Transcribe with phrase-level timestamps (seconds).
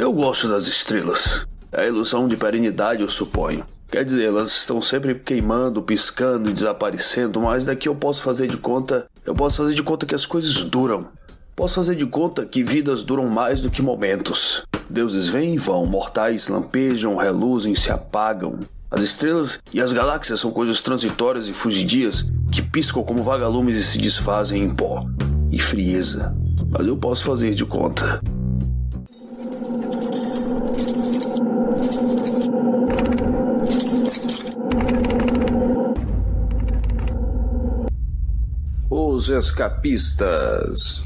[0.00, 1.46] Eu gosto das estrelas.
[1.70, 3.66] É a ilusão de perenidade, eu suponho.
[3.90, 8.56] Quer dizer, elas estão sempre queimando, piscando e desaparecendo, mas daqui eu posso fazer de
[8.56, 9.06] conta.
[9.26, 11.08] Eu posso fazer de conta que as coisas duram.
[11.54, 14.64] Posso fazer de conta que vidas duram mais do que momentos.
[14.88, 18.58] Deuses vêm e vão, mortais lampejam, reluzem, se apagam.
[18.90, 23.84] As estrelas e as galáxias são coisas transitórias e fugidias que piscam como vagalumes e
[23.84, 25.04] se desfazem em pó
[25.52, 26.34] e frieza.
[26.70, 28.22] Mas eu posso fazer de conta.
[38.92, 41.04] Os escapistas.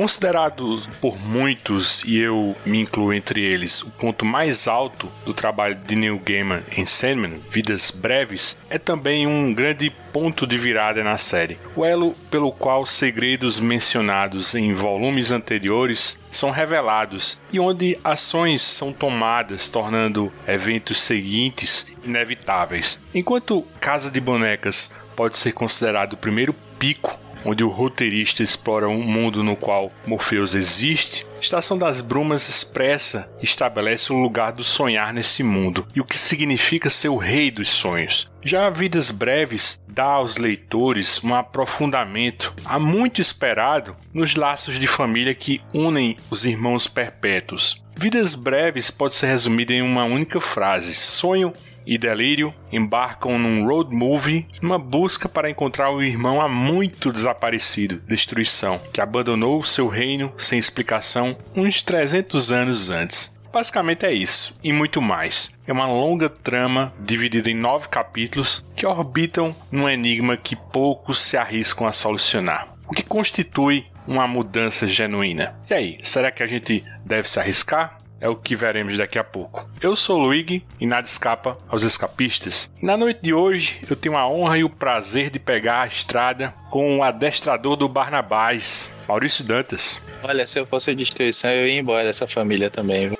[0.00, 5.74] Considerado por muitos, e eu me incluo entre eles, o ponto mais alto do trabalho
[5.74, 11.18] de Neil Gaiman em Sandman, Vidas Breves, é também um grande ponto de virada na
[11.18, 11.58] série.
[11.76, 18.94] O elo pelo qual segredos mencionados em volumes anteriores são revelados e onde ações são
[18.94, 22.98] tomadas, tornando eventos seguintes inevitáveis.
[23.14, 29.02] Enquanto Casa de Bonecas pode ser considerado o primeiro pico onde o roteirista explora um
[29.02, 35.12] mundo no qual Morpheus existe, Estação das Brumas expressa e estabelece o lugar do sonhar
[35.12, 38.30] nesse mundo e o que significa ser o rei dos sonhos.
[38.44, 45.34] Já Vidas Breves dá aos leitores um aprofundamento há muito esperado nos laços de família
[45.34, 47.82] que unem os irmãos perpétuos.
[47.96, 51.52] Vidas Breves pode ser resumida em uma única frase: sonho
[51.86, 58.02] e Delírio embarcam num road movie numa busca para encontrar o irmão há muito desaparecido,
[58.06, 63.38] Destruição, que abandonou seu reino sem explicação uns 300 anos antes.
[63.52, 65.58] Basicamente é isso, e muito mais.
[65.66, 71.36] É uma longa trama dividida em nove capítulos que orbitam num enigma que poucos se
[71.36, 72.68] arriscam a solucionar.
[72.86, 75.54] O que constitui uma mudança genuína?
[75.68, 77.99] E aí, será que a gente deve se arriscar?
[78.20, 79.68] É o que veremos daqui a pouco.
[79.80, 82.70] Eu sou Luigi e nada escapa aos escapistas.
[82.80, 86.54] Na noite de hoje eu tenho a honra e o prazer de pegar a estrada
[86.70, 90.00] com o adestrador do Barnabás, Maurício Dantas.
[90.22, 93.08] Olha, se eu fosse a destruição, eu ia embora dessa família também.
[93.08, 93.18] Viu?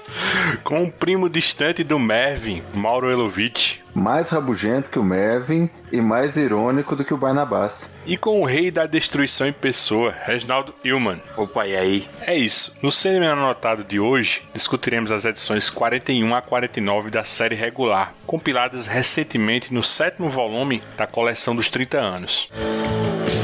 [0.62, 3.78] Com um primo distante do Mervin, Mauro Elovitch.
[3.94, 7.92] Mais rabugento que o Mervin e mais irônico do que o Barnabás.
[8.06, 11.20] E com o rei da destruição em pessoa, Reginaldo Hillman.
[11.36, 12.08] Opa, e aí?
[12.20, 12.76] É isso.
[12.82, 18.86] No cinema anotado de hoje, discutiremos as edições 41 a 49 da série regular, compiladas
[18.86, 22.50] recentemente no sétimo volume da coleção dos 30 anos.
[22.54, 23.39] Um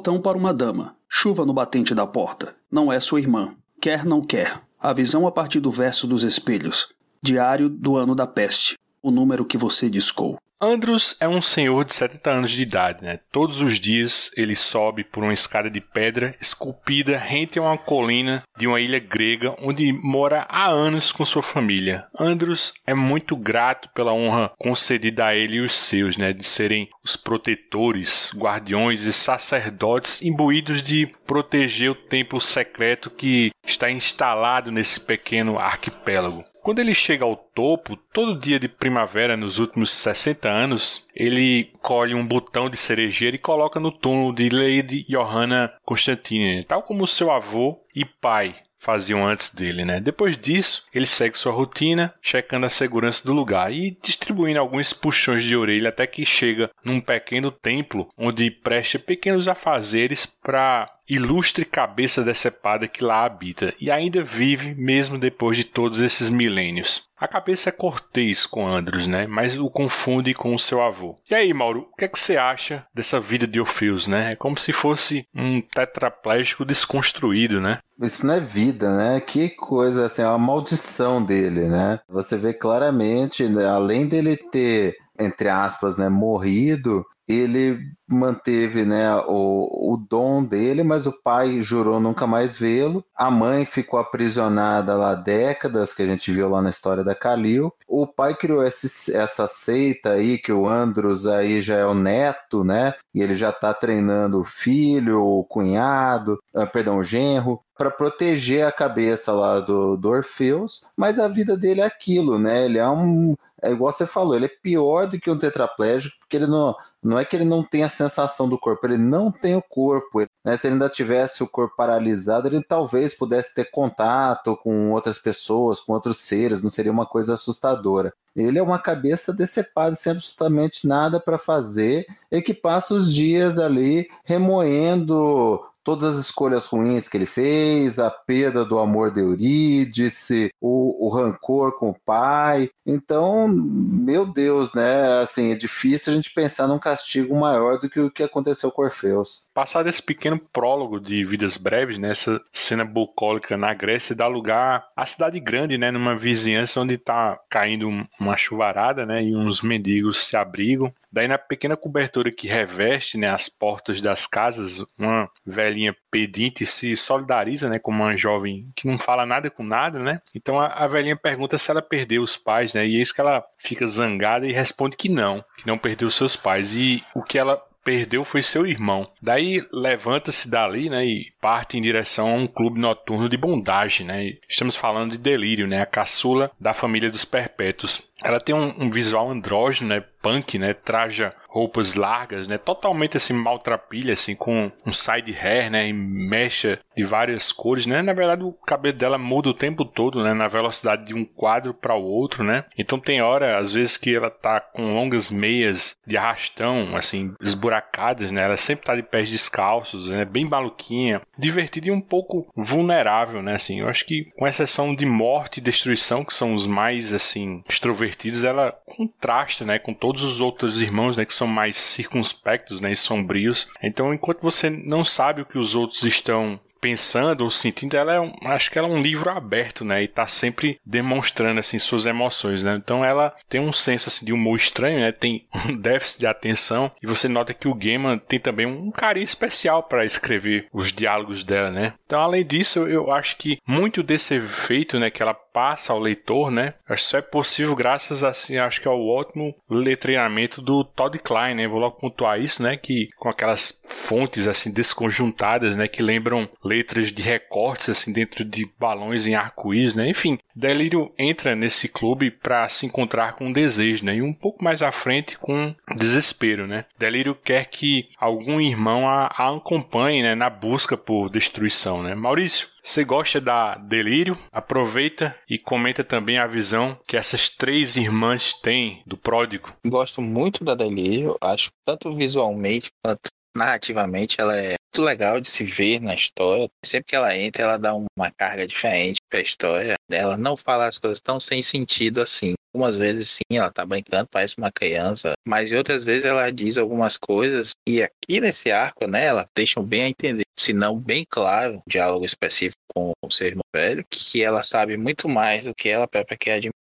[0.00, 0.96] botão para uma dama.
[1.06, 2.56] Chuva no batente da porta.
[2.72, 3.54] Não é sua irmã.
[3.78, 4.62] Quer, não quer.
[4.80, 6.88] A visão a partir do verso dos espelhos.
[7.22, 8.78] Diário do ano da peste.
[9.02, 10.38] O número que você discou.
[10.60, 13.18] Andros é um senhor de 70 anos de idade, né?
[13.32, 18.42] Todos os dias ele sobe por uma escada de pedra esculpida rente a uma colina
[18.58, 22.06] de uma ilha grega onde mora há anos com sua família.
[22.18, 26.32] Andros é muito grato pela honra concedida a ele e os seus, né?
[26.32, 33.88] De serem os protetores, guardiões e sacerdotes imbuídos de proteger o templo secreto que está
[33.88, 36.44] instalado nesse pequeno arquipélago.
[36.60, 42.16] Quando ele chega ao topo, todo dia de primavera nos últimos 60 anos, ele colhe
[42.16, 47.30] um botão de cerejeira e coloca no túmulo de Lady Johanna Constantine, tal como seu
[47.30, 50.00] avô e pai faziam antes dele, né?
[50.00, 55.44] Depois disso, ele segue sua rotina, checando a segurança do lugar e distribuindo alguns puxões
[55.44, 62.22] de orelha até que chega num pequeno templo onde presta pequenos afazeres para ilustre cabeça
[62.22, 67.08] decepada que lá habita e ainda vive mesmo depois de todos esses milênios.
[67.18, 69.26] A cabeça é cortês com Andros, né?
[69.26, 71.16] Mas o confunde com o seu avô.
[71.30, 74.32] E aí, Mauro, o que é que você acha dessa vida de Orfeus, né?
[74.32, 77.78] É como se fosse um tetraplégico desconstruído, né?
[78.00, 79.20] Isso não é vida, né?
[79.20, 82.00] Que coisa, assim, é uma maldição dele, né?
[82.08, 83.66] Você vê claramente, né?
[83.66, 87.78] além dele ter entre aspas, né, morrido, ele
[88.08, 93.04] manteve né, o, o dom dele, mas o pai jurou nunca mais vê-lo.
[93.14, 97.72] A mãe ficou aprisionada lá décadas, que a gente viu lá na história da Kalil.
[97.86, 102.64] O pai criou esse, essa seita aí, que o Andros aí já é o neto,
[102.64, 102.94] né?
[103.14, 108.66] E ele já está treinando o filho, o cunhado, ah, perdão, o genro, para proteger
[108.66, 112.66] a cabeça lá do, do Orfeus, mas a vida dele é aquilo, né?
[112.66, 116.36] Ele é um é igual você falou, ele é pior do que um tetraplégico, porque
[116.36, 119.56] ele não, não é que ele não tem a sensação do corpo, ele não tem
[119.56, 120.20] o corpo.
[120.44, 120.56] Né?
[120.56, 125.80] Se ele ainda tivesse o corpo paralisado, ele talvez pudesse ter contato com outras pessoas,
[125.80, 128.12] com outros seres, não seria uma coisa assustadora.
[128.34, 133.58] Ele é uma cabeça decepada, sem absolutamente nada para fazer, e que passa os dias
[133.58, 135.60] ali remoendo
[135.90, 141.08] todas as escolhas ruins que ele fez, a perda do amor de Eurídice, o, o
[141.08, 142.70] rancor com o pai.
[142.86, 145.20] Então, meu Deus, né?
[145.20, 148.82] Assim, é difícil a gente pensar num castigo maior do que o que aconteceu com
[148.82, 149.48] Orfeus.
[149.52, 154.86] Passado esse pequeno prólogo de Vidas Breves, nessa né, cena bucólica na Grécia, dá lugar
[154.96, 155.90] à cidade grande, né?
[155.90, 157.90] Numa vizinhança onde tá caindo
[158.20, 159.24] uma chuvarada, né?
[159.24, 160.94] E uns mendigos se abrigam.
[161.12, 166.96] Daí na pequena cobertura que reveste né, as portas das casas, uma velhinha pedinte se
[166.96, 170.20] solidariza né, com uma jovem que não fala nada com nada, né?
[170.34, 172.86] Então a, a velhinha pergunta se ela perdeu os pais, né?
[172.86, 176.36] E é isso que ela fica zangada e responde que não, que não perdeu seus
[176.36, 176.72] pais.
[176.74, 179.04] E o que ela perdeu foi seu irmão.
[179.20, 184.32] Daí levanta-se dali, né, e parte em direção a um clube noturno de bondagem, né?
[184.48, 188.10] Estamos falando de Delírio, né, a caçula da família dos Perpétuos.
[188.22, 193.32] Ela tem um, um visual andrógeno, né, punk, né, traja roupas largas, né, totalmente assim
[193.32, 198.02] maltrapilha, assim com um side hair, né, e mecha de várias cores, né.
[198.02, 201.72] Na verdade, o cabelo dela muda o tempo todo, né, na velocidade de um quadro
[201.72, 202.64] para o outro, né.
[202.76, 208.30] Então tem hora, às vezes que ela tá com longas meias de arrastão, assim, esburacadas,
[208.30, 208.42] né.
[208.42, 213.54] Ela sempre tá de pés descalços, né, bem maluquinha, divertida e um pouco vulnerável, né,
[213.54, 213.80] assim.
[213.80, 218.44] Eu acho que com exceção de morte e destruição, que são os mais assim extrovertidos,
[218.44, 222.96] ela contrasta, né, com todos os outros irmãos, né, que são mais circunspectos, né, e
[222.96, 223.68] sombrios.
[223.82, 228.20] Então, enquanto você não sabe o que os outros estão pensando ou sentindo, ela é
[228.20, 230.02] um, acho que ela é um livro aberto, né?
[230.02, 232.76] E tá sempre demonstrando assim suas emoções, né?
[232.76, 235.12] Então ela tem um senso assim de humor estranho, né?
[235.12, 239.24] Tem um déficit de atenção e você nota que o Gaiman tem também um carinho
[239.24, 241.94] especial para escrever os diálogos dela, né?
[242.06, 246.50] Então além disso, eu acho que muito desse efeito, né, que ela passa ao leitor,
[246.50, 246.74] né?
[246.88, 251.54] Acho que isso é possível graças assim, acho que ao ótimo letreamento do Todd Klein,
[251.54, 251.68] né?
[251.68, 252.76] Vou logo pontuar isso, né?
[252.76, 255.88] Que com aquelas fontes assim desconjuntadas, né?
[255.88, 260.08] Que lembram letras de recortes assim dentro de balões em arco-íris, né?
[260.08, 264.14] Enfim, Delírio entra nesse clube para se encontrar com um desejo, né?
[264.14, 266.84] E um pouco mais à frente com desespero, né?
[266.96, 270.36] Delírio quer que algum irmão a, a acompanhe, né?
[270.36, 272.14] Na busca por destruição, né?
[272.14, 274.38] Maurício, você gosta da Delírio?
[274.52, 279.72] Aproveita e comenta também a visão que essas três irmãs têm do pródigo.
[279.84, 285.64] Gosto muito da Delírio, acho tanto visualmente quanto narrativamente ela é muito legal de se
[285.64, 286.68] ver na história.
[286.84, 289.94] Sempre que ela entra, ela dá uma carga diferente pra história.
[290.10, 292.54] Ela não fala as coisas tão sem sentido assim.
[292.74, 297.16] Algumas vezes sim, ela tá brincando, parece uma criança, mas outras vezes ela diz algumas
[297.16, 301.78] coisas e aqui nesse arco, né, ela deixa bem a entender, se não bem claro,
[301.78, 305.88] um diálogo específico com o seu irmão velho, que ela sabe muito mais do que
[305.88, 306.79] ela própria quer admitir.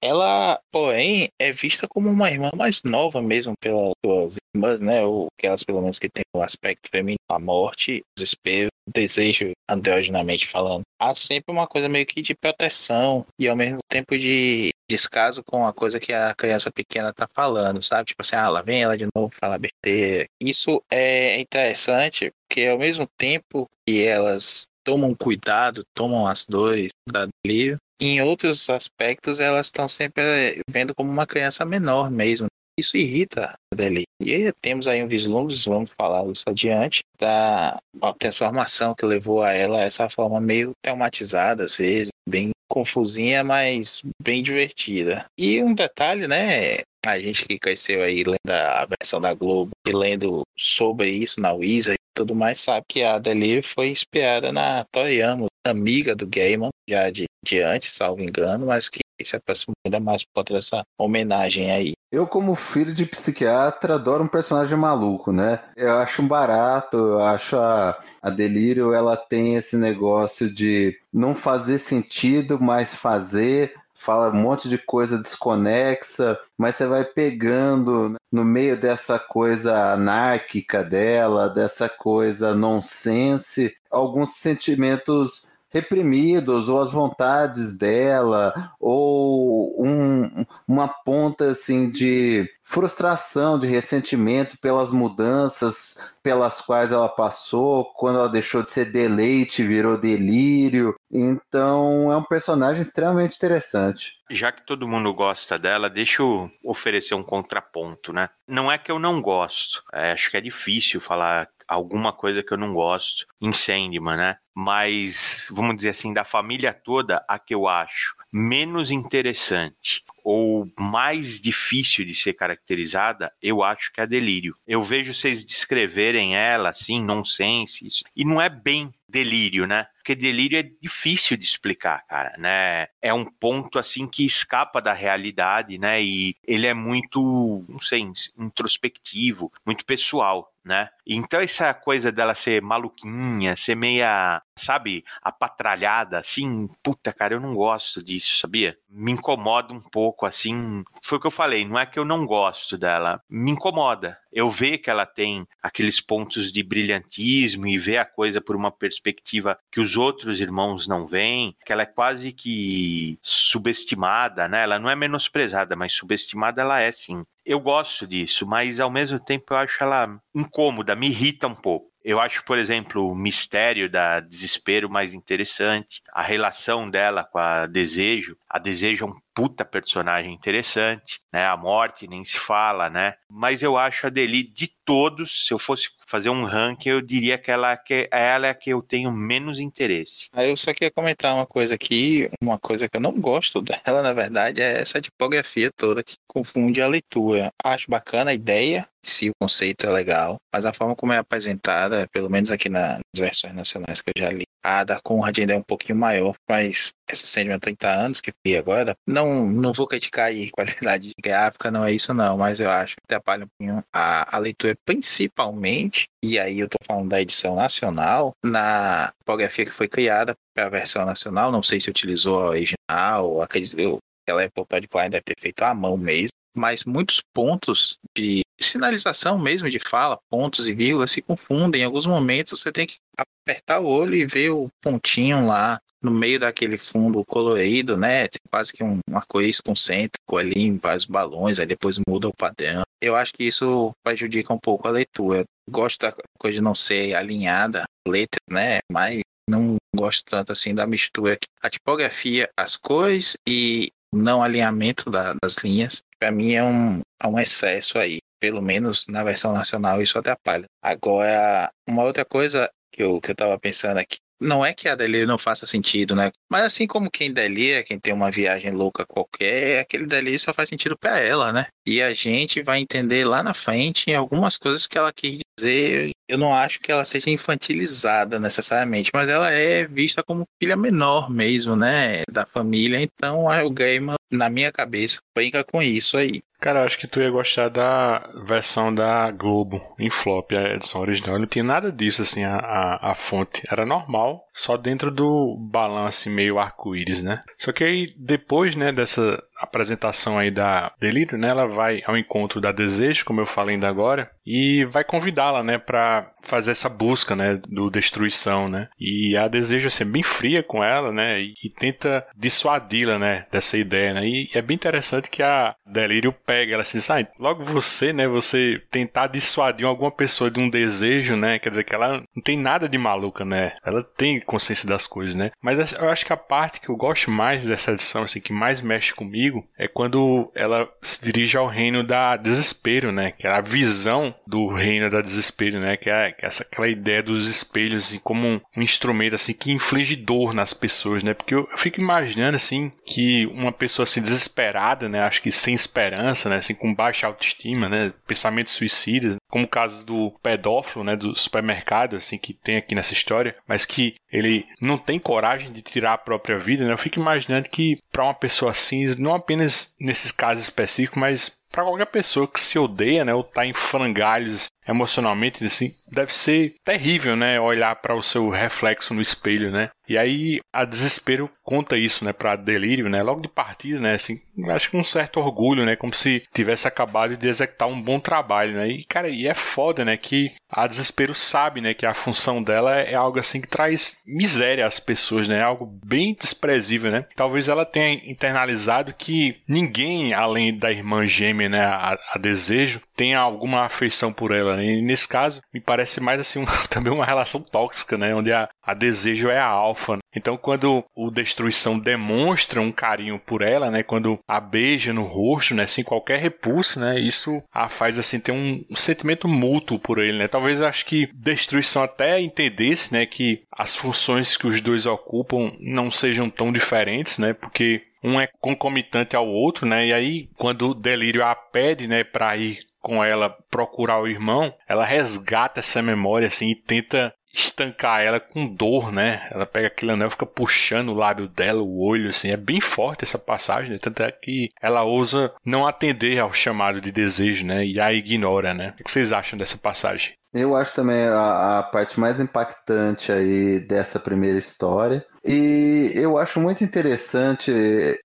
[0.00, 5.26] Ela, porém, é vista como uma irmã mais nova mesmo pelas suas irmãs, né, ou
[5.38, 10.82] aquelas pelo menos que tem o aspecto feminino, a morte, desespero, desejo androgenamente falando.
[11.00, 15.66] Há sempre uma coisa meio que de proteção e ao mesmo tempo de descaso com
[15.66, 18.06] a coisa que a criança pequena tá falando, sabe?
[18.06, 20.26] Tipo assim, ah, lá vem ela de novo falar besteira.
[20.40, 27.28] Isso é interessante porque ao mesmo tempo que elas tomam cuidado, tomam as dores da
[27.44, 32.46] delírio, em outros aspectos elas estão sempre vendo como uma criança menor mesmo.
[32.78, 34.04] Isso irrita a Deli.
[34.22, 37.78] E aí temos aí um vislumbre, vamos falar isso adiante, da
[38.18, 44.42] transformação que levou a ela essa forma meio traumatizada, às vezes, bem confusinha, mas bem
[44.42, 45.26] divertida.
[45.36, 46.78] E um detalhe, né?
[47.08, 51.52] A gente que cresceu aí lendo a versão da Globo e lendo sobre isso na
[51.52, 56.70] Wizard e tudo mais, sabe que a Deli foi inspirada na Toriyama, amiga do Gaiman,
[56.88, 60.82] já de, de antes, salvo engano, mas que se aproximou ainda mais por conta dessa
[60.98, 61.92] homenagem aí.
[62.10, 65.60] Eu, como filho de psiquiatra, adoro um personagem maluco, né?
[65.76, 71.34] Eu acho um barato, eu acho a, a Delírio, ela tem esse negócio de não
[71.34, 78.44] fazer sentido, mas fazer, fala um monte de coisa desconexa, mas você vai pegando no
[78.44, 88.52] meio dessa coisa anárquica dela, dessa coisa nonsense, alguns sentimentos reprimidos, ou as vontades dela,
[88.80, 97.86] ou um, uma ponta assim de frustração, de ressentimento pelas mudanças pelas quais ela passou,
[97.94, 100.94] quando ela deixou de ser deleite, virou delírio.
[101.10, 104.12] Então é um personagem extremamente interessante.
[104.30, 108.28] Já que todo mundo gosta dela, deixa eu oferecer um contraponto, né?
[108.46, 112.52] Não é que eu não gosto, é, acho que é difícil falar alguma coisa que
[112.52, 114.36] eu não gosto em Sandman, né?
[114.60, 121.40] Mas, vamos dizer assim, da família toda, a que eu acho menos interessante ou mais
[121.40, 124.56] difícil de ser caracterizada, eu acho que é a Delírio.
[124.66, 129.86] Eu vejo vocês descreverem ela assim, nonsense, isso, e não é bem delírio, né?
[129.96, 132.88] Porque delírio é difícil de explicar, cara, né?
[133.00, 136.02] É um ponto assim que escapa da realidade, né?
[136.02, 140.90] E ele é muito, não sei, introspectivo, muito pessoal né?
[141.06, 147.54] Então essa coisa dela ser maluquinha, ser meia, sabe, apatralhada, assim, puta, cara, eu não
[147.54, 148.76] gosto disso, sabia?
[148.86, 150.84] Me incomoda um pouco, assim.
[151.08, 154.18] Foi o que eu falei, não é que eu não gosto dela, me incomoda.
[154.30, 158.70] Eu vejo que ela tem aqueles pontos de brilhantismo e vê a coisa por uma
[158.70, 164.64] perspectiva que os outros irmãos não veem, que ela é quase que subestimada, né?
[164.64, 169.18] Ela não é menosprezada, mas subestimada ela é sim eu gosto disso, mas ao mesmo
[169.18, 171.88] tempo eu acho ela incômoda, me irrita um pouco.
[172.04, 177.66] Eu acho, por exemplo, o mistério da desespero mais interessante, a relação dela com a
[177.66, 178.36] desejo.
[178.48, 181.46] A desejo é um puta personagem interessante, né?
[181.46, 183.14] A morte nem se fala, né?
[183.30, 187.36] Mas eu acho a Deli de todos, se eu fosse fazer um ranking, eu diria
[187.36, 190.28] que ela, que ela é a que eu tenho menos interesse.
[190.32, 194.02] Aí eu só queria comentar uma coisa aqui, uma coisa que eu não gosto dela,
[194.02, 197.52] na verdade, é essa tipografia toda que confunde a leitura.
[197.62, 202.06] Acho bacana a ideia, se o conceito é legal, mas a forma como é apresentada,
[202.12, 205.58] pelo menos aqui nas versões nacionais que eu já li, a da Conrad ainda é
[205.58, 209.86] um pouquinho maior, mas essa série de 30 anos que vi agora, não, não vou
[209.86, 213.84] criticar aí qualidade gráfica, não é isso não, mas eu acho que atrapalha um pouquinho
[213.92, 219.72] a, a leitura, principalmente, e aí eu tô falando da edição nacional, na tipografia que
[219.72, 224.42] foi criada para a versão nacional, não sei se utilizou a original, acredito, eu, ela
[224.42, 229.78] é client, deve ter feito à mão mesmo, mas muitos pontos de sinalização mesmo de
[229.78, 231.82] fala, pontos e vírgulas se confundem.
[231.82, 236.10] Em alguns momentos você tem que apertar o olho e ver o pontinho lá no
[236.10, 238.28] meio daquele fundo colorido, né?
[238.28, 242.82] Tem quase que um arco-íris concêntrico ali em vários balões, aí depois muda o padrão.
[243.00, 245.44] Eu acho que isso prejudica um pouco a leitura.
[245.68, 248.78] Gosto da coisa de não ser alinhada, letra, né?
[248.90, 251.38] Mas não gosto tanto assim da mistura.
[251.60, 257.26] A tipografia, as cores e não alinhamento da, das linhas, para mim é um, é
[257.26, 258.20] um excesso aí.
[258.40, 260.66] Pelo menos na versão nacional isso atrapalha.
[260.82, 264.94] Agora, uma outra coisa que eu, que eu tava pensando aqui, não é que a
[264.94, 266.30] delírio não faça sentido, né?
[266.50, 270.68] Mas assim como quem delira, quem tem uma viagem louca qualquer, aquele delírio só faz
[270.68, 271.66] sentido para ela, né?
[271.86, 276.10] E a gente vai entender lá na frente algumas coisas que ela quis dizer.
[276.28, 281.30] Eu não acho que ela seja infantilizada necessariamente, mas ela é vista como filha menor
[281.30, 282.22] mesmo, né?
[282.30, 283.00] Da família.
[283.00, 286.42] Então o Gaiman, na minha cabeça, brinca com isso aí.
[286.60, 291.00] Cara, eu acho que tu ia gostar da versão da Globo em flop, a edição
[291.00, 291.38] original.
[291.38, 293.62] Não tinha nada disso, assim, a, a, a fonte.
[293.70, 297.42] Era normal, só dentro do balanço meio arco-íris, né?
[297.56, 301.48] Só que aí, depois, né, dessa apresentação aí da Delírio, né?
[301.48, 305.76] Ela vai ao encontro da Desejo, como eu falei ainda agora, e vai convidá-la, né,
[305.76, 308.88] para fazer essa busca, né, do destruição, né?
[308.98, 313.44] E a Desejo assim, é bem fria com ela, né, e, e tenta dissuadi-la, né,
[313.52, 314.26] dessa ideia, né?
[314.26, 318.80] E é bem interessante que a Delírio pega ela assim, ah, logo você, né, você
[318.90, 321.58] tentar dissuadir alguma pessoa de um desejo, né?
[321.58, 323.72] Quer dizer que ela não tem nada de maluca, né?
[323.84, 325.50] Ela tem consciência das coisas, né?
[325.60, 328.80] Mas eu acho que a parte que eu gosto mais dessa edição, assim, que mais
[328.80, 333.32] mexe comigo é quando ela se dirige ao reino da desespero, né?
[333.32, 335.96] Que é a visão do reino da desespero, né?
[335.96, 340.16] Que é, essa aquela ideia dos espelhos assim, como um, um, instrumento assim que inflige
[340.16, 341.34] dor nas pessoas, né?
[341.34, 345.20] Porque eu, eu, fico imaginando assim que uma pessoa assim desesperada, né?
[345.20, 346.56] Acho que sem esperança, né?
[346.56, 348.12] Assim com baixa autoestima, né?
[348.26, 351.16] Pensamentos suicidas, como o caso do pedófilo, né?
[351.16, 355.82] Do supermercado, assim que tem aqui nessa história, mas que ele não tem coragem de
[355.82, 356.92] tirar a própria vida, né?
[356.92, 361.84] Eu fico imaginando que para uma pessoa assim não apenas nesses casos específicos, mas para
[361.84, 367.36] qualquer pessoa que se odeia, né, ou tá em frangalhos emocionalmente, assim, deve ser terrível,
[367.36, 367.60] né?
[367.60, 369.90] Olhar para o seu reflexo no espelho, né?
[370.08, 374.40] E aí a Desespero conta isso, né, para Delírio, né, logo de partida, né, assim,
[374.70, 378.72] acho que um certo orgulho, né, como se tivesse acabado de executar um bom trabalho,
[378.72, 378.88] né?
[378.88, 382.96] E cara, e é foda, né, que a Desespero sabe, né, que a função dela
[382.96, 385.58] é algo assim que traz miséria às pessoas, né?
[385.58, 387.26] É algo bem desprezível, né?
[387.36, 393.40] Talvez ela tenha internalizado que ninguém além da irmã gêmea, né, a, a Desejo, tenha
[393.40, 394.76] alguma afeição por ela.
[394.76, 394.84] Né?
[394.84, 398.94] E nesse caso, me parece mais assim também uma relação tóxica, né, onde a, a
[398.94, 400.14] Desejo é a alfa.
[400.14, 400.22] Né?
[400.36, 405.74] Então, quando o Destruição demonstra um carinho por ela, né, quando a beija no rosto,
[405.74, 410.18] né, sem qualquer repulso, né, isso a faz assim ter um, um sentimento mútuo por
[410.18, 410.46] ele, né?
[410.46, 416.10] Talvez acho que Destruição até entendesse, né, que as funções que os dois ocupam não
[416.10, 417.52] sejam tão diferentes, né?
[417.52, 420.06] Porque um é concomitante ao outro, né?
[420.06, 424.74] E aí, quando o delírio a pede, né, para ir com ela procurar o irmão,
[424.86, 429.48] ela resgata essa memória assim e tenta estancar ela com dor, né?
[429.50, 432.50] Ela pega aquele anel, fica puxando o lábio dela, o olho, assim.
[432.50, 433.96] É bem forte essa passagem, né?
[433.98, 437.86] Tanto é que ela ousa não atender ao chamado de desejo, né?
[437.86, 438.94] E a ignora, né?
[439.00, 440.34] O que vocês acham dessa passagem?
[440.52, 445.24] Eu acho também a, a, parte mais impactante aí dessa primeira história.
[445.44, 447.72] E eu acho muito interessante,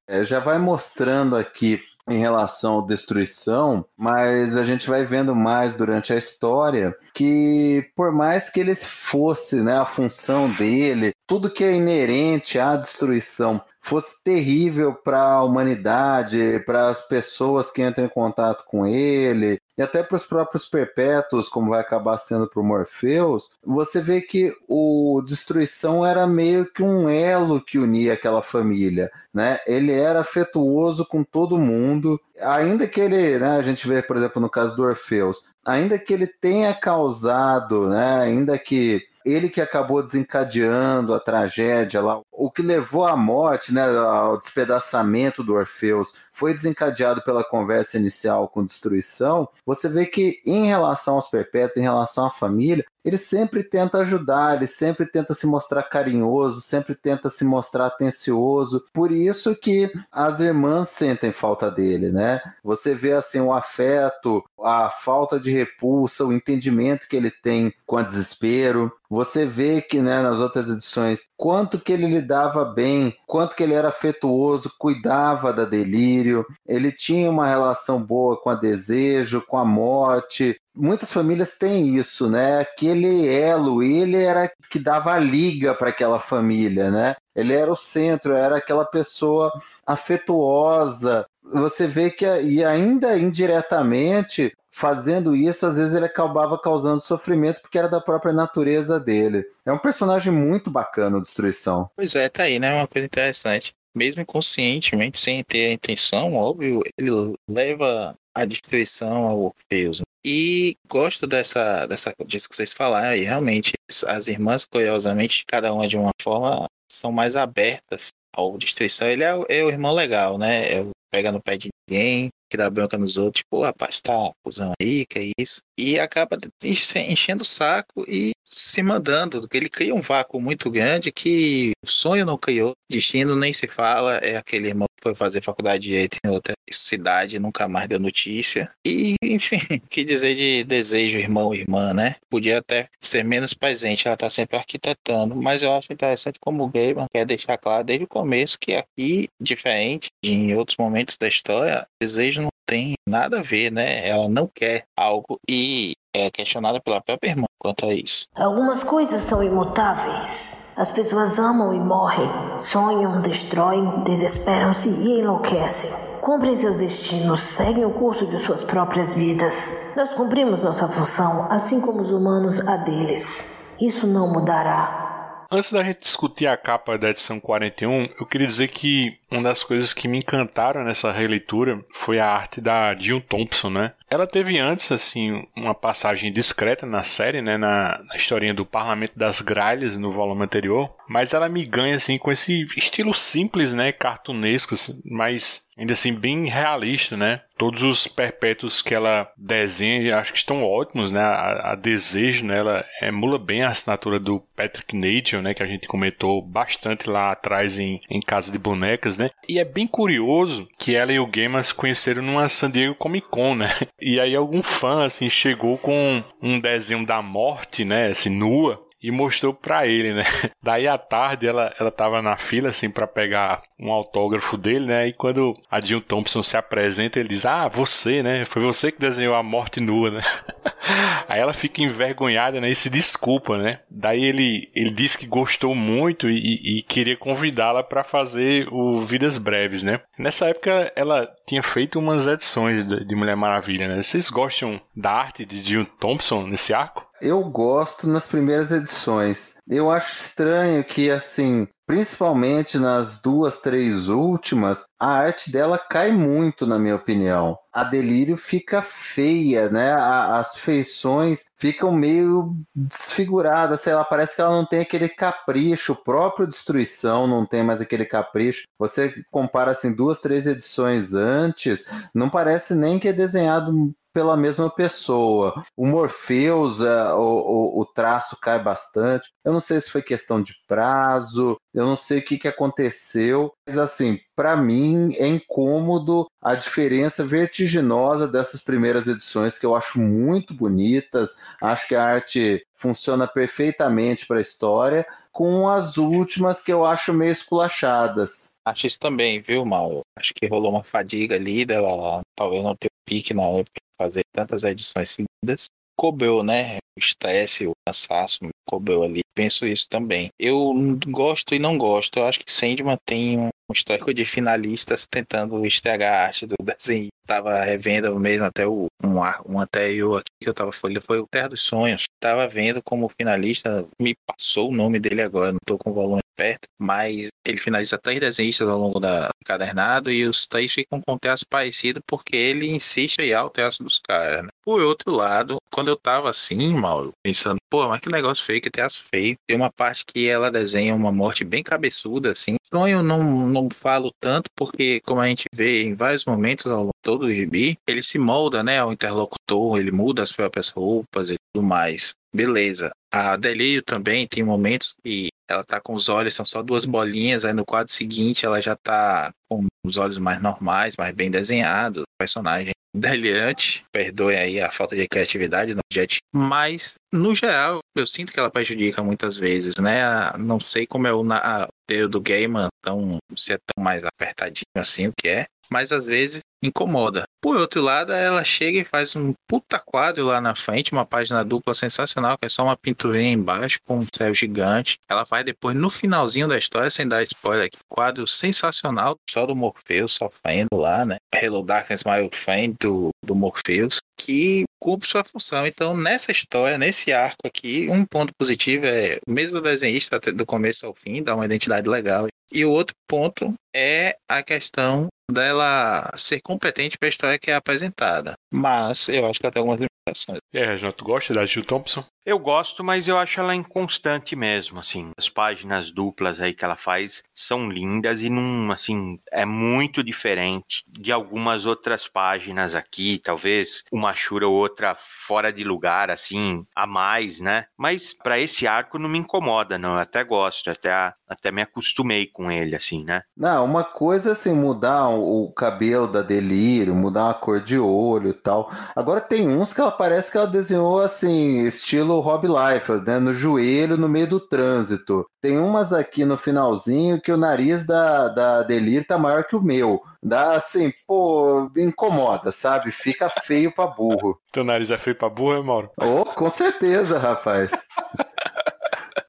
[0.09, 5.75] é, já vai mostrando aqui em relação à destruição, mas a gente vai vendo mais
[5.75, 11.63] durante a história que por mais que ele fosse, né, a função dele, tudo que
[11.63, 18.09] é inerente à destruição fosse terrível para a humanidade, para as pessoas que entram em
[18.09, 22.63] contato com ele, e até para os próprios perpétuos, como vai acabar sendo para o
[22.63, 29.11] Morpheus, você vê que o Destruição era meio que um elo que unia aquela família.
[29.33, 29.57] Né?
[29.65, 34.39] Ele era afetuoso com todo mundo, ainda que ele, né, a gente vê, por exemplo,
[34.39, 40.03] no caso do Orfeus, ainda que ele tenha causado, né, ainda que ele que acabou
[40.03, 46.53] desencadeando a tragédia lá, o que levou à morte, né, ao despedaçamento do Orfeus, foi
[46.53, 49.47] desencadeado pela conversa inicial com destruição.
[49.65, 54.55] Você vê que em relação aos perpétuos, em relação à família, ele sempre tenta ajudar,
[54.55, 58.85] ele sempre tenta se mostrar carinhoso, sempre tenta se mostrar atencioso.
[58.93, 62.39] Por isso que as irmãs sentem falta dele, né?
[62.63, 67.97] Você vê assim o afeto, a falta de repulsa, o entendimento que ele tem com
[67.97, 68.91] a desespero.
[69.09, 73.73] Você vê que né, nas outras edições, quanto que ele lidava bem, quanto que ele
[73.73, 79.65] era afetuoso, cuidava da delírio, ele tinha uma relação boa com a desejo, com a
[79.65, 82.61] morte, muitas famílias têm isso, né?
[82.61, 87.15] Aquele elo, ele era que dava a liga para aquela família, né?
[87.35, 89.51] Ele era o centro, era aquela pessoa
[89.85, 91.25] afetuosa.
[91.43, 97.77] Você vê que, e ainda indiretamente, fazendo isso, às vezes ele acabava causando sofrimento porque
[97.77, 99.45] era da própria natureza dele.
[99.63, 101.89] É um personagem muito bacana, o Destruição.
[101.95, 102.73] Pois é, tá aí, né?
[102.73, 103.73] Uma coisa interessante.
[103.95, 109.99] Mesmo inconscientemente, sem ter a intenção, óbvio, ele leva a destruição ao Orfeus.
[109.99, 110.05] Né?
[110.25, 113.15] E gosto dessa, dessa disso que vocês falaram.
[113.15, 113.73] E realmente,
[114.07, 119.07] as irmãs, curiosamente, cada uma de uma forma, são mais abertas ao destruição.
[119.07, 120.79] Ele é, é o irmão legal, né?
[120.79, 124.13] É, pega no pé de ninguém, que dá bronca nos outros, tipo, rapaz, tá
[124.45, 125.59] usando aí, que é isso.
[125.75, 129.47] E acaba enchendo o saco e se mandando.
[129.51, 134.17] Ele cria um vácuo muito grande que o sonho não criou, destino nem se fala.
[134.17, 137.99] É aquele irmão que foi fazer faculdade de direito em outra cidade, nunca mais deu
[137.99, 138.71] notícia.
[138.85, 139.57] E, enfim,
[139.89, 142.15] que dizer de desejo, irmão, irmã, né?
[142.29, 145.35] Podia até ser menos presente, ela tá sempre arquitetando.
[145.35, 149.27] Mas eu acho interessante como o Gaiman quer deixar claro desde o começo que aqui,
[149.41, 154.07] diferente de em outros momentos da história, desejo não tem nada a ver, né?
[154.07, 158.27] Ela não quer algo e é questionada pela própria irmã quanto a isso.
[158.35, 160.67] Algumas coisas são imutáveis.
[160.75, 165.89] As pessoas amam e morrem, sonham, destroem, desesperam-se e enlouquecem.
[166.19, 169.93] Cumprem seus destinos, seguem o curso de suas próprias vidas.
[169.95, 173.59] Nós cumprimos nossa função, assim como os humanos a deles.
[173.79, 175.45] Isso não mudará.
[175.51, 179.63] Antes da gente discutir a capa da edição 41, eu queria dizer que uma das
[179.63, 183.93] coisas que me encantaram nessa releitura foi a arte da Jill Thompson, né?
[184.09, 187.57] Ela teve antes, assim, uma passagem discreta na série, né?
[187.57, 190.93] Na, na historinha do Parlamento das Gralhas, no volume anterior.
[191.09, 193.91] Mas ela me ganha, assim, com esse estilo simples, né?
[193.91, 197.41] Cartunesco, assim, mas ainda assim bem realista, né?
[197.57, 201.21] Todos os perpétuos que ela desenha, acho que estão ótimos, né?
[201.21, 202.59] A, a Desejo, né?
[202.59, 205.53] Ela emula bem a assinatura do Patrick Nagel, né?
[205.53, 209.22] Que a gente comentou bastante lá atrás em, em Casa de Bonecas, né?
[209.23, 209.29] Né?
[209.47, 213.27] E é bem curioso que ela e o Gaiman se conheceram numa San Diego Comic
[213.29, 213.69] Con, né?
[214.01, 218.07] E aí algum fã, assim, chegou com um desenho da morte, né?
[218.07, 220.23] Assim, nua e mostrou pra ele, né?
[220.63, 225.07] Daí à tarde ela, ela tava na fila, assim, para pegar um autógrafo dele, né?
[225.09, 228.45] E quando a Jill Thompson se apresenta, ele diz: Ah, você, né?
[228.45, 230.21] Foi você que desenhou a morte nua, né?
[231.27, 232.69] Aí ela fica envergonhada, né?
[232.69, 233.79] E se desculpa, né?
[233.89, 239.37] Daí ele, ele disse que gostou muito e, e queria convidá-la para fazer o Vidas
[239.37, 240.01] Breves, né?
[240.17, 244.01] Nessa época ela tinha feito umas edições de Mulher Maravilha, né?
[244.01, 247.07] Vocês gostam da arte de Jill Thompson nesse arco?
[247.23, 249.55] Eu gosto nas primeiras edições.
[249.65, 256.67] Eu acho estranho que, assim, principalmente nas duas, três últimas, a arte dela cai muito,
[256.67, 257.57] na minha opinião.
[257.71, 259.95] A Delírio fica feia, né?
[259.97, 266.03] as feições ficam meio desfiguradas, sei lá, parece que ela não tem aquele capricho, o
[266.03, 268.63] próprio Destruição não tem mais aquele capricho.
[268.77, 274.69] Você compara assim duas, três edições antes, não parece nem que é desenhado pela mesma
[274.69, 275.65] pessoa.
[275.75, 279.29] O Morpheus, é, o, o, traço cai bastante.
[279.43, 283.51] Eu não sei se foi questão de prazo, eu não sei o que, que aconteceu,
[283.67, 289.99] mas assim, para mim é incômodo a diferença vertiginosa dessas primeiras edições que eu acho
[289.99, 291.35] muito bonitas.
[291.61, 297.13] Acho que a arte funciona perfeitamente para a história, com as últimas que eu acho
[297.13, 298.53] meio esculachadas.
[298.63, 300.01] Acho isso também, viu, Mal?
[300.17, 304.63] Acho que rolou uma fadiga ali dela, talvez não ter pique na época fazer tantas
[304.63, 305.65] edições seguidas.
[305.97, 306.77] Cobrou, né?
[306.97, 309.21] O estresse, o cansaço, cobrou ali.
[309.35, 310.29] Penso isso também.
[310.39, 310.73] Eu
[311.07, 312.17] gosto e não gosto.
[312.17, 317.09] Eu acho que Sandman tem histórico de finalistas tentando estragar a arte do desenho.
[317.25, 321.27] Tava revendo mesmo até o um, um anterior aqui que eu tava falando, foi o
[321.27, 322.03] Terra dos Sonhos.
[322.19, 326.21] Tava vendo como finalista, me passou o nome dele agora, não tô com o volume
[326.35, 331.17] perto, mas ele finaliza três desenhistas ao longo da encadernado e os três ficam com
[331.17, 334.49] traço parecido porque ele insiste em alto traço dos caras, né?
[334.63, 338.69] Por outro lado, quando eu tava assim, mal pensando, pô, mas que negócio feio, que
[338.69, 339.35] traço feio.
[339.45, 342.55] Tem uma parte que ela desenha uma morte bem cabeçuda, assim.
[342.73, 346.91] Sonho não, não falo tanto porque, como a gente vê em vários momentos ao longo
[347.01, 351.35] todo o gibi, ele se molda, né, ao interlocutor, ele muda as próprias roupas e
[351.53, 352.13] tudo mais.
[352.33, 352.91] Beleza.
[353.11, 357.45] A Delírio também tem momentos que ela tá com os olhos, são só duas bolinhas,
[357.45, 362.03] aí no quadro seguinte ela já tá com os olhos mais normais, mais bem desenhados,
[362.17, 368.31] personagem delirante, perdoe aí a falta de criatividade no Jet, mas no geral eu sinto
[368.31, 370.01] que ela prejudica muitas vezes, né?
[370.37, 371.67] Não sei como é o, na,
[372.09, 376.39] do Gaiman, tão, se é tão mais apertadinho assim o que é, mas às vezes
[376.63, 377.23] incomoda.
[377.41, 381.43] Por outro lado, ela chega e faz um puta quadro lá na frente, uma página
[381.43, 384.97] dupla sensacional, que é só uma pinturinha embaixo com um céu gigante.
[385.09, 389.55] Ela vai depois no finalzinho da história, sem dar spoiler aqui, quadro sensacional, só do
[389.55, 391.17] Morpheus sofrendo lá, né?
[391.35, 395.67] Hello Darkness, My Old Friend do, do Morpheus, que cumpre sua função.
[395.67, 400.85] Então, nessa história, nesse arco aqui, um ponto positivo é o mesmo desenhista do começo
[400.85, 402.27] ao fim, dá uma identidade legal.
[402.51, 407.55] E o outro ponto é a questão dela ser competente para a história que é
[407.55, 408.37] apresentada.
[408.53, 410.39] Mas eu acho que ela tem algumas limitações.
[410.53, 412.05] É, Reginaldo, tu gosta da Jill Thompson?
[412.25, 415.11] Eu gosto, mas eu acho ela inconstante mesmo, assim.
[415.17, 420.85] As páginas duplas aí que ela faz são lindas e não, assim, é muito diferente
[420.87, 426.87] de algumas outras páginas aqui, talvez uma chura ou outra fora de lugar, assim, a
[426.87, 427.65] mais, né?
[427.77, 429.95] Mas para esse arco não me incomoda, não.
[429.95, 433.23] Eu até gosto, até, até me acostumei com ele, assim, né?
[433.35, 438.69] Não, uma coisa assim, mudar o cabelo da Delírio, mudar a cor de olho tal.
[438.95, 443.19] Agora tem uns que ela parece que ela desenhou assim, estilo Rob Liefeld, né?
[443.19, 445.25] No joelho, no meio do trânsito.
[445.41, 449.61] Tem umas aqui no finalzinho que o nariz da, da Delir tá maior que o
[449.61, 450.01] meu.
[450.21, 452.91] Dá assim, pô, incomoda, sabe?
[452.91, 454.39] Fica feio pra burro.
[454.51, 455.89] Teu nariz é feio pra burro, Mauro?
[455.97, 457.71] Oh, com certeza, rapaz.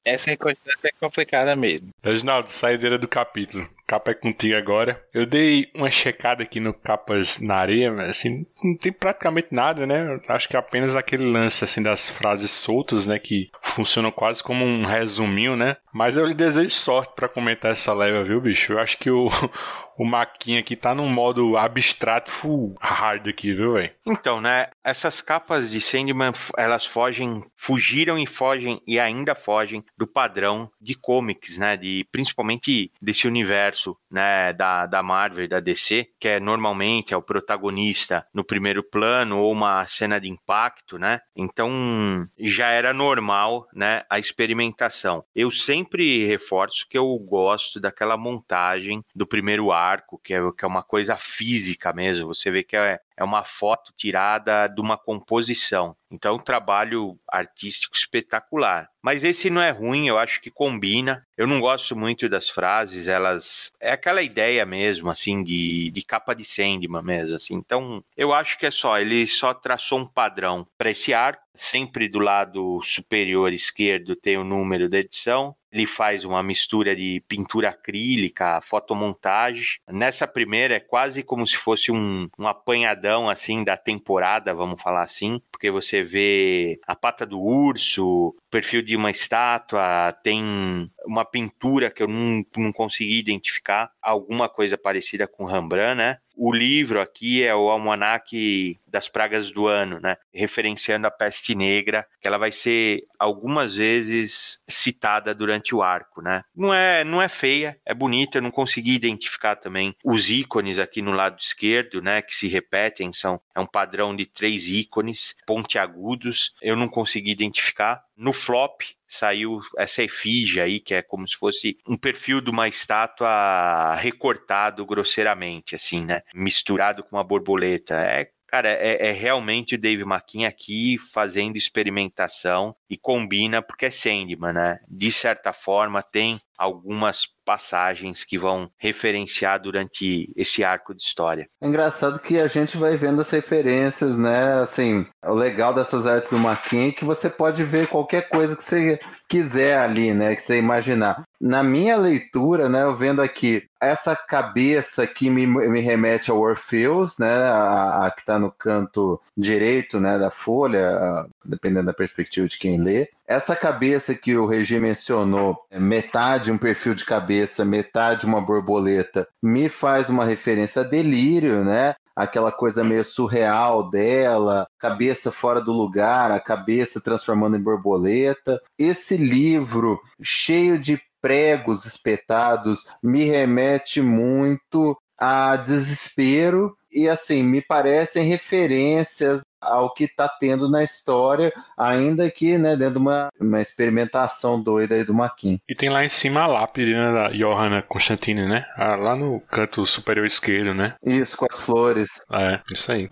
[0.03, 1.89] Essa é, essa é complicada mesmo.
[2.03, 3.67] Reginaldo, saideira do capítulo.
[3.87, 5.01] Capa é contigo agora.
[5.13, 9.85] Eu dei uma checada aqui no Capas na Areia, mas assim, não tem praticamente nada,
[9.85, 10.19] né?
[10.27, 13.19] Acho que apenas aquele lance, assim, das frases soltas, né?
[13.19, 15.77] Que funcionam quase como um resuminho, né?
[15.93, 18.73] Mas eu lhe desejo sorte para comentar essa leva, viu, bicho?
[18.73, 19.29] Eu acho que o,
[19.97, 23.91] o Maquinha aqui tá num modo abstrato full hard aqui, viu, velho?
[24.05, 24.67] Então, né?
[24.83, 30.95] Essas capas de Sandman, elas fogem, fugiram e fogem e ainda fogem do padrão de
[30.95, 31.77] comics, né?
[31.77, 33.74] De principalmente desse universo,
[34.09, 34.53] né?
[34.53, 39.51] Da, da Marvel, da DC, que é normalmente é o protagonista no primeiro plano ou
[39.51, 41.21] uma cena de impacto, né?
[41.35, 44.03] Então já era normal, né?
[44.09, 45.23] A experimentação.
[45.35, 50.65] Eu sempre reforço que eu gosto daquela montagem do primeiro ar arco, que é, que
[50.65, 52.27] é uma coisa física mesmo.
[52.27, 55.95] Você vê que é, é uma foto tirada de uma composição.
[56.11, 58.89] Então, é um trabalho artístico espetacular.
[59.01, 61.25] Mas esse não é ruim, eu acho que combina.
[61.37, 63.71] Eu não gosto muito das frases, elas.
[63.79, 67.55] É aquela ideia mesmo, assim, de, de capa de Sandman mesmo, assim.
[67.55, 71.43] Então, eu acho que é só, ele só traçou um padrão para esse arco.
[71.57, 77.21] Sempre do lado superior esquerdo tem o número da edição ele faz uma mistura de
[77.27, 79.79] pintura acrílica, fotomontagem.
[79.89, 85.03] Nessa primeira é quase como se fosse um, um apanhadão assim da temporada, vamos falar
[85.03, 91.91] assim, porque você vê a pata do urso, perfil de uma estátua, tem uma pintura
[91.91, 96.17] que eu não, não consegui identificar, alguma coisa parecida com Rembrandt, né?
[96.35, 100.17] O livro aqui é o Almanaque das Pragas do Ano, né?
[100.33, 106.43] Referenciando a peste negra, que ela vai ser algumas vezes citada durante o arco, né?
[106.55, 111.01] Não é, não é feia, é bonita, eu não consegui identificar também os ícones aqui
[111.01, 112.21] no lado esquerdo, né?
[112.21, 118.03] Que se repetem, são é um padrão de três ícones pontiagudos, eu não consegui identificar.
[118.17, 122.67] No flop saiu essa efígie aí, que é como se fosse um perfil de uma
[122.67, 126.21] estátua recortado grosseiramente, assim, né?
[126.33, 127.95] Misturado com uma borboleta.
[127.95, 133.91] É Cara, é, é, realmente o Dave McKean aqui fazendo experimentação e combina porque é
[133.91, 134.79] Sandman, né?
[134.87, 141.47] De certa forma, tem algumas passagens que vão referenciar durante esse arco de história.
[141.61, 144.53] É engraçado que a gente vai vendo as referências, né?
[144.53, 148.63] Assim, o legal dessas artes do Maquin é que você pode ver qualquer coisa que
[148.63, 150.35] você quiser ali, né?
[150.35, 151.23] Que você imaginar.
[151.39, 157.19] Na minha leitura, né, eu vendo aqui essa cabeça que me, me remete ao Orpheus,
[157.19, 162.47] né, a, a que está no canto direito, né, da folha, a, dependendo da perspectiva
[162.47, 163.09] de quem lê.
[163.27, 169.27] Essa cabeça que o Regi mencionou, é metade um perfil de cabeça, metade uma borboleta,
[169.41, 171.95] me faz uma referência a delírio, né?
[172.15, 178.61] aquela coisa meio surreal dela, cabeça fora do lugar, a cabeça transformando em borboleta.
[178.79, 188.27] Esse livro, cheio de pregos espetados, me remete muito a desespero e assim me parecem
[188.27, 194.61] referências ao que está tendo na história, ainda que né, dentro de uma, uma experimentação
[194.61, 195.59] doida aí do Maquin.
[195.67, 198.65] E tem lá em cima a lápide né, da Johanna Constantine, né?
[198.75, 200.95] Ah, lá no canto superior esquerdo, né?
[201.03, 202.23] Isso, com as flores.
[202.31, 203.09] É, isso aí.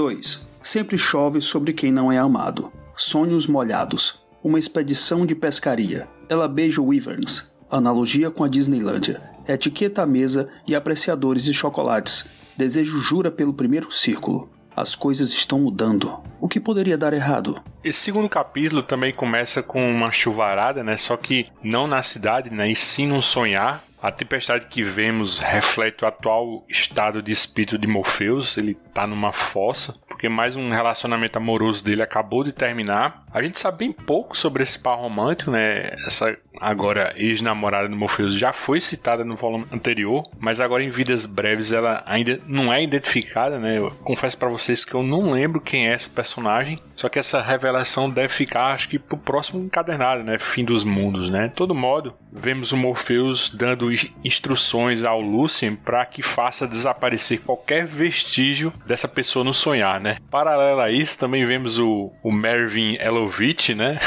[0.00, 0.46] 2.
[0.62, 2.72] Sempre chove sobre quem não é amado.
[3.02, 4.20] Sonhos molhados.
[4.44, 6.06] Uma expedição de pescaria.
[6.28, 7.50] Ela beija Wyverns.
[7.70, 9.22] Analogia com a Disneylândia.
[9.48, 12.26] Etiqueta à mesa e apreciadores de chocolates.
[12.58, 14.50] Desejo jura pelo primeiro círculo.
[14.76, 16.20] As coisas estão mudando.
[16.38, 17.58] O que poderia dar errado?
[17.82, 20.98] Esse segundo capítulo também começa com uma chuvarada, né?
[20.98, 22.70] Só que não na cidade, né?
[22.70, 23.82] E sim num sonhar.
[24.02, 28.58] A tempestade que vemos reflete o atual estado de espírito de Morpheus.
[28.58, 33.22] Ele tá numa fossa, porque mais um relacionamento amoroso dele acabou de terminar.
[33.32, 35.92] A gente sabe bem pouco sobre esse par romântico, né?
[36.06, 41.24] Essa agora ex-namorada do Morpheus já foi citada no volume anterior, mas agora em Vidas
[41.24, 43.78] Breves ela ainda não é identificada, né?
[43.78, 47.40] Eu confesso para vocês que eu não lembro quem é essa personagem, só que essa
[47.40, 50.38] revelação deve ficar, acho que pro próximo encadernado, né?
[50.38, 51.48] Fim dos mundos, né?
[51.48, 53.90] De todo modo, vemos o Morpheus dando
[54.22, 60.16] instruções ao Lucien para que faça desaparecer qualquer vestígio dessa pessoa no sonhar, né?
[60.28, 64.00] Paralelo a isso, também vemos o, o Mervyn Elovitch, né?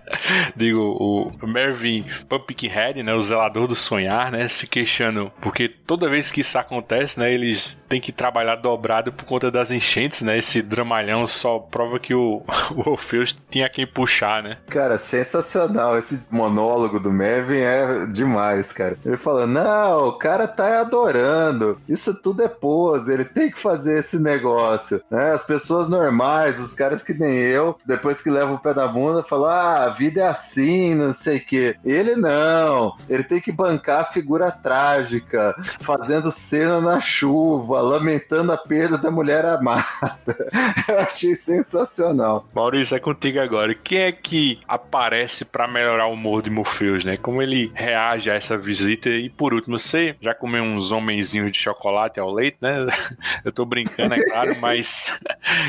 [0.54, 3.14] Digo, o Mervyn Pumpkinhead, né?
[3.14, 4.46] O zelador do sonhar, né?
[4.48, 7.32] Se queixando, porque toda vez que isso acontece, né?
[7.32, 10.36] Eles têm que trabalhar dobrado por conta das enchentes, né?
[10.36, 12.42] Esse dramalhão só prova que o,
[12.76, 14.58] o Orpheus tinha quem puxar, né?
[14.68, 15.96] Cara, sensacional.
[15.96, 18.98] Esse monólogo do Mervyn é demais, cara.
[19.02, 21.80] Ele fala: Não, o cara tá adorando.
[21.88, 23.10] Isso tudo é pose.
[23.10, 25.02] Ele tem que fazer esse negócio.
[25.10, 25.32] Né?
[25.32, 29.22] As pessoas normais, os caras que nem eu, depois que levam o pé na bunda,
[29.22, 31.76] falam: Ah, a vida é assim, não sei o quê.
[31.84, 32.96] Ele não.
[33.08, 39.10] Ele tem que bancar a figura trágica, fazendo cena na chuva, lamentando a perda da
[39.10, 39.84] mulher amada.
[40.88, 42.46] Eu achei sensacional.
[42.54, 43.74] Maurício, é contigo agora.
[43.74, 47.16] Quem é que aparece para melhorar o humor de Morpheus, né?
[47.16, 49.08] Como ele reage a essa visita?
[49.08, 52.86] E por último, você já comeu uns homenzinhos de chocolate ao leite, né?
[53.44, 55.18] Eu tô brincando, é claro, mas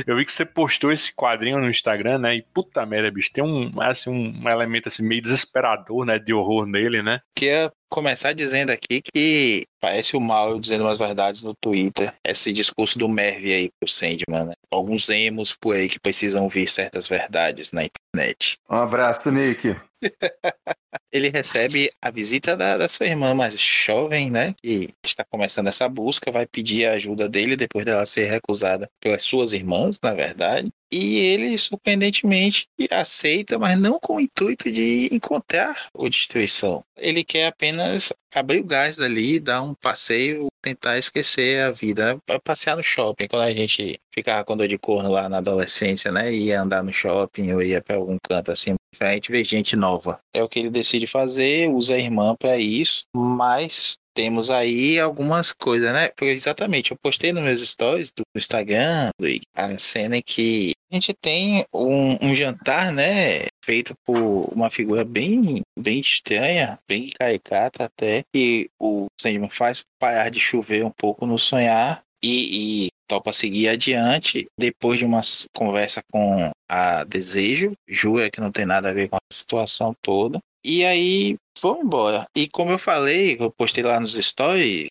[0.06, 2.36] eu vi que você postou esse quadrinho no Instagram, né?
[2.36, 6.34] E puta merda, bicho, tem um, assim, um um elemento assim meio desesperador, né, de
[6.34, 7.20] horror nele, né?
[7.36, 12.14] Que é começar dizendo aqui que parece o mal dizendo umas verdades no Twitter.
[12.26, 14.54] Esse discurso do Merv aí pro Sandman, né?
[14.72, 18.58] Alguns emos por aí que precisam ouvir certas verdades na internet.
[18.70, 19.76] Um abraço, Nick.
[21.12, 24.56] Ele recebe a visita da, da, sua irmã mais jovem, né?
[24.62, 29.24] Que está começando essa busca, vai pedir a ajuda dele depois dela ser recusada pelas
[29.24, 30.70] suas irmãs, na verdade.
[30.92, 36.84] E ele, surpreendentemente, aceita, mas não com o intuito de encontrar o destruição.
[36.96, 42.18] Ele quer apenas abrir o gás dali, dar um passeio, tentar esquecer a vida.
[42.44, 46.34] Passear no shopping, quando a gente ficava com dor de corno lá na adolescência, né?
[46.34, 50.20] Ia andar no shopping ou ia para algum canto assim, pra gente ver gente nova.
[50.34, 55.54] É o que ele decide fazer, usa a irmã para isso, mas temos aí algumas
[55.54, 56.08] coisas, né?
[56.08, 59.12] Porque exatamente, eu postei nos meus stories do Instagram
[59.56, 63.46] a cena em que a gente tem um, um, jantar, né?
[63.64, 70.30] Feito por uma figura bem, bem estranha, bem caricata até, que o Sandman faz parar
[70.30, 75.22] de chover um pouco no sonhar e, e topa seguir adiante depois de uma
[75.54, 80.40] conversa com a Desejo, jura que não tem nada a ver com a situação toda.
[80.70, 82.28] E aí vamos embora.
[82.36, 84.90] E como eu falei, eu postei lá nos stories,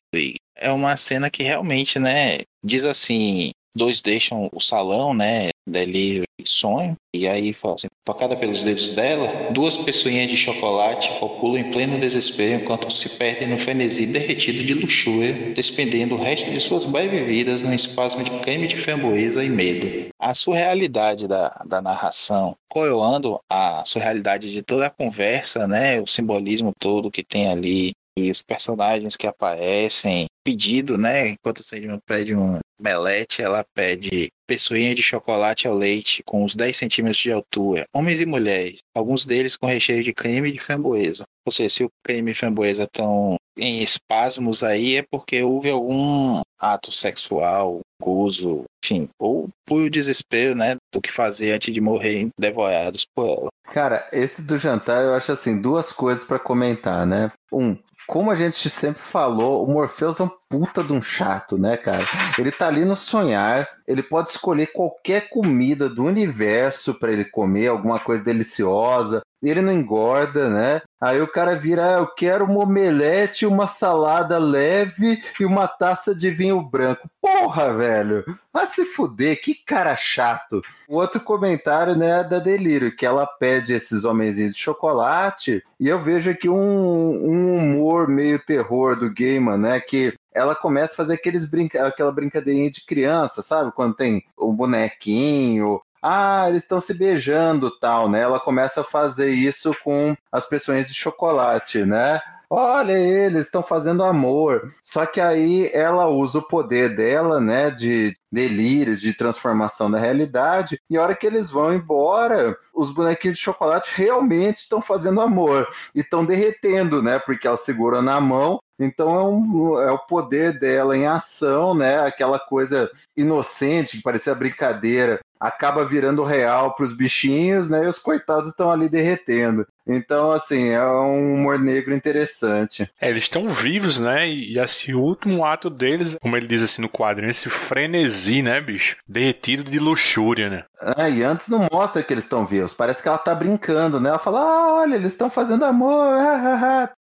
[0.57, 6.95] é uma cena que realmente, né, diz assim, dois deixam o salão, né, e sonho,
[7.15, 11.99] e aí fala assim, tocada pelos dedos dela, duas pessoinhas de chocolate copulam em pleno
[11.99, 17.27] desespero enquanto se perdem no frenesi derretido de luxúria, despendendo o resto de suas breves
[17.27, 20.09] vidas num espasmo de creme de framboesa e medo.
[20.19, 26.73] A surrealidade da, da narração, coroando a surrealidade de toda a conversa, né, o simbolismo
[26.79, 31.29] todo que tem ali, e os personagens que aparecem, pedido, né?
[31.29, 36.55] Enquanto o Sandman pede um melete, ela pede pessoinha de chocolate ao leite com uns
[36.55, 41.25] 10 centímetros de altura, homens e mulheres, alguns deles com recheio de creme de framboesa.
[41.45, 46.41] Ou seja, se o creme de framboesa estão em espasmos aí, é porque houve algum
[46.59, 53.07] ato sexual, gozo, enfim, ou por desespero, né, do que fazer antes de morrer devorados
[53.15, 53.49] por ela.
[53.73, 57.33] Cara, esse do jantar eu acho assim, duas coisas para comentar, né?
[57.53, 61.77] Um, como a gente sempre falou, o Morpheus é um puta de um chato, né,
[61.77, 62.05] cara?
[62.39, 67.69] Ele tá ali no sonhar, ele pode escolher qualquer comida do universo para ele comer,
[67.69, 70.81] alguma coisa deliciosa, ele não engorda, né?
[71.01, 76.15] Aí o cara vira, ah, eu quero uma omelete, uma salada leve e uma taça
[76.15, 77.09] de vinho branco.
[77.21, 78.25] Porra, velho!
[78.53, 80.63] Vai se fuder, que cara chato.
[80.89, 85.89] O outro comentário, né, é da Delírio, que ela pede esses homenzinhos de chocolate e
[85.89, 90.97] eu vejo aqui um, um humor meio terror do Gaiman, né, que ela começa a
[90.97, 93.73] fazer aqueles brinca aquela brincadeirinha de criança, sabe?
[93.73, 98.21] Quando tem o bonequinho, ah, eles estão se beijando tal, né?
[98.21, 102.21] Ela começa a fazer isso com as pessoas de chocolate, né?
[102.49, 104.73] Olha, eles estão fazendo amor.
[104.83, 110.79] Só que aí ela usa o poder dela, né, de delírio, de transformação da realidade,
[110.89, 115.67] e a hora que eles vão embora, os bonequinhos de chocolate realmente estão fazendo amor
[115.95, 120.59] e estão derretendo, né, porque ela segura na mão então é, um, é, o poder
[120.59, 122.01] dela em ação, né?
[122.01, 127.85] Aquela coisa inocente que parecia brincadeira, acaba virando real para os bichinhos, né?
[127.85, 129.67] E os coitados estão ali derretendo.
[129.87, 132.91] Então, assim, é um humor negro interessante.
[133.01, 134.29] É, eles estão vivos, né?
[134.29, 134.57] E
[134.95, 138.97] o último ato deles, como ele diz assim no quadrinho, esse frenesi, né, bicho?
[139.07, 140.65] Derretido de luxúria, né?
[140.81, 142.73] Ah, e antes não mostra que eles estão vivos.
[142.73, 144.11] Parece que ela tá brincando, né?
[144.11, 146.19] Ela fala, ah, olha, eles estão fazendo amor.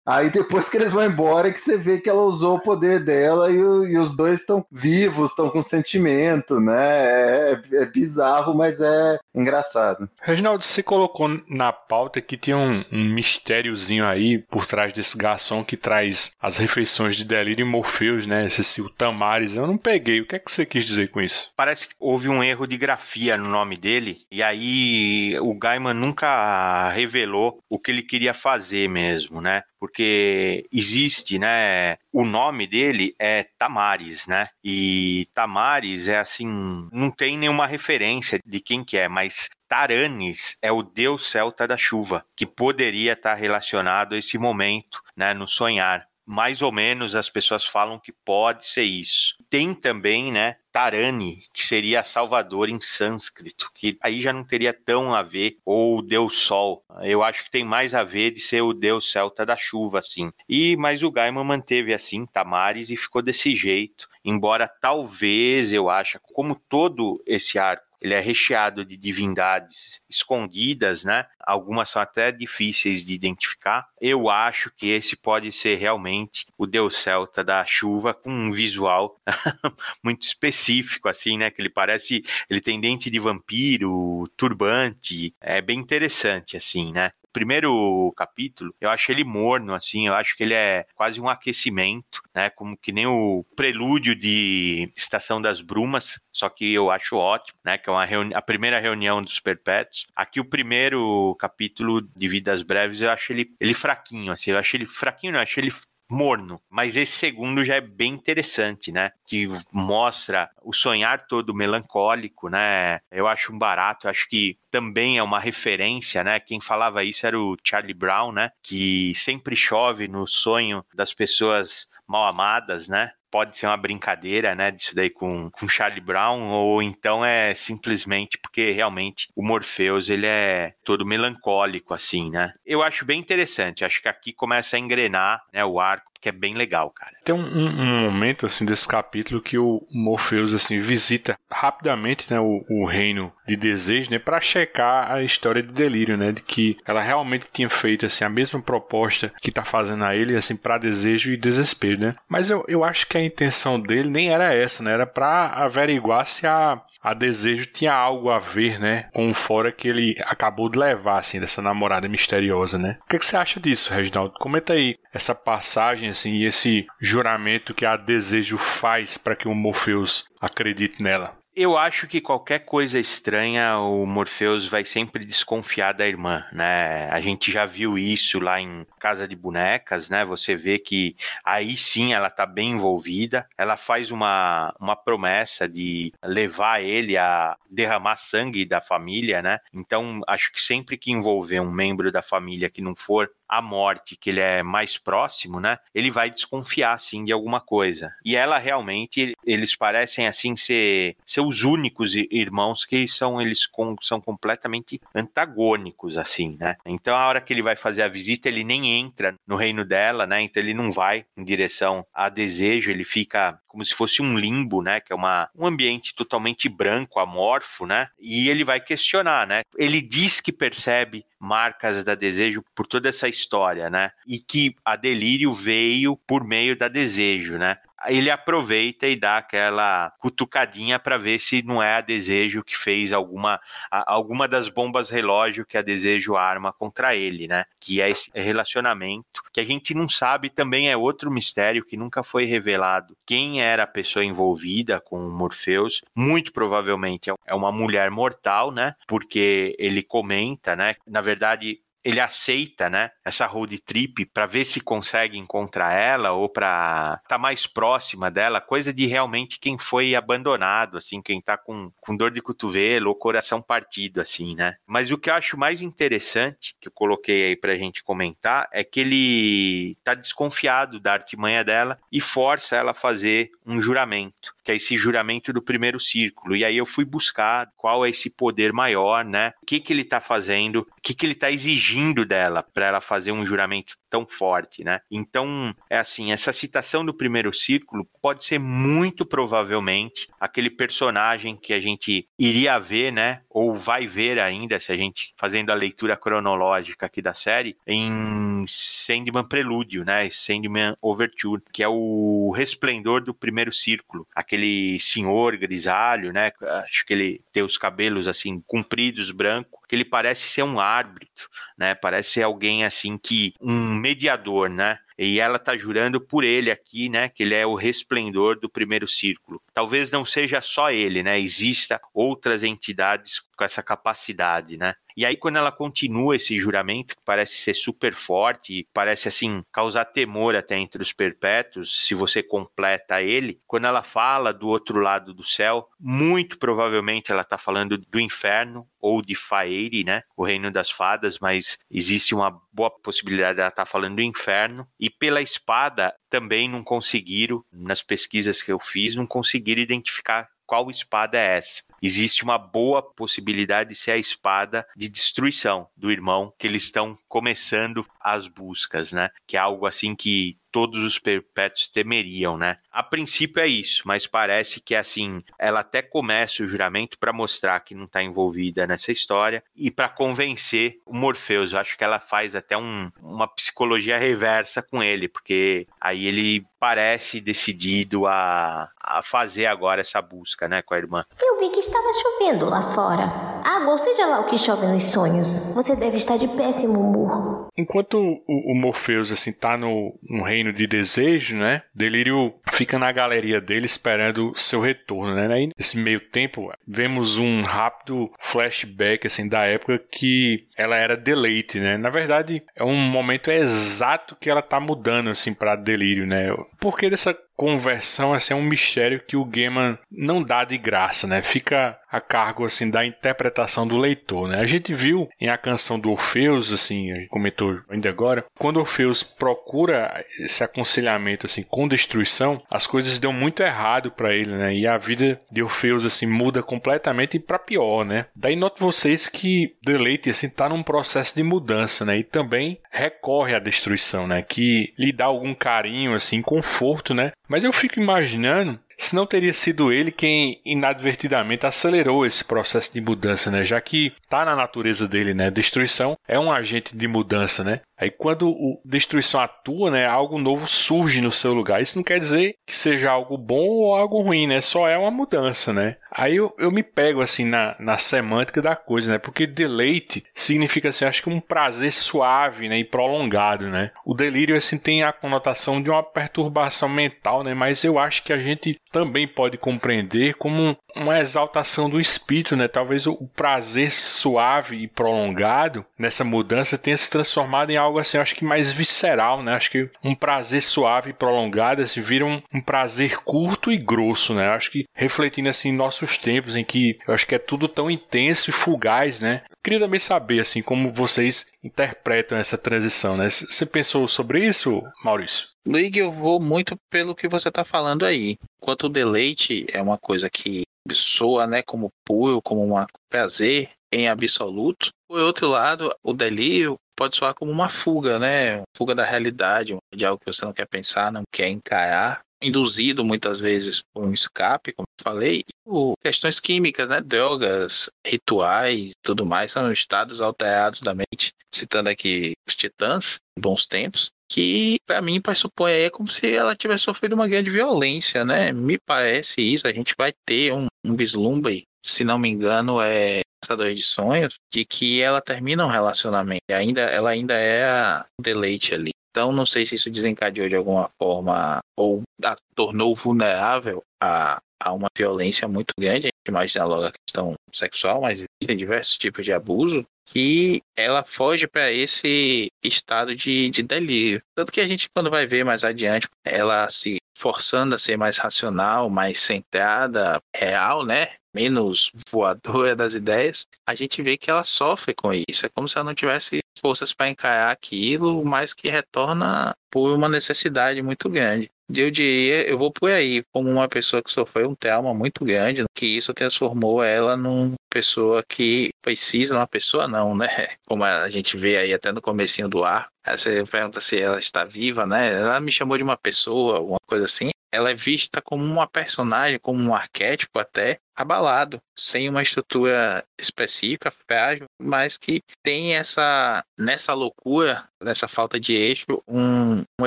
[0.06, 3.02] Aí depois que eles vão embora é que você vê que ela usou o poder
[3.02, 7.52] dela e, o, e os dois estão vivos, estão com sentimento, né?
[7.52, 10.08] É, é, bizarro, mas é engraçado.
[10.20, 15.64] Reginaldo, você colocou na pauta que tinha um um, mistériozinho aí por trás desse garçom
[15.64, 18.46] que traz as refeições de Delírio e Morpheus, né?
[18.46, 19.54] Esse o Tamares.
[19.54, 20.20] Eu não peguei.
[20.20, 21.52] O que é que você quis dizer com isso?
[21.56, 24.18] Parece que houve um erro de grafia no nome dele.
[24.30, 29.62] E aí o Gaiman nunca revelou o que ele queria fazer mesmo, né?
[29.84, 31.98] porque existe, né?
[32.10, 34.48] O nome dele é Tamares, né?
[34.64, 40.70] E Tamares é assim, não tem nenhuma referência de quem que é, mas Taranis é
[40.70, 46.06] o deus celta da chuva, que poderia estar relacionado a esse momento, né, no sonhar
[46.26, 49.34] mais ou menos as pessoas falam que pode ser isso.
[49.50, 55.14] Tem também, né, Tarani, que seria Salvador em sânscrito, que aí já não teria tão
[55.14, 56.82] a ver, ou o Deus Sol.
[57.02, 60.32] Eu acho que tem mais a ver de ser o Deus celta da chuva, assim.
[60.48, 64.08] E mas o Gaiman manteve assim Tamares e ficou desse jeito.
[64.24, 71.24] Embora talvez eu acho, como todo esse arco ele é recheado de divindades escondidas, né?
[71.40, 73.88] Algumas são até difíceis de identificar.
[73.98, 79.18] Eu acho que esse pode ser realmente o deus celta da chuva com um visual
[80.04, 81.50] muito específico assim, né?
[81.50, 87.10] Que ele parece, ele tem dente de vampiro, turbante, é bem interessante assim, né?
[87.34, 92.22] Primeiro capítulo, eu acho ele morno, assim, eu acho que ele é quase um aquecimento,
[92.32, 92.48] né?
[92.48, 97.76] Como que nem o prelúdio de Estação das Brumas, só que eu acho ótimo, né?
[97.76, 98.04] Que é uma
[98.34, 100.06] a primeira reunião dos perpétuos.
[100.14, 104.76] Aqui o primeiro capítulo de Vidas Breves, eu acho ele, ele fraquinho, assim, eu acho
[104.76, 105.72] ele fraquinho, não, eu acho ele
[106.10, 106.60] morno.
[106.68, 109.10] Mas esse segundo já é bem interessante, né?
[109.26, 113.00] Que mostra o sonhar todo melancólico, né?
[113.10, 116.40] Eu acho um barato, acho que também é uma referência, né?
[116.40, 118.50] Quem falava isso era o Charlie Brown, né?
[118.62, 123.10] Que sempre chove no sonho das pessoas mal amadas, né?
[123.34, 128.38] Pode ser uma brincadeira, né, disso daí com, com Charlie Brown, ou então é simplesmente
[128.38, 132.52] porque realmente o Morpheus, ele é todo melancólico, assim, né.
[132.64, 136.32] Eu acho bem interessante, acho que aqui começa a engrenar, né, o arco que é
[136.32, 137.12] bem legal, cara.
[137.22, 142.64] Tem um, um, momento, assim, desse capítulo que o Morpheus, assim, visita rapidamente, né, o,
[142.70, 147.02] o reino de desejo, né, para checar a história de delírio, né, de que ela
[147.02, 151.30] realmente tinha feito, assim, a mesma proposta que tá fazendo a ele, assim, para desejo
[151.30, 152.14] e desespero, né.
[152.26, 156.26] Mas eu, eu acho que a intenção dele nem era essa, né, era para averiguar
[156.26, 160.70] se a, a desejo tinha algo a ver, né, com o fora que ele acabou
[160.70, 162.96] de levar, assim, dessa namorada misteriosa, né.
[163.04, 164.32] O que, é que você acha disso, Reginaldo?
[164.38, 169.54] Comenta aí essa passagem, assim, e esse juramento que a desejo faz para que o
[169.54, 171.36] Morpheus acredite nela.
[171.56, 177.08] Eu acho que qualquer coisa estranha, o Morpheus vai sempre desconfiar da irmã, né?
[177.10, 180.24] A gente já viu isso lá em Casa de Bonecas, né?
[180.24, 183.46] Você vê que aí sim ela tá bem envolvida.
[183.56, 189.60] Ela faz uma, uma promessa de levar ele a derramar sangue da família, né?
[189.72, 194.16] Então, acho que sempre que envolver um membro da família que não for a morte,
[194.16, 195.78] que ele é mais próximo, né?
[195.94, 198.12] Ele vai desconfiar, sim, de alguma coisa.
[198.24, 203.96] E ela realmente, eles parecem, assim, ser, ser os únicos irmãos que são, eles com,
[204.00, 206.76] são completamente antagônicos, assim, né?
[206.86, 210.26] Então, a hora que ele vai fazer a visita, ele nem entra no reino dela,
[210.26, 210.42] né?
[210.42, 214.80] Então, ele não vai em direção a desejo, ele fica como se fosse um limbo,
[214.80, 215.00] né?
[215.00, 218.08] Que é uma, um ambiente totalmente branco, amorfo, né?
[218.20, 219.62] E ele vai questionar, né?
[219.76, 224.12] Ele diz que percebe marcas da Desejo por toda essa história, né?
[224.24, 227.78] E que a Delírio veio por meio da Desejo, né?
[228.06, 233.12] Ele aproveita e dá aquela cutucadinha para ver se não é a Desejo que fez
[233.12, 237.64] alguma, alguma das bombas relógio que a Desejo arma contra ele, né?
[237.80, 242.22] Que é esse relacionamento que a gente não sabe, também é outro mistério que nunca
[242.22, 243.16] foi revelado.
[243.26, 246.02] Quem era a pessoa envolvida com o Morpheus?
[246.14, 248.94] Muito provavelmente é uma mulher mortal, né?
[249.06, 250.96] Porque ele comenta, né?
[251.06, 256.48] Na verdade, ele aceita, né, essa road trip para ver se consegue encontrar ela ou
[256.48, 261.56] para estar tá mais próxima dela, coisa de realmente quem foi abandonado, assim, quem tá
[261.56, 264.76] com, com dor de cotovelo ou coração partido, assim, né?
[264.86, 268.84] Mas o que eu acho mais interessante, que eu coloquei aí pra gente comentar, é
[268.84, 274.72] que ele tá desconfiado da artimanha dela e força ela a fazer um juramento, que
[274.72, 276.56] é esse juramento do primeiro círculo.
[276.56, 279.52] E aí eu fui buscar qual é esse poder maior, né?
[279.62, 283.00] O que que ele tá fazendo, o que que ele tá exigindo dela para ela
[283.00, 285.00] fazer um juramento tão forte, né?
[285.10, 291.72] Então, é assim, essa citação do primeiro círculo pode ser muito provavelmente aquele personagem que
[291.72, 293.40] a gente iria ver, né?
[293.50, 298.64] Ou vai ver ainda, se a gente fazendo a leitura cronológica aqui da série, em
[298.68, 300.30] Sandman Prelúdio, né?
[300.30, 304.28] Sandman Overture, que é o resplendor do primeiro círculo.
[304.32, 306.52] Aquele senhor grisalho, né?
[306.84, 311.48] Acho que ele tem os cabelos assim compridos, branco, que ele parece ser um árbitro,
[311.76, 311.94] né?
[311.94, 314.98] Parece ser alguém assim que um mediador, né?
[315.18, 317.28] E ela está jurando por ele aqui, né?
[317.28, 319.62] Que ele é o resplendor do primeiro círculo.
[319.72, 321.38] Talvez não seja só ele, né?
[321.38, 324.94] Exista outras entidades com essa capacidade, né?
[325.16, 330.06] E aí, quando ela continua esse juramento, que parece ser super forte, parece assim, causar
[330.06, 335.32] temor até entre os perpétuos, se você completa ele, quando ela fala do outro lado
[335.32, 340.22] do céu, muito provavelmente ela está falando do inferno ou de Faeire, né?
[340.36, 344.86] O reino das fadas, mas existe uma boa possibilidade dela estar tá falando do inferno.
[344.98, 350.90] E pela espada também não conseguiram, nas pesquisas que eu fiz, não conseguiram identificar qual
[350.90, 351.82] espada é essa.
[352.02, 357.16] Existe uma boa possibilidade de ser a espada de destruição do irmão que eles estão
[357.28, 359.30] começando as buscas, né?
[359.46, 362.78] Que é algo assim que todos os perpétuos temeriam, né?
[362.90, 367.78] A princípio é isso, mas parece que assim, ela até começa o juramento para mostrar
[367.78, 371.70] que não está envolvida nessa história e para convencer o Morpheus.
[371.70, 376.66] Eu acho que ela faz até um, uma psicologia reversa com ele, porque aí ele
[376.80, 381.24] parece decidido a, a fazer agora essa busca, né, com a irmã.
[381.40, 383.22] Eu vi que estava chovendo lá fora.
[383.64, 385.72] Água, ou seja lá o que chove nos sonhos.
[385.72, 387.53] Você deve estar de péssimo humor.
[387.76, 391.82] Enquanto o, o Morpheus assim tá no, no reino de desejo, né?
[391.94, 395.62] Delírio fica na galeria dele esperando seu retorno, né?
[395.62, 401.78] E nesse meio tempo vemos um rápido flashback assim da época que ela era deleite,
[401.78, 401.96] né?
[401.96, 406.48] Na verdade é um momento exato que ela tá mudando assim para delírio, né?
[406.78, 411.26] Por que dessa conversão assim, é um mistério que o Gaiman não dá de graça,
[411.26, 411.42] né?
[411.42, 414.58] Fica a cargo assim da interpretação do leitor, né?
[414.60, 420.24] A gente viu em a canção do Orfeus, assim, comentou ainda agora, quando Orfeus procura
[420.38, 424.74] esse aconselhamento assim com destruição, as coisas dão muito errado para ele, né?
[424.74, 428.26] E a vida de Orfeus assim muda completamente para pior, né?
[428.36, 432.18] Daí noto vocês que Deleite assim tá num processo de mudança, né?
[432.18, 434.40] E também recorre à destruição, né?
[434.42, 437.32] Que lhe dá algum carinho assim, conforto, né?
[437.48, 443.00] Mas eu fico imaginando se não teria sido ele quem inadvertidamente acelerou esse processo de
[443.00, 443.64] mudança, né?
[443.64, 445.50] Já que tá na natureza dele, né?
[445.50, 447.80] Destruição é um agente de mudança, né?
[448.04, 451.80] Aí quando o destruição atua, né, algo novo surge no seu lugar.
[451.80, 454.60] Isso não quer dizer que seja algo bom ou algo ruim, né?
[454.60, 455.96] Só é uma mudança, né?
[456.12, 459.18] Aí eu, eu me pego assim na, na semântica da coisa, né?
[459.18, 463.90] Porque deleite significa assim, acho que um prazer suave, né, e prolongado, né?
[464.04, 467.54] O delírio assim tem a conotação de uma perturbação mental, né?
[467.54, 472.68] Mas eu acho que a gente também pode compreender como uma exaltação do espírito, né?
[472.68, 478.34] Talvez o prazer suave e prolongado nessa mudança tenha se transformado em algo assim, acho
[478.34, 479.54] que mais visceral, né?
[479.54, 484.34] Acho que um prazer suave e prolongado assim, vira um, um prazer curto e grosso,
[484.34, 484.48] né?
[484.48, 488.50] Acho que refletindo assim nossos tempos em que eu acho que é tudo tão intenso
[488.50, 489.42] e fugaz, né?
[489.62, 493.30] Queria também saber assim como vocês interpretam essa transição, né?
[493.30, 495.48] Você pensou sobre isso, Maurício?
[495.66, 498.36] Luigi, eu vou muito pelo que você está falando aí.
[498.60, 504.08] Enquanto o deleite é uma coisa que soa, né, como puro, como um prazer em
[504.08, 504.90] absoluto.
[505.08, 508.62] Por outro lado, o delírio pode soar como uma fuga, né?
[508.76, 513.40] Fuga da realidade, de algo que você não quer pensar, não quer encarar, induzido muitas
[513.40, 517.00] vezes por um escape, como eu falei, por questões químicas, né?
[517.00, 521.32] Drogas, rituais, tudo mais, são estados alterados da mente.
[521.52, 526.84] Citando aqui os Titãs, bons tempos, que para mim pressupõe é como se ela tivesse
[526.84, 528.52] sofrido uma grande violência, né?
[528.52, 529.66] Me parece isso.
[529.66, 534.34] A gente vai ter um, um vislumbre, se não me engano, é Caçadores de Sonhos,
[534.52, 536.42] de que ela termina um relacionamento.
[536.50, 538.90] Ainda, ela ainda é a deleite ali.
[539.10, 544.72] Então, não sei se isso desencadeou de alguma forma ou a tornou vulnerável a, a
[544.72, 546.06] uma violência muito grande.
[546.06, 551.04] A gente imagina logo a questão sexual, mas existem diversos tipos de abuso que ela
[551.04, 554.20] foge para esse estado de, de delírio.
[554.36, 558.18] Tanto que a gente, quando vai ver mais adiante, ela se forçando a ser mais
[558.18, 561.14] racional, mais centrada, real, né?
[561.34, 565.44] Menos voadora das ideias, a gente vê que ela sofre com isso.
[565.44, 570.08] É como se ela não tivesse forças para encarar aquilo, mas que retorna por uma
[570.08, 571.50] necessidade muito grande.
[571.68, 575.64] Eu diria, eu vou por aí, como uma pessoa que sofreu um trauma muito grande,
[575.74, 580.28] que isso transformou ela numa pessoa que precisa, uma pessoa não, né?
[580.66, 582.88] Como a gente vê aí até no comecinho do ar.
[583.06, 585.12] Você pergunta se ela está viva, né?
[585.12, 587.30] Ela me chamou de uma pessoa, alguma coisa assim.
[587.50, 593.90] Ela é vista como uma personagem, como um arquétipo até, abalado, sem uma estrutura específica,
[593.90, 599.86] frágil, mas que tem essa, nessa loucura, nessa falta de eixo, um, um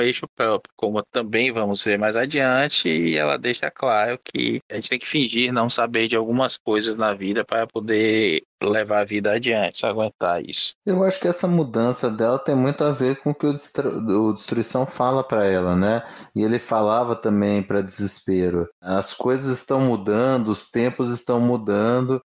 [0.00, 4.90] eixo próprio, como também vamos ver mais adiante, e ela deixa claro que a gente
[4.90, 9.32] tem que fingir não saber de algumas coisas na vida para poder levar a vida
[9.32, 10.74] adiante, aguentar isso.
[10.84, 13.90] Eu acho que essa mudança dela tem muito a ver com o que o, Destru
[13.90, 16.02] o Destruição fala para ela, né?
[16.34, 18.68] E ele falava também para Desespero.
[18.82, 21.77] As coisas estão mudando, os tempos estão mudando,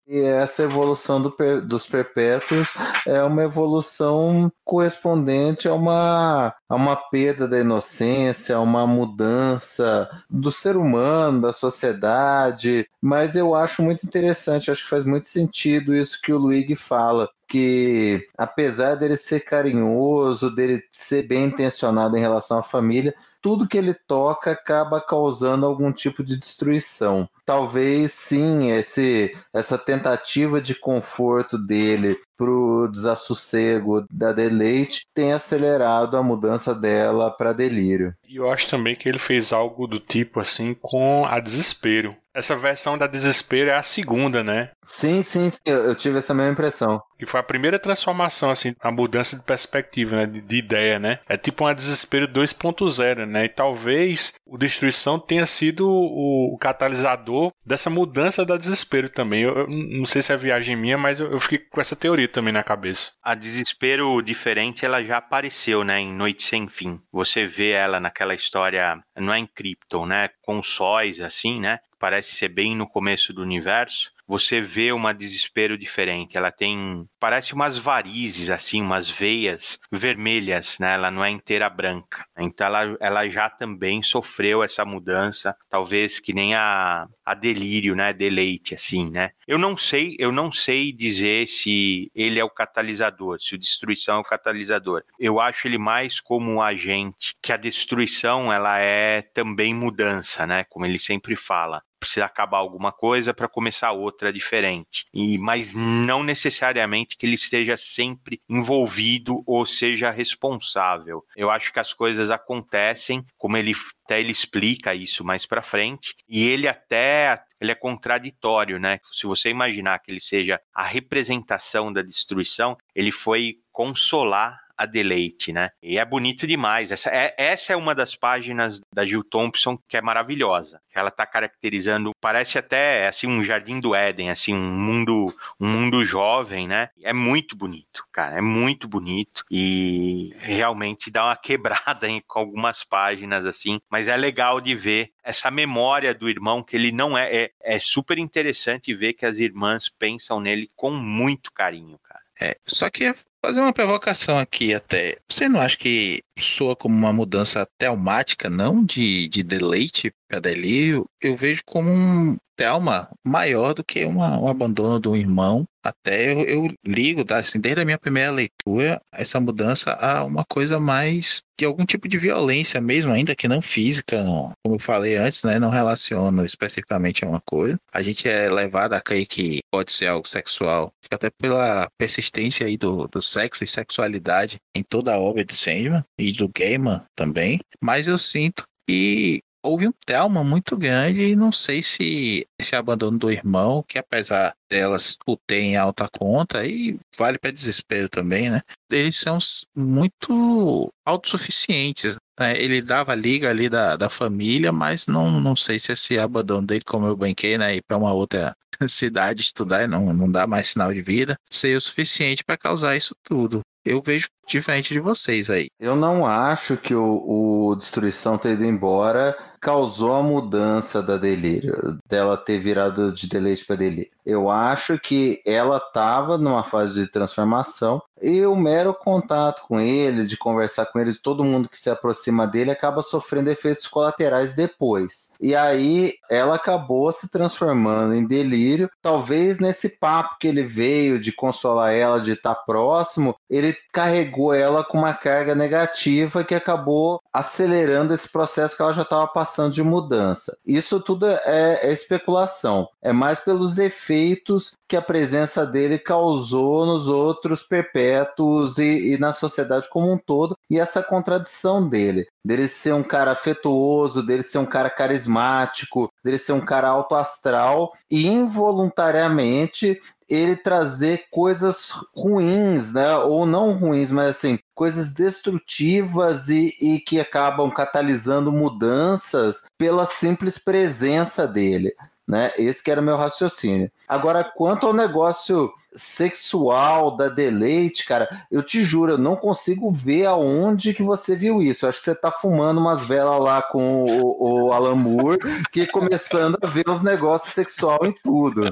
[0.07, 2.73] e essa evolução do dos perpétuos
[3.07, 10.53] é uma evolução correspondente a uma, a uma perda da inocência, a uma mudança do
[10.53, 12.87] ser humano, da sociedade.
[13.01, 17.29] Mas eu acho muito interessante, acho que faz muito sentido isso que o Luigi fala
[17.53, 23.77] que apesar dele ser carinhoso, dele ser bem intencionado em relação à família, tudo que
[23.77, 27.29] ele toca acaba causando algum tipo de destruição.
[27.45, 36.23] Talvez sim, esse, essa tentativa de conforto dele pro desassossego da Deleite tenha acelerado a
[36.23, 38.15] mudança dela para delírio.
[38.27, 42.17] E eu acho também que ele fez algo do tipo assim com a desespero.
[42.35, 44.71] Essa versão da desespero é a segunda, né?
[44.83, 45.59] Sim, sim, sim.
[45.65, 47.03] Eu, eu tive essa mesma impressão.
[47.19, 50.27] Que foi a primeira transformação, assim, a mudança de perspectiva, né?
[50.27, 51.19] De, de ideia, né?
[51.29, 53.45] É tipo uma desespero 2.0, né?
[53.45, 59.43] E talvez o Destruição tenha sido o, o, catalisador dessa mudança da desespero também.
[59.43, 62.29] Eu, eu, não sei se é viagem minha, mas eu, eu fiquei com essa teoria
[62.29, 63.13] também na cabeça.
[63.23, 66.01] A desespero diferente, ela já apareceu, né?
[66.01, 67.01] Em Noite Sem Fim.
[67.13, 70.31] Você vê ela naquela história, não é em Krypton, né?
[70.43, 71.79] Com sóis, assim, né?
[72.03, 76.37] Parece ser bem no começo do universo, você vê uma desespero diferente.
[76.37, 80.95] Ela tem, parece umas varizes, assim, umas veias vermelhas, né?
[80.95, 82.25] Ela não é inteira branca.
[82.37, 88.13] Então ela, ela já também sofreu essa mudança, talvez que nem a, a delírio, né?
[88.13, 89.31] Deleite, assim, né?
[89.47, 94.17] Eu não sei, eu não sei dizer se ele é o catalisador, se o destruição
[94.17, 95.05] é o catalisador.
[95.21, 100.65] Eu acho ele mais como um agente, que a destruição ela é também mudança, né?
[100.65, 105.07] Como ele sempre fala precisa acabar alguma coisa para começar outra diferente.
[105.15, 111.25] E mas não necessariamente que ele esteja sempre envolvido ou seja responsável.
[111.37, 113.75] Eu acho que as coisas acontecem, como ele
[114.05, 118.99] até ele explica isso mais para frente, e ele até ele é contraditório, né?
[119.13, 125.53] Se você imaginar que ele seja a representação da destruição, ele foi consolar a deleite,
[125.53, 125.71] né?
[125.83, 126.91] E é bonito demais.
[126.91, 130.81] Essa é, essa é uma das páginas da Jill Thompson que é maravilhosa.
[130.93, 136.05] Ela tá caracterizando, parece até assim um jardim do Éden, assim um mundo, um mundo
[136.05, 136.91] jovem, né?
[137.01, 142.83] É muito bonito, cara, é muito bonito e realmente dá uma quebrada em, com algumas
[142.83, 147.33] páginas assim, mas é legal de ver essa memória do irmão que ele não é,
[147.33, 152.21] é, é super interessante ver que as irmãs pensam nele com muito carinho, cara.
[152.41, 153.15] É, só que
[153.45, 155.19] fazer uma provocação aqui até.
[155.29, 161.07] Você não acha que soa como uma mudança telmática, não de, de deleite para?
[161.21, 165.67] Eu vejo como um telma maior do que uma, um abandono do irmão.
[165.85, 167.39] Até eu, eu ligo, tá?
[167.39, 172.09] assim, desde a minha primeira leitura, essa mudança a uma coisa mais de algum tipo
[172.09, 174.53] de violência mesmo, ainda que não física, não.
[174.65, 177.77] como eu falei antes, né, não relaciono especificamente a uma coisa.
[177.93, 182.77] A gente é levado a crer que pode ser algo sexual, até pela persistência aí
[182.77, 187.61] do, do sexo e sexualidade em toda a obra de Sandman e do Gaiman também,
[187.81, 193.19] mas eu sinto que houve um trauma muito grande e não sei se esse abandono
[193.19, 198.51] do irmão, que apesar delas o ter em alta conta, e vale para desespero também,
[198.51, 198.61] né?
[198.91, 199.39] Eles são
[199.75, 202.17] muito autossuficientes.
[202.39, 202.57] Né?
[202.61, 206.83] Ele dava liga ali da, da família, mas não, não sei se esse abandono dele,
[206.85, 207.77] como eu banquei, né?
[207.77, 208.57] Ir para uma outra
[208.89, 213.15] cidade estudar, não, não dá mais sinal de vida, seria o suficiente para causar isso
[213.23, 214.29] tudo eu vejo
[214.59, 215.69] diferente de vocês aí.
[215.79, 221.97] Eu não acho que o, o Destruição ter ido embora causou a mudança da Delírio,
[222.09, 224.11] dela ter virado de Deleite para Delírio.
[224.27, 230.27] Eu acho que ela estava numa fase de transformação e o mero contato com ele,
[230.27, 234.55] de conversar com ele, de todo mundo que se aproxima dele, acaba sofrendo efeitos colaterais
[234.55, 235.33] depois.
[235.41, 238.89] E aí ela acabou se transformando em delírio.
[239.01, 244.83] Talvez nesse papo que ele veio de consolar ela, de estar próximo, ele carregou ela
[244.83, 249.83] com uma carga negativa que acabou acelerando esse processo que ela já estava passando de
[249.83, 250.57] mudança.
[250.67, 252.89] Isso tudo é, é especulação.
[253.03, 259.33] É mais pelos efeitos que a presença dele causou nos outros perpétuos e, e na
[259.33, 264.59] sociedade como um todo, e essa contradição dele dele ser um cara afetuoso, dele ser
[264.59, 270.01] um cara carismático, dele ser um cara alto astral e involuntariamente
[270.33, 273.17] ele trazer coisas ruins, né?
[273.19, 280.57] Ou não ruins, mas assim, coisas destrutivas e, e que acabam catalisando mudanças pela simples
[280.57, 281.95] presença dele.
[282.27, 282.51] Né?
[282.57, 283.91] Esse que era o meu raciocínio.
[284.09, 290.27] Agora, quanto ao negócio sexual da deleite, cara, eu te juro, eu não consigo ver
[290.27, 291.85] aonde que você viu isso.
[291.85, 295.39] Eu acho que você tá fumando umas velas lá com o, o Alan Moore,
[295.71, 298.71] que começando a ver os negócios sexual em tudo.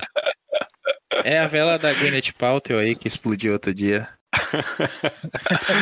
[1.24, 4.08] É a vela da Gwyneth Paltrow aí que explodiu outro dia.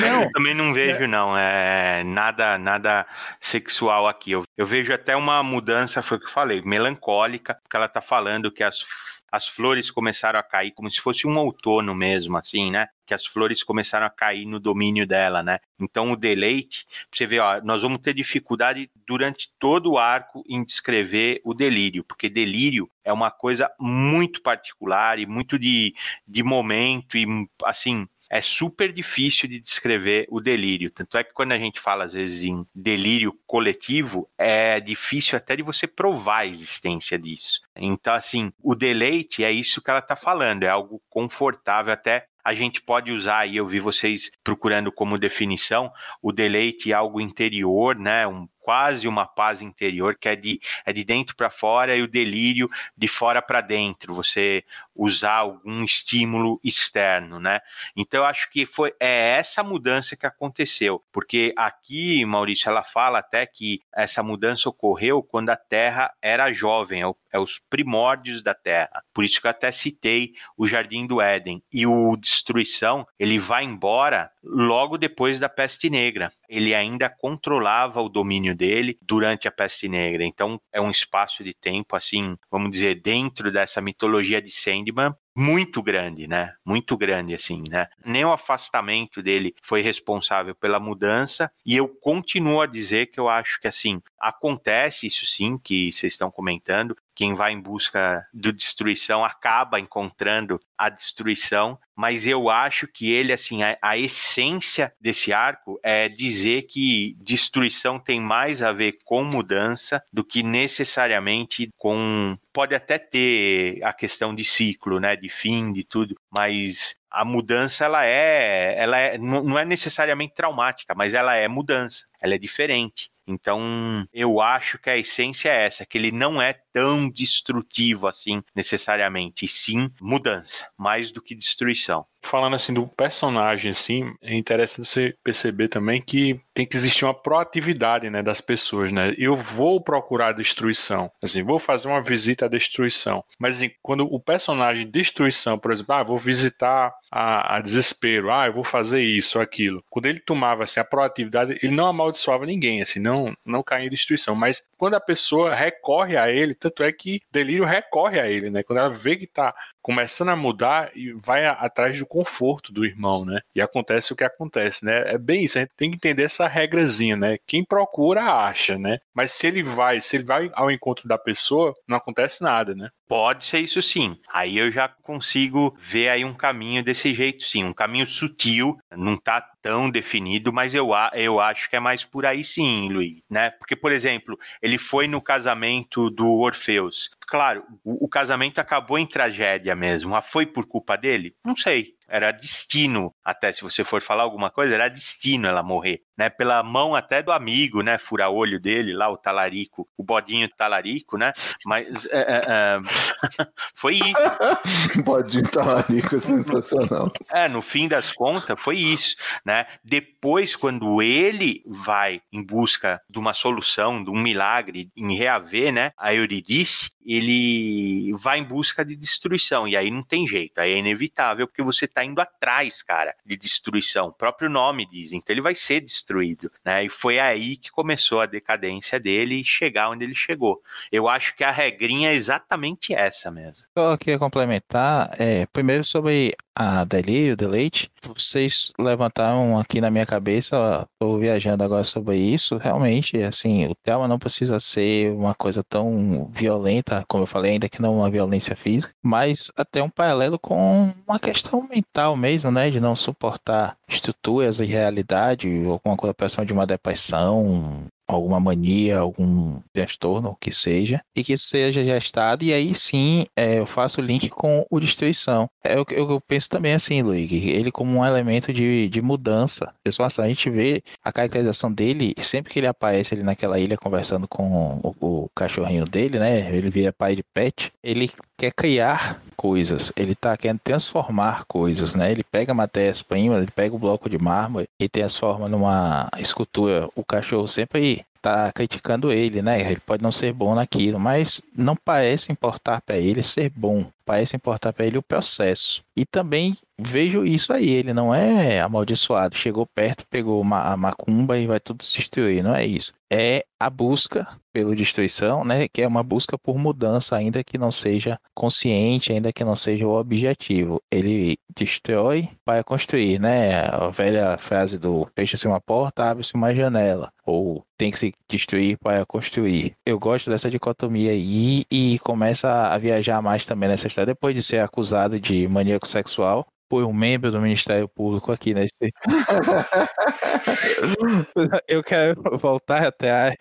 [0.00, 0.22] não.
[0.22, 1.36] Eu também não vejo, não.
[1.36, 3.06] É nada, nada
[3.40, 4.32] sexual aqui.
[4.32, 8.00] Eu, eu vejo até uma mudança, foi o que eu falei, melancólica, porque ela tá
[8.00, 8.84] falando que as
[9.30, 12.88] as flores começaram a cair como se fosse um outono mesmo, assim, né?
[13.06, 15.58] Que as flores começaram a cair no domínio dela, né?
[15.78, 20.64] Então o deleite, você vê, ó, nós vamos ter dificuldade durante todo o arco em
[20.64, 25.94] descrever o delírio, porque delírio é uma coisa muito particular e muito de,
[26.26, 27.26] de momento e
[27.64, 30.90] assim é super difícil de descrever o delírio.
[30.90, 35.56] Tanto é que quando a gente fala, às vezes, em delírio coletivo, é difícil até
[35.56, 37.60] de você provar a existência disso.
[37.74, 42.54] Então, assim, o deleite é isso que ela está falando, é algo confortável, até a
[42.54, 47.94] gente pode usar, e eu vi vocês procurando como definição, o deleite é algo interior,
[47.94, 48.26] né?
[48.26, 52.08] Um, quase uma paz interior, que é de, é de dentro para fora, e o
[52.08, 54.14] delírio de fora para dentro.
[54.14, 54.64] Você
[54.98, 57.60] usar algum estímulo externo, né?
[57.96, 63.46] Então acho que foi é essa mudança que aconteceu, porque aqui, Maurício, ela fala até
[63.46, 69.04] que essa mudança ocorreu quando a Terra era jovem, é, é os primórdios da Terra.
[69.14, 73.64] Por isso que eu até citei o Jardim do Éden e o Destruição, ele vai
[73.64, 76.32] embora logo depois da Peste Negra.
[76.48, 80.24] Ele ainda controlava o domínio dele durante a Peste Negra.
[80.24, 85.14] Então é um espaço de tempo assim, vamos dizer, dentro dessa mitologia de Sandy Sandman
[85.36, 86.52] muito grande, né?
[86.64, 87.86] Muito grande, assim, né?
[88.04, 93.28] Nem o afastamento dele foi responsável pela mudança, e eu continuo a dizer que eu
[93.28, 98.52] acho que, assim, acontece isso sim, que vocês estão comentando, quem vai em busca de
[98.52, 105.32] destruição acaba encontrando a destruição, mas eu acho que ele, assim, a, a, essência desse
[105.32, 112.38] arco é dizer que destruição tem mais a ver com mudança do que necessariamente com.
[112.52, 117.84] Pode até ter a questão de ciclo, né, de fim, de tudo, mas a mudança
[117.84, 123.10] ela é, ela é, não é necessariamente traumática, mas ela é mudança, ela é diferente.
[123.28, 128.40] Então, eu acho que a essência é essa, que ele não é tão destrutivo assim,
[128.54, 134.86] necessariamente, e sim mudança, mais do que destruição falando assim do personagem, assim, é interessante
[134.86, 139.14] você perceber também que tem que existir uma proatividade, né, das pessoas, né?
[139.16, 144.04] Eu vou procurar a destruição, assim, vou fazer uma visita à destruição, mas assim, quando
[144.12, 149.00] o personagem destruição, por exemplo, ah, vou visitar a, a desespero, ah, eu vou fazer
[149.00, 149.82] isso, aquilo.
[149.88, 153.90] Quando ele tomava assim a proatividade, ele não amaldiçoava ninguém, assim, não não caía em
[153.90, 158.50] destruição, mas quando a pessoa recorre a ele, tanto é que Delírio recorre a ele,
[158.50, 158.62] né?
[158.62, 163.24] Quando ela vê que tá começando a mudar e vai atrás do conforto do irmão,
[163.24, 163.40] né?
[163.54, 165.14] E acontece o que acontece, né?
[165.14, 167.38] É bem isso, a gente tem que entender essa regrazinha, né?
[167.46, 168.98] Quem procura acha, né?
[169.14, 172.90] Mas se ele vai, se ele vai ao encontro da pessoa, não acontece nada, né?
[173.08, 174.18] Pode ser isso sim.
[174.30, 177.64] Aí eu já consigo ver aí um caminho desse jeito, sim.
[177.64, 182.26] Um caminho sutil, não tá tão definido, mas eu, eu acho que é mais por
[182.26, 183.50] aí sim, Luiz, né?
[183.50, 187.10] Porque, por exemplo, ele foi no casamento do Orfeus.
[187.26, 190.14] Claro, o, o casamento acabou em tragédia mesmo.
[190.14, 191.34] Ah, foi por culpa dele?
[191.44, 196.02] Não sei era destino, até se você for falar alguma coisa, era destino ela morrer,
[196.16, 196.30] né?
[196.30, 197.98] Pela mão até do amigo, né?
[197.98, 201.32] Fura-olho dele lá, o talarico, o bodinho talarico, né?
[201.66, 202.80] Mas é, é, é...
[203.74, 205.02] foi isso.
[205.04, 207.12] bodinho talarico é sensacional.
[207.30, 209.66] É, no fim das contas, foi isso, né?
[209.84, 215.92] Depois, quando ele vai em busca de uma solução, de um milagre, em reaver, né?
[215.96, 219.66] A Euridice, ele vai em busca de destruição.
[219.66, 223.36] E aí não tem jeito, aí é inevitável, porque você está indo atrás, cara, de
[223.36, 224.08] destruição.
[224.08, 226.84] O próprio nome diz, então ele vai ser destruído, né?
[226.84, 230.62] E foi aí que começou a decadência dele e chegar onde ele chegou.
[230.92, 233.66] Eu acho que a regrinha é exatamente essa mesmo.
[233.74, 240.04] Eu queria complementar, é, primeiro sobre a Deli, o Deleite, vocês levantaram aqui na minha
[240.04, 245.62] cabeça, estou viajando agora sobre isso, realmente, assim, o tema não precisa ser uma coisa
[245.62, 250.36] tão violenta, como eu falei, ainda que não uma violência física, mas até um paralelo
[250.36, 256.12] com uma questão mental mesmo, né, de não suportar estruturas e realidade, ou alguma coisa
[256.12, 261.84] próxima de uma depressão, alguma mania, algum transtorno, o que seja, e que isso seja
[261.84, 265.48] gestado, e aí sim é, eu faço o link com o destruição.
[265.62, 269.72] É, eu, eu penso também assim, Luigi, ele como um elemento de, de mudança.
[269.84, 274.26] Pessoal, a gente vê a caracterização dele, sempre que ele aparece ali naquela ilha conversando
[274.26, 276.50] com o, o cachorrinho dele, né?
[276.54, 282.10] Ele vira pai de pet, ele quer criar coisas, ele tá querendo transformar coisas, né?
[282.10, 286.88] Ele pega matérias-primas, ele pega o bloco de mármore e transforma numa escultura.
[286.94, 289.60] O cachorro sempre tá criticando ele, né?
[289.60, 293.86] Ele pode não ser bom naquilo, mas não parece importar para ele ser bom.
[294.04, 295.82] Parece importar para ele o processo.
[295.96, 299.36] E também vejo isso aí, ele não é amaldiçoado.
[299.36, 302.92] Chegou perto, pegou uma, a macumba e vai tudo se destruir, não é isso.
[303.10, 305.68] É a busca pela destruição, né?
[305.68, 309.86] Que é uma busca por mudança, ainda que não seja consciente, ainda que não seja
[309.86, 310.82] o objetivo.
[310.90, 313.66] Ele destrói para construir, né?
[313.66, 317.12] A velha frase do fecha-se uma porta, abre-se uma janela.
[317.24, 319.74] Ou tem que se destruir para construir.
[319.84, 324.14] Eu gosto dessa dicotomia aí e começa a viajar mais também nessa história.
[324.14, 328.74] Depois de ser acusado de maníaco sexual, por um membro do Ministério Público aqui nesse.
[331.66, 333.34] eu quero voltar até a.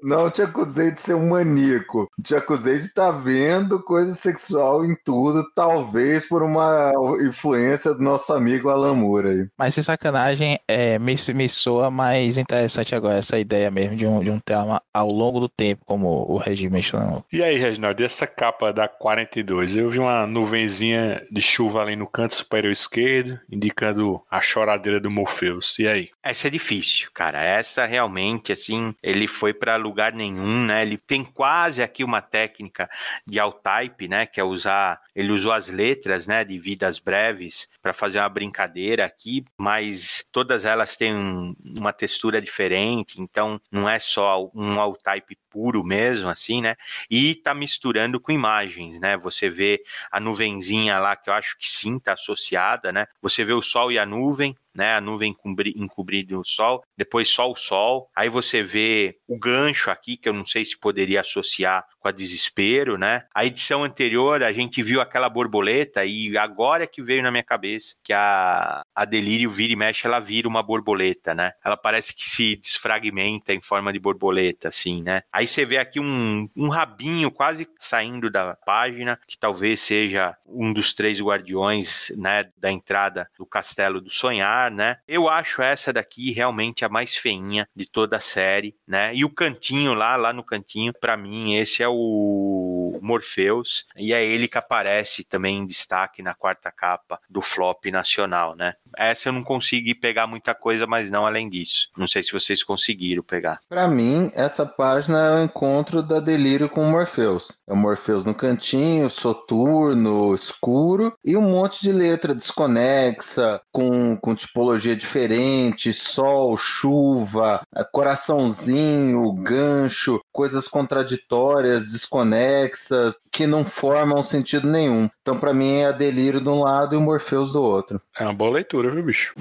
[0.00, 2.08] Não te acusei de ser um maníaco.
[2.22, 8.02] Te acusei de estar tá vendo coisa sexual em tudo, talvez por uma influência do
[8.02, 9.48] nosso amigo Alan Moore aí.
[9.58, 14.20] Mas sem sacanagem, é, me, me soa mais interessante agora essa ideia mesmo de um,
[14.20, 17.24] de um tema ao longo do tempo, como o Regi mencionou.
[17.32, 19.76] E aí, Reginaldo, essa capa da 42?
[19.76, 25.00] Eu vi uma nuvenzinha de chuva curva ali no canto superior esquerdo, indicando a choradeira
[25.00, 25.78] do Morpheus.
[25.78, 26.10] E aí?
[26.22, 27.42] Essa é difícil, cara.
[27.42, 30.82] Essa realmente, assim, ele foi para lugar nenhum, né?
[30.82, 32.90] Ele tem quase aqui uma técnica
[33.26, 34.26] de alt-type, né?
[34.26, 35.00] Que é usar.
[35.14, 36.44] Ele usou as letras, né?
[36.44, 43.20] De vidas breves para fazer uma brincadeira aqui, mas todas elas têm uma textura diferente,
[43.20, 46.76] então não é só um alt-type puro mesmo, assim, né?
[47.10, 49.16] E tá misturando com imagens, né?
[49.18, 53.06] Você vê a nuvenzinha lá, que eu acho que sim, tá associada, né?
[53.22, 54.94] Você vê o sol e a nuvem, né?
[54.94, 55.36] A nuvem
[55.76, 58.08] encobrindo o sol, depois só o sol.
[58.14, 62.12] Aí você vê o gancho aqui, que eu não sei se poderia associar com a
[62.12, 63.24] desespero, né?
[63.34, 67.42] A edição anterior a gente viu aquela borboleta e agora é que veio na minha
[67.42, 71.52] cabeça que a, a delírio vira e mexe, ela vira uma borboleta, né?
[71.64, 75.22] Ela parece que se desfragmenta em forma de borboleta, assim, né?
[75.32, 80.72] Aí você vê aqui um, um rabinho quase saindo da página, que talvez seja um
[80.72, 82.50] dos três guardiões, né?
[82.58, 84.98] Da entrada do Castelo do Sonhar, né?
[85.06, 89.14] Eu acho essa daqui realmente a mais feinha de toda a série, né?
[89.14, 94.24] E o cantinho lá, lá no cantinho, para mim esse é o Morpheus, e é
[94.24, 98.74] ele que aparece também em destaque na quarta capa do flop nacional, né?
[98.96, 101.88] Essa eu não consegui pegar muita coisa, mas não além disso.
[101.96, 103.60] Não sei se vocês conseguiram pegar.
[103.68, 107.52] Para mim, essa página é o encontro da Delírio com o Morpheus.
[107.66, 114.34] É o Morpheus no cantinho, soturno, escuro e um monte de letra desconexa, com, com
[114.34, 117.62] tipologia diferente, sol, chuva,
[117.92, 122.81] coraçãozinho, gancho, coisas contraditórias, desconexas,
[123.30, 125.08] que não formam sentido nenhum.
[125.20, 128.00] Então, para mim, é a Delírio de um lado e o Morpheus do outro.
[128.18, 129.34] É uma boa leitura leitura, viu, bicho?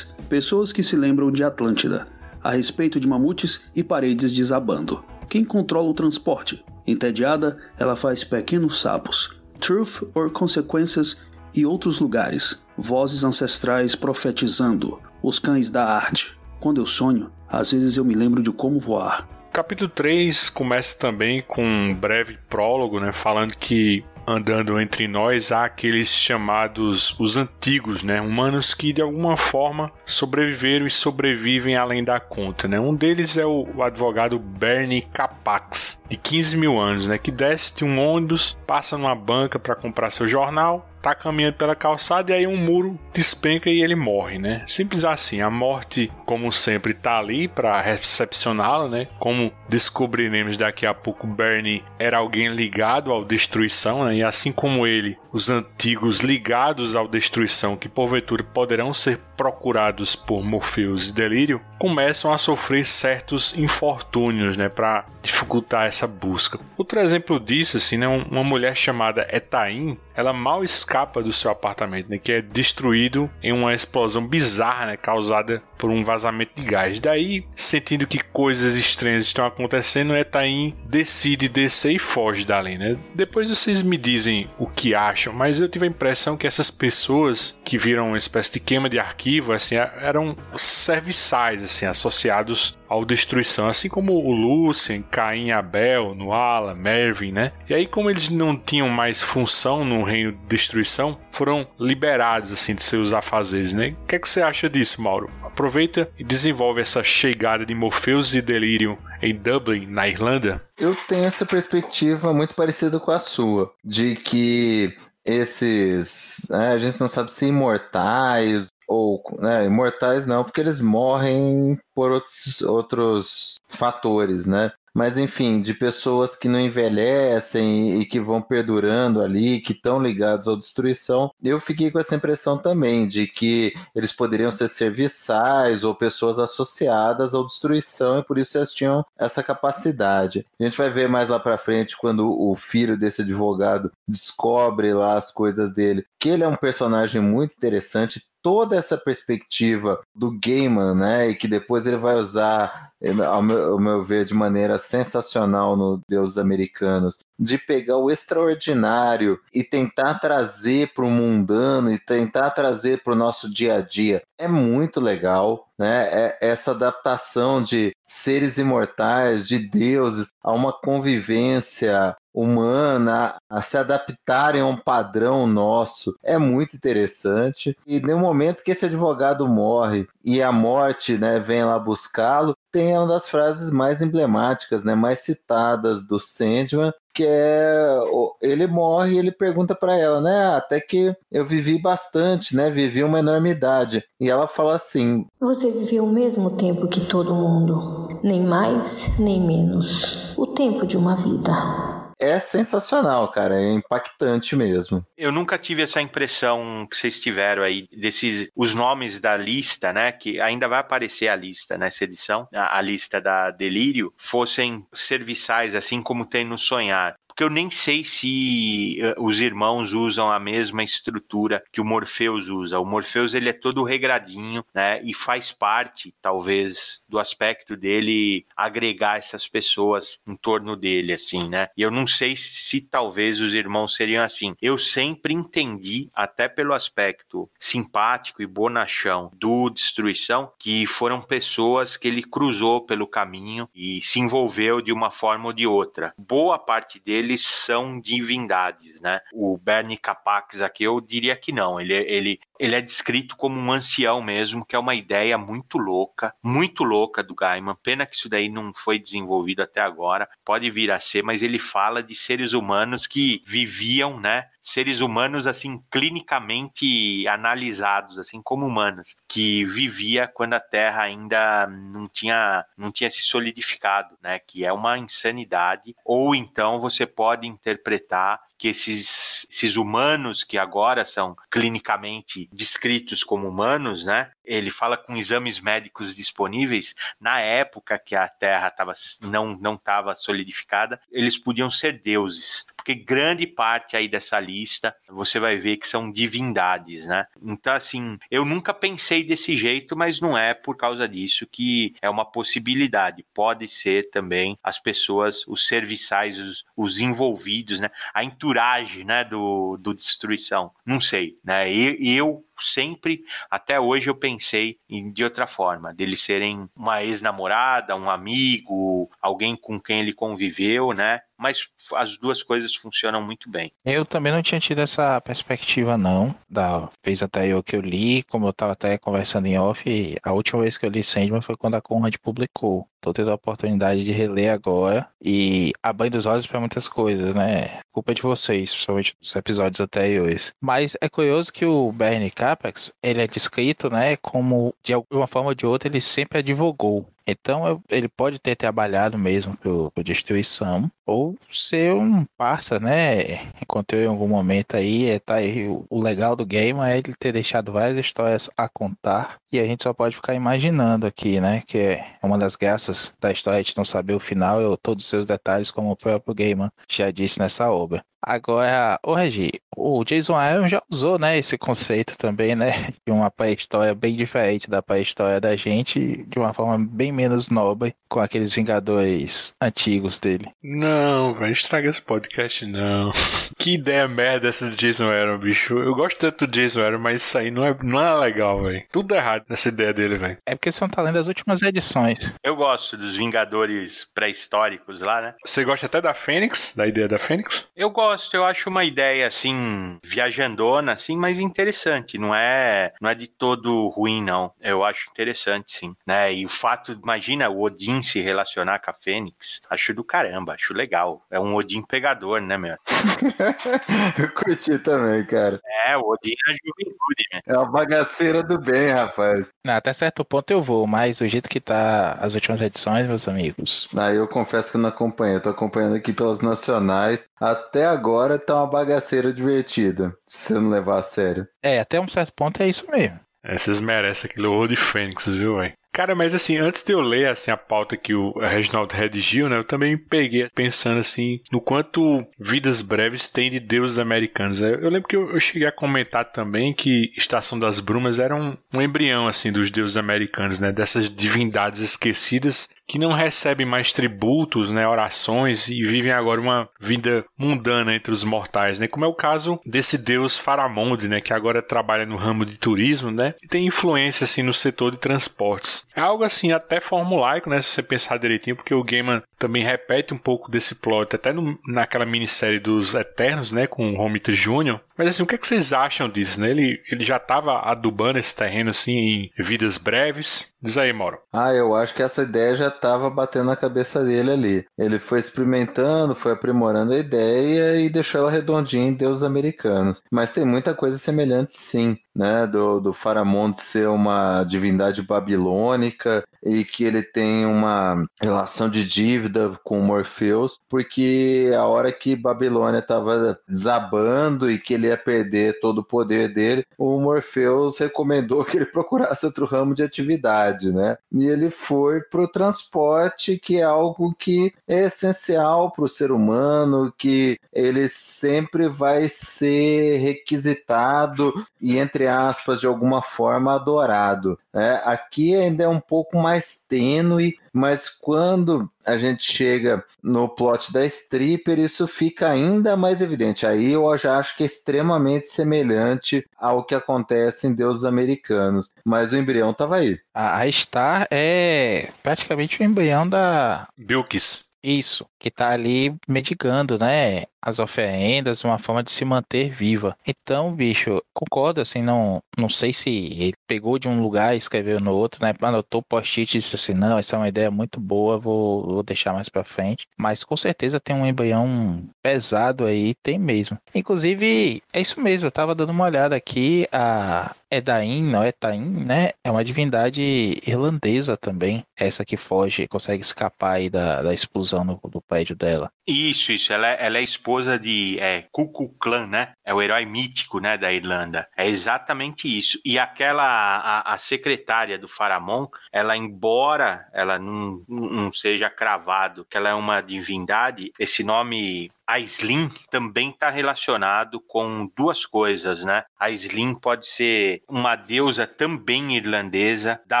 [0.42, 2.08] Pessoas que se lembram de Atlântida,
[2.42, 5.04] a respeito de mamutes e paredes desabando.
[5.28, 6.64] Quem controla o transporte?
[6.84, 9.36] Entediada, ela faz pequenos sapos.
[9.60, 11.22] Truth or Consequences
[11.54, 12.66] e outros lugares.
[12.76, 14.98] Vozes ancestrais profetizando.
[15.22, 16.36] Os cães da arte.
[16.58, 19.28] Quando eu sonho, às vezes eu me lembro de como voar.
[19.52, 25.64] Capítulo 3 começa também com um breve prólogo, né, falando que andando entre nós há
[25.64, 28.20] aqueles chamados os antigos, né?
[28.20, 32.78] Humanos que de alguma forma sobreviveram e sobrevivem além da conta, né?
[32.78, 37.18] Um deles é o, advogado Bernie Capax, de 15 mil anos, né?
[37.18, 41.74] Que desce de um ônibus, passa numa banca para comprar seu jornal tá caminhando pela
[41.74, 44.62] calçada e aí um muro despenca e ele morre, né?
[44.68, 45.40] Simples assim.
[45.40, 49.08] A morte, como sempre, tá ali para recepcioná-la, né?
[49.18, 54.16] Como descobriremos daqui a pouco, Bernie era alguém ligado ao destruição, né?
[54.16, 60.44] E assim como ele, os antigos ligados ao destruição, que porventura poderão ser procurados por
[60.44, 66.58] Morpheus e Delírio, começam a sofrer certos infortúnios, né, para dificultar essa busca.
[66.76, 72.10] Outro exemplo disso, assim, né, uma mulher chamada Etaim, ela mal escapa do seu apartamento,
[72.10, 76.98] né, que é destruído em uma explosão bizarra, né, causada por um vazamento de gás.
[76.98, 82.96] Daí, sentindo que coisas estranhas estão acontecendo, Etaim decide descer e foge dali, né?
[83.14, 87.58] Depois vocês me dizem o que acham, mas eu tive a impressão que essas pessoas
[87.64, 93.68] que viram uma espécie de queima de arquivo assim, eram serviçais, assim, associados ao Destruição,
[93.68, 97.52] assim como o Lucien, Caim Abel, Nuala, Mervyn, né?
[97.66, 102.74] E aí, como eles não tinham mais função no reino de Destruição, foram liberados, assim,
[102.74, 103.96] de seus afazeres, né?
[104.02, 105.30] O que, é que você acha disso, Mauro?
[105.42, 110.62] Aproveita e desenvolve essa chegada de Morpheus e Delirium em Dublin, na Irlanda?
[110.78, 116.46] Eu tenho essa perspectiva muito parecida com a sua, de que esses.
[116.50, 122.10] Né, a gente não sabe se imortais ou né, imortais não, porque eles morrem por
[122.10, 124.72] outros, outros fatores, né?
[124.94, 130.46] Mas enfim, de pessoas que não envelhecem e que vão perdurando ali, que estão ligados
[130.46, 135.94] à destruição, eu fiquei com essa impressão também de que eles poderiam ser serviçais ou
[135.94, 140.44] pessoas associadas à destruição e por isso eles tinham essa capacidade.
[140.60, 145.16] A gente vai ver mais lá para frente quando o filho desse advogado descobre lá
[145.16, 150.94] as coisas dele, que ele é um personagem muito interessante, toda essa perspectiva do Gaiman,
[150.94, 152.90] né, e que depois ele vai usar,
[153.28, 159.38] ao meu, ao meu ver, de maneira sensacional no Deus Americanos, de pegar o extraordinário
[159.54, 164.22] e tentar trazer para o mundano e tentar trazer para o nosso dia a dia.
[164.38, 166.08] É muito legal, né?
[166.10, 174.62] É essa adaptação de seres imortais, de deuses, a uma convivência humana a se adaptarem
[174.62, 177.76] a um padrão nosso é muito interessante.
[177.86, 182.96] E no momento que esse advogado morre e a morte né, vem lá buscá-lo, tem
[182.96, 187.98] uma das frases mais emblemáticas, né, mais citadas do Sandman, que é
[188.40, 190.56] ele morre e ele pergunta para ela, né?
[190.56, 192.70] Até que eu vivi bastante, né?
[192.70, 194.02] Vivi uma enormidade.
[194.18, 199.40] E ela fala assim: Você viveu o mesmo tempo que todo mundo, nem mais nem
[199.40, 200.32] menos.
[200.38, 203.60] O tempo de uma vida é sensacional, cara.
[203.60, 205.04] É impactante mesmo.
[205.16, 210.12] Eu nunca tive essa impressão que vocês tiveram aí desses os nomes da lista, né?
[210.12, 215.74] Que ainda vai aparecer a lista nessa edição, a, a lista da Delírio, fossem serviçais,
[215.74, 220.38] assim como tem no Sonhar porque eu nem sei se uh, os irmãos usam a
[220.38, 222.78] mesma estrutura que o Morpheus usa.
[222.78, 225.02] O Morpheus ele é todo regradinho, né?
[225.02, 231.68] E faz parte, talvez, do aspecto dele agregar essas pessoas em torno dele, assim, né?
[231.74, 234.54] E eu não sei se, se talvez os irmãos seriam assim.
[234.60, 242.08] Eu sempre entendi, até pelo aspecto simpático e bonachão do Destruição, que foram pessoas que
[242.08, 246.12] ele cruzou pelo caminho e se envolveu de uma forma ou de outra.
[246.18, 249.20] Boa parte dele eles são divindades, né?
[249.32, 253.72] O Bernie Capax aqui eu diria que não, ele, ele, ele é descrito como um
[253.72, 257.76] ancião mesmo, que é uma ideia muito louca, muito louca do Gaiman.
[257.82, 260.28] Pena que isso daí não foi desenvolvido até agora.
[260.44, 264.46] Pode vir a ser, mas ele fala de seres humanos que viviam, né?
[264.62, 272.06] seres humanos assim clinicamente analisados assim como humanos que vivia quando a Terra ainda não
[272.06, 274.38] tinha não tinha se solidificado, né?
[274.38, 275.96] Que é uma insanidade.
[276.04, 283.48] Ou então você pode interpretar que esses, esses humanos que agora são clinicamente descritos como
[283.48, 284.30] humanos, né?
[284.44, 290.16] Ele fala com exames médicos disponíveis na época que a Terra tava, não não estava
[290.16, 295.86] solidificada, eles podiam ser deuses porque grande parte aí dessa lista você vai ver que
[295.86, 297.26] são divindades, né?
[297.40, 302.10] Então, assim, eu nunca pensei desse jeito, mas não é por causa disso que é
[302.10, 303.24] uma possibilidade.
[303.32, 307.88] Pode ser também as pessoas, os serviçais, os, os envolvidos, né?
[308.12, 310.72] A entourage, né, do, do Destruição.
[310.84, 311.72] Não sei, né?
[311.72, 314.78] E eu sempre, até hoje, eu pensei
[315.12, 321.20] de outra forma, deles serem uma ex-namorada, um amigo, alguém com quem ele conviveu, né?
[321.42, 323.72] Mas as duas coisas funcionam muito bem.
[323.84, 326.32] Eu também não tinha tido essa perspectiva, não.
[326.48, 330.32] Da vez até eu que eu li, como eu estava até conversando em off, a
[330.32, 332.88] última vez que eu li Sandman foi quando a Conrad publicou.
[333.02, 337.80] Tô tendo a oportunidade de reler agora e abrir dos olhos para muitas coisas, né?
[337.90, 340.54] Culpa de vocês, principalmente dos episódios anteriores.
[340.60, 345.48] Mas é curioso que o Bernie Capex, ele é descrito, né, como de alguma forma
[345.48, 351.36] ou de outra ele sempre advogou então ele pode ter trabalhado mesmo por, destruição ou
[351.50, 353.50] ser um parça, né?
[353.60, 357.14] Enquanto eu em algum momento aí, é, tá aí o legal do game é ele
[357.18, 361.62] ter deixado várias histórias a contar e a gente só pode ficar imaginando aqui, né?
[361.66, 365.10] Que é uma das graças da história gente não saber o final ou todos os
[365.10, 368.04] seus detalhes, como o próprio Gaiman já disse nessa obra.
[368.22, 373.30] Agora, ô Regi, o Jason Aaron já usou, né, esse conceito também, né, de uma
[373.30, 378.52] pré-história bem diferente da pré-história da gente, de uma forma bem menos nobre, com aqueles
[378.52, 380.50] Vingadores antigos dele.
[380.62, 383.10] Não, velho, estraga esse podcast, não.
[383.58, 385.78] que ideia merda essa do Jason Aaron, bicho.
[385.78, 388.84] Eu gosto tanto do Jason Aaron, mas isso aí não é, não é legal, velho.
[388.92, 390.36] Tudo errado nessa ideia dele, velho.
[390.46, 392.32] É porque são talentos das últimas edições.
[392.44, 395.34] Eu gosto dos Vingadores pré-históricos lá, né?
[395.44, 397.68] Você gosta até da Fênix, da ideia da Fênix?
[397.74, 402.18] Eu gosto, eu acho uma ideia assim, viajandona, assim, mas interessante.
[402.18, 404.52] Não é, não é de todo ruim, não.
[404.60, 405.94] Eu acho interessante, sim.
[406.06, 406.34] Né?
[406.34, 409.60] E o fato, imagina o Odin se relacionar com a Fênix.
[409.68, 411.24] Acho do caramba, acho legal.
[411.30, 412.76] É um Odin pegador, né, meu?
[414.18, 415.60] eu curti também, cara.
[415.86, 417.40] É, o Odin é a juventude, né?
[417.46, 419.52] É uma bagaceira do bem, rapaz.
[419.64, 423.26] Não, até certo ponto eu vou, mas o jeito que tá as últimas edições, meus
[423.26, 423.88] amigos.
[423.96, 425.36] Ah, eu confesso que não acompanhei.
[425.36, 427.26] Eu tô acompanhando aqui pelas nacionais.
[427.40, 428.01] Até agora
[428.38, 430.14] tá uma bagaceira divertida.
[430.26, 431.46] Se você não levar a sério.
[431.62, 433.18] É, até um certo ponto é isso mesmo.
[433.44, 435.74] É, vocês merecem aquele horror de Fênix, viu, velho?
[435.92, 439.58] Cara, mas assim, antes de eu ler assim, a pauta que o Reginaldo redigiu, né,
[439.58, 444.62] eu também peguei pensando assim, no quanto vidas breves tem de deuses americanos.
[444.62, 448.80] Eu lembro que eu, cheguei a comentar também que Estação das Brumas era um, um
[448.80, 454.86] embrião assim dos deuses americanos, né, dessas divindades esquecidas que não recebem mais tributos, né,
[454.86, 458.86] orações e vivem agora uma vida mundana entre os mortais, né?
[458.86, 463.10] Como é o caso desse deus Faramonde, né, que agora trabalha no ramo de turismo,
[463.10, 465.86] né, e tem influência assim no setor de transportes.
[465.94, 470.14] É algo assim até formulaico, né, se você pensar direitinho, porque o Gaiman também repete
[470.14, 474.80] um pouco desse plot até no, naquela minissérie dos Eternos, né, com o Romita Jr.
[474.96, 476.50] Mas assim, o que, é que vocês acham disso, né?
[476.50, 480.52] Ele, ele já estava adubando esse terreno assim em vidas breves.
[480.60, 481.18] Diz aí, Mauro.
[481.32, 484.66] Ah, eu acho que essa ideia já estava batendo na cabeça dele ali.
[484.78, 490.02] Ele foi experimentando, foi aprimorando a ideia e deixou ela redondinha em Deus Americanos.
[490.10, 496.64] Mas tem muita coisa semelhante sim né, do, do Faramond ser uma divindade babilônica e
[496.64, 503.38] que ele tem uma relação de dívida com Morpheus, porque a hora que Babilônia estava
[503.48, 508.66] desabando e que ele ia perder todo o poder dele, o Morpheus recomendou que ele
[508.70, 510.96] procurasse outro ramo de atividade, né?
[511.12, 516.10] E ele foi para o transporte, que é algo que é essencial para o ser
[516.10, 524.36] humano, que ele sempre vai ser requisitado e entre entre aspas, de alguma forma adorado.
[524.52, 524.80] Né?
[524.84, 530.84] Aqui ainda é um pouco mais tênue, mas quando a gente chega no plot da
[530.84, 533.46] stripper, isso fica ainda mais evidente.
[533.46, 538.70] Aí eu já acho que é extremamente semelhante ao que acontece em Deuses Americanos.
[538.84, 539.98] Mas o embrião estava aí.
[540.14, 543.68] A Star é praticamente o embrião da.
[543.76, 544.52] Bilkis.
[544.62, 547.24] Isso, que tá ali medicando, né?
[547.42, 549.96] As oferendas, uma forma de se manter viva.
[550.06, 554.80] Então, bicho, concordo, assim, não, não sei se ele pegou de um lugar e escreveu
[554.80, 555.34] no outro, né?
[555.40, 559.12] Anotou post-it e disse assim, não, essa é uma ideia muito boa, vou, vou deixar
[559.12, 559.88] mais pra frente.
[559.96, 563.58] Mas com certeza tem um embrião pesado aí, tem mesmo.
[563.74, 568.60] Inclusive, é isso mesmo, eu tava dando uma olhada aqui, a Edain, não é Tain,
[568.60, 569.10] né?
[569.22, 570.00] É uma divindade
[570.46, 571.62] irlandesa também.
[571.76, 575.70] Essa que foge, consegue escapar aí da, da explosão no, do prédio dela.
[575.86, 576.52] Isso, isso.
[576.52, 579.32] Ela, é, ela é esposa de é, Ku Clan, né?
[579.44, 581.26] É o herói mítico, né, da Irlanda.
[581.36, 582.58] É exatamente isso.
[582.64, 589.36] E aquela, a, a secretária do Faramon, ela, embora ela não, não seja cravado que
[589.36, 595.84] ela é uma divindade, esse nome Aislinn também está relacionado com duas coisas, né?
[595.98, 600.00] A Aislinn pode ser uma deusa também irlandesa da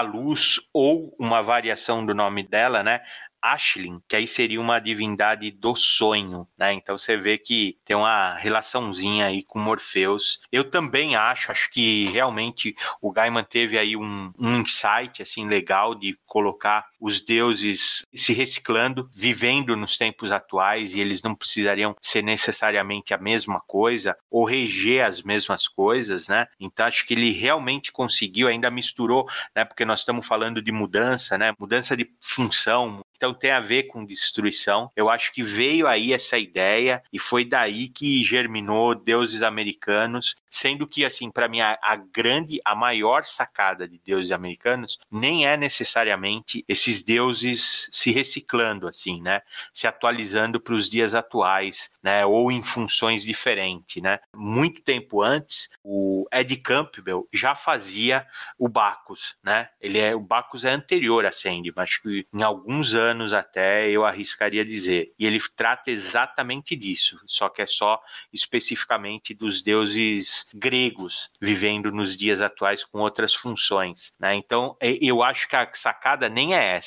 [0.00, 3.02] luz ou uma variação do nome dela, né?
[3.42, 6.72] Ashlyn, que aí seria uma divindade do sonho, né?
[6.72, 10.40] Então você vê que tem uma relaçãozinha aí com Morpheus.
[10.50, 15.94] Eu também acho, acho que realmente o Gaiman teve aí um, um insight assim legal
[15.94, 22.22] de colocar os deuses se reciclando, vivendo nos tempos atuais e eles não precisariam ser
[22.22, 26.46] necessariamente a mesma coisa ou reger as mesmas coisas, né?
[26.60, 29.64] Então acho que ele realmente conseguiu, ainda misturou, né?
[29.64, 31.52] Porque nós estamos falando de mudança, né?
[31.58, 34.90] Mudança de função, então tem a ver com destruição.
[34.96, 40.88] Eu acho que veio aí essa ideia e foi daí que germinou Deuses Americanos, sendo
[40.88, 45.56] que assim, para mim a, a, grande, a maior sacada de Deuses Americanos nem é
[45.56, 49.40] necessariamente esses esses deuses se reciclando, assim, né?
[49.72, 52.26] Se atualizando para os dias atuais, né?
[52.26, 54.18] Ou em funções diferentes, né?
[54.36, 58.26] Muito tempo antes, o Ed Campbell já fazia
[58.58, 59.68] o Bacchus, né?
[59.80, 64.04] Ele é o Bacchus é anterior a Sandy, mas que em alguns anos até eu
[64.04, 65.12] arriscaria dizer.
[65.18, 68.00] E ele trata exatamente disso, só que é só
[68.32, 74.34] especificamente dos deuses gregos vivendo nos dias atuais com outras funções, né?
[74.34, 76.81] Então, eu acho que a sacada nem é essa.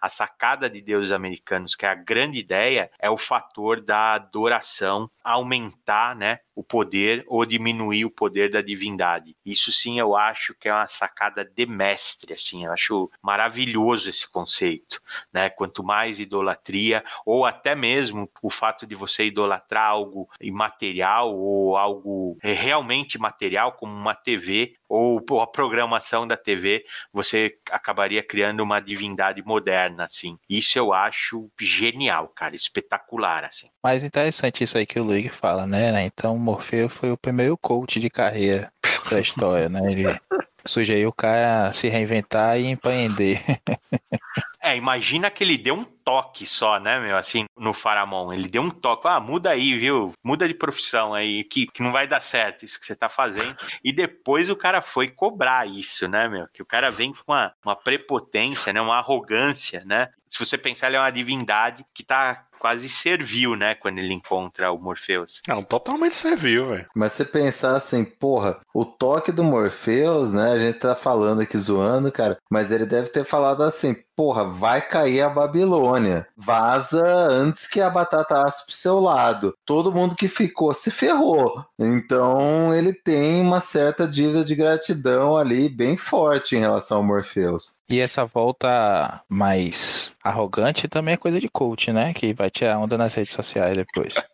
[0.00, 5.10] A sacada de deuses americanos, que é a grande ideia, é o fator da adoração
[5.22, 9.36] aumentar, né, o poder ou diminuir o poder da divindade.
[9.44, 14.28] Isso sim eu acho que é uma sacada de mestre, assim, eu acho maravilhoso esse
[14.28, 15.00] conceito,
[15.32, 15.50] né?
[15.50, 22.36] Quanto mais idolatria ou até mesmo o fato de você idolatrar algo imaterial ou algo
[22.42, 29.42] realmente material como uma TV ou a programação da TV, você acabaria criando uma divindade
[29.44, 30.36] moderna, assim.
[30.48, 33.68] Isso eu acho genial, cara, espetacular, assim.
[33.82, 36.04] Mas interessante isso aí que o Luigi fala, né?
[36.04, 38.72] Então, Morfeu foi o primeiro coach de carreira
[39.10, 39.80] da história, né?
[39.90, 40.04] Ele
[40.64, 43.42] sugeriu o cara se reinventar e empreender.
[44.64, 48.32] É, imagina que ele deu um toque só, né, meu, assim, no Faramon.
[48.32, 50.12] Ele deu um toque, ah, muda aí, viu?
[50.24, 53.54] Muda de profissão aí, que, que não vai dar certo isso que você tá fazendo.
[53.84, 56.48] E depois o cara foi cobrar isso, né, meu?
[56.48, 60.08] Que o cara vem com uma, uma prepotência, né, uma arrogância, né?
[60.30, 63.74] Se você pensar, ele é uma divindade que tá quase servil, né?
[63.74, 65.42] Quando ele encontra o Morpheus.
[65.46, 66.86] Não, totalmente servil, velho.
[66.96, 70.52] Mas se pensar assim, porra, o toque do Morpheus, né?
[70.52, 74.80] A gente tá falando aqui zoando, cara, mas ele deve ter falado assim, porra, vai
[74.80, 76.26] cair a Babilônia.
[76.36, 79.54] Vaza antes que a batata asse pro seu lado.
[79.64, 81.64] Todo mundo que ficou se ferrou.
[81.78, 87.76] Então ele tem uma certa dívida de gratidão ali bem forte em relação ao Morpheus.
[87.88, 92.14] E essa volta mais arrogante também é coisa de coach, né?
[92.14, 94.14] Que vai tirar onda nas redes sociais depois.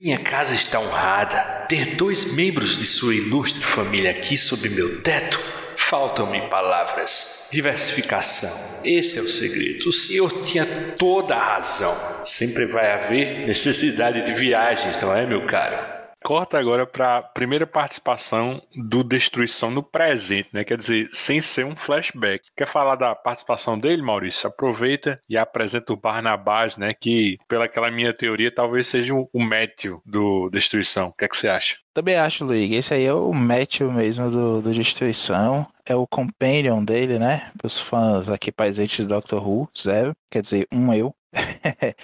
[0.00, 1.38] Minha casa está honrada.
[1.68, 5.55] Ter dois membros de sua ilustre família aqui sob meu teto
[5.88, 7.46] Faltam-me palavras.
[7.48, 8.52] Diversificação.
[8.82, 9.88] Esse é o segredo.
[9.88, 10.66] O senhor tinha
[10.98, 11.96] toda a razão.
[12.24, 15.95] Sempre vai haver necessidade de viagens, não é, meu caro?
[16.26, 20.64] Corta agora para a primeira participação do Destruição no presente, né?
[20.64, 22.44] Quer dizer, sem ser um flashback.
[22.56, 24.48] Quer falar da participação dele, Maurício?
[24.48, 26.92] Aproveita e apresenta o Barnabás, né?
[26.92, 31.10] Que, pela aquela minha teoria, talvez seja o Matthew do Destruição.
[31.10, 31.76] O que é que você acha?
[31.94, 32.74] Também acho, Luigi.
[32.74, 35.64] Esse aí é o Matthew mesmo do, do Destruição.
[35.88, 37.52] É o companion dele, né?
[37.56, 40.12] Para os fãs aqui presentes do Doctor Who, zero.
[40.28, 41.14] Quer dizer, um eu.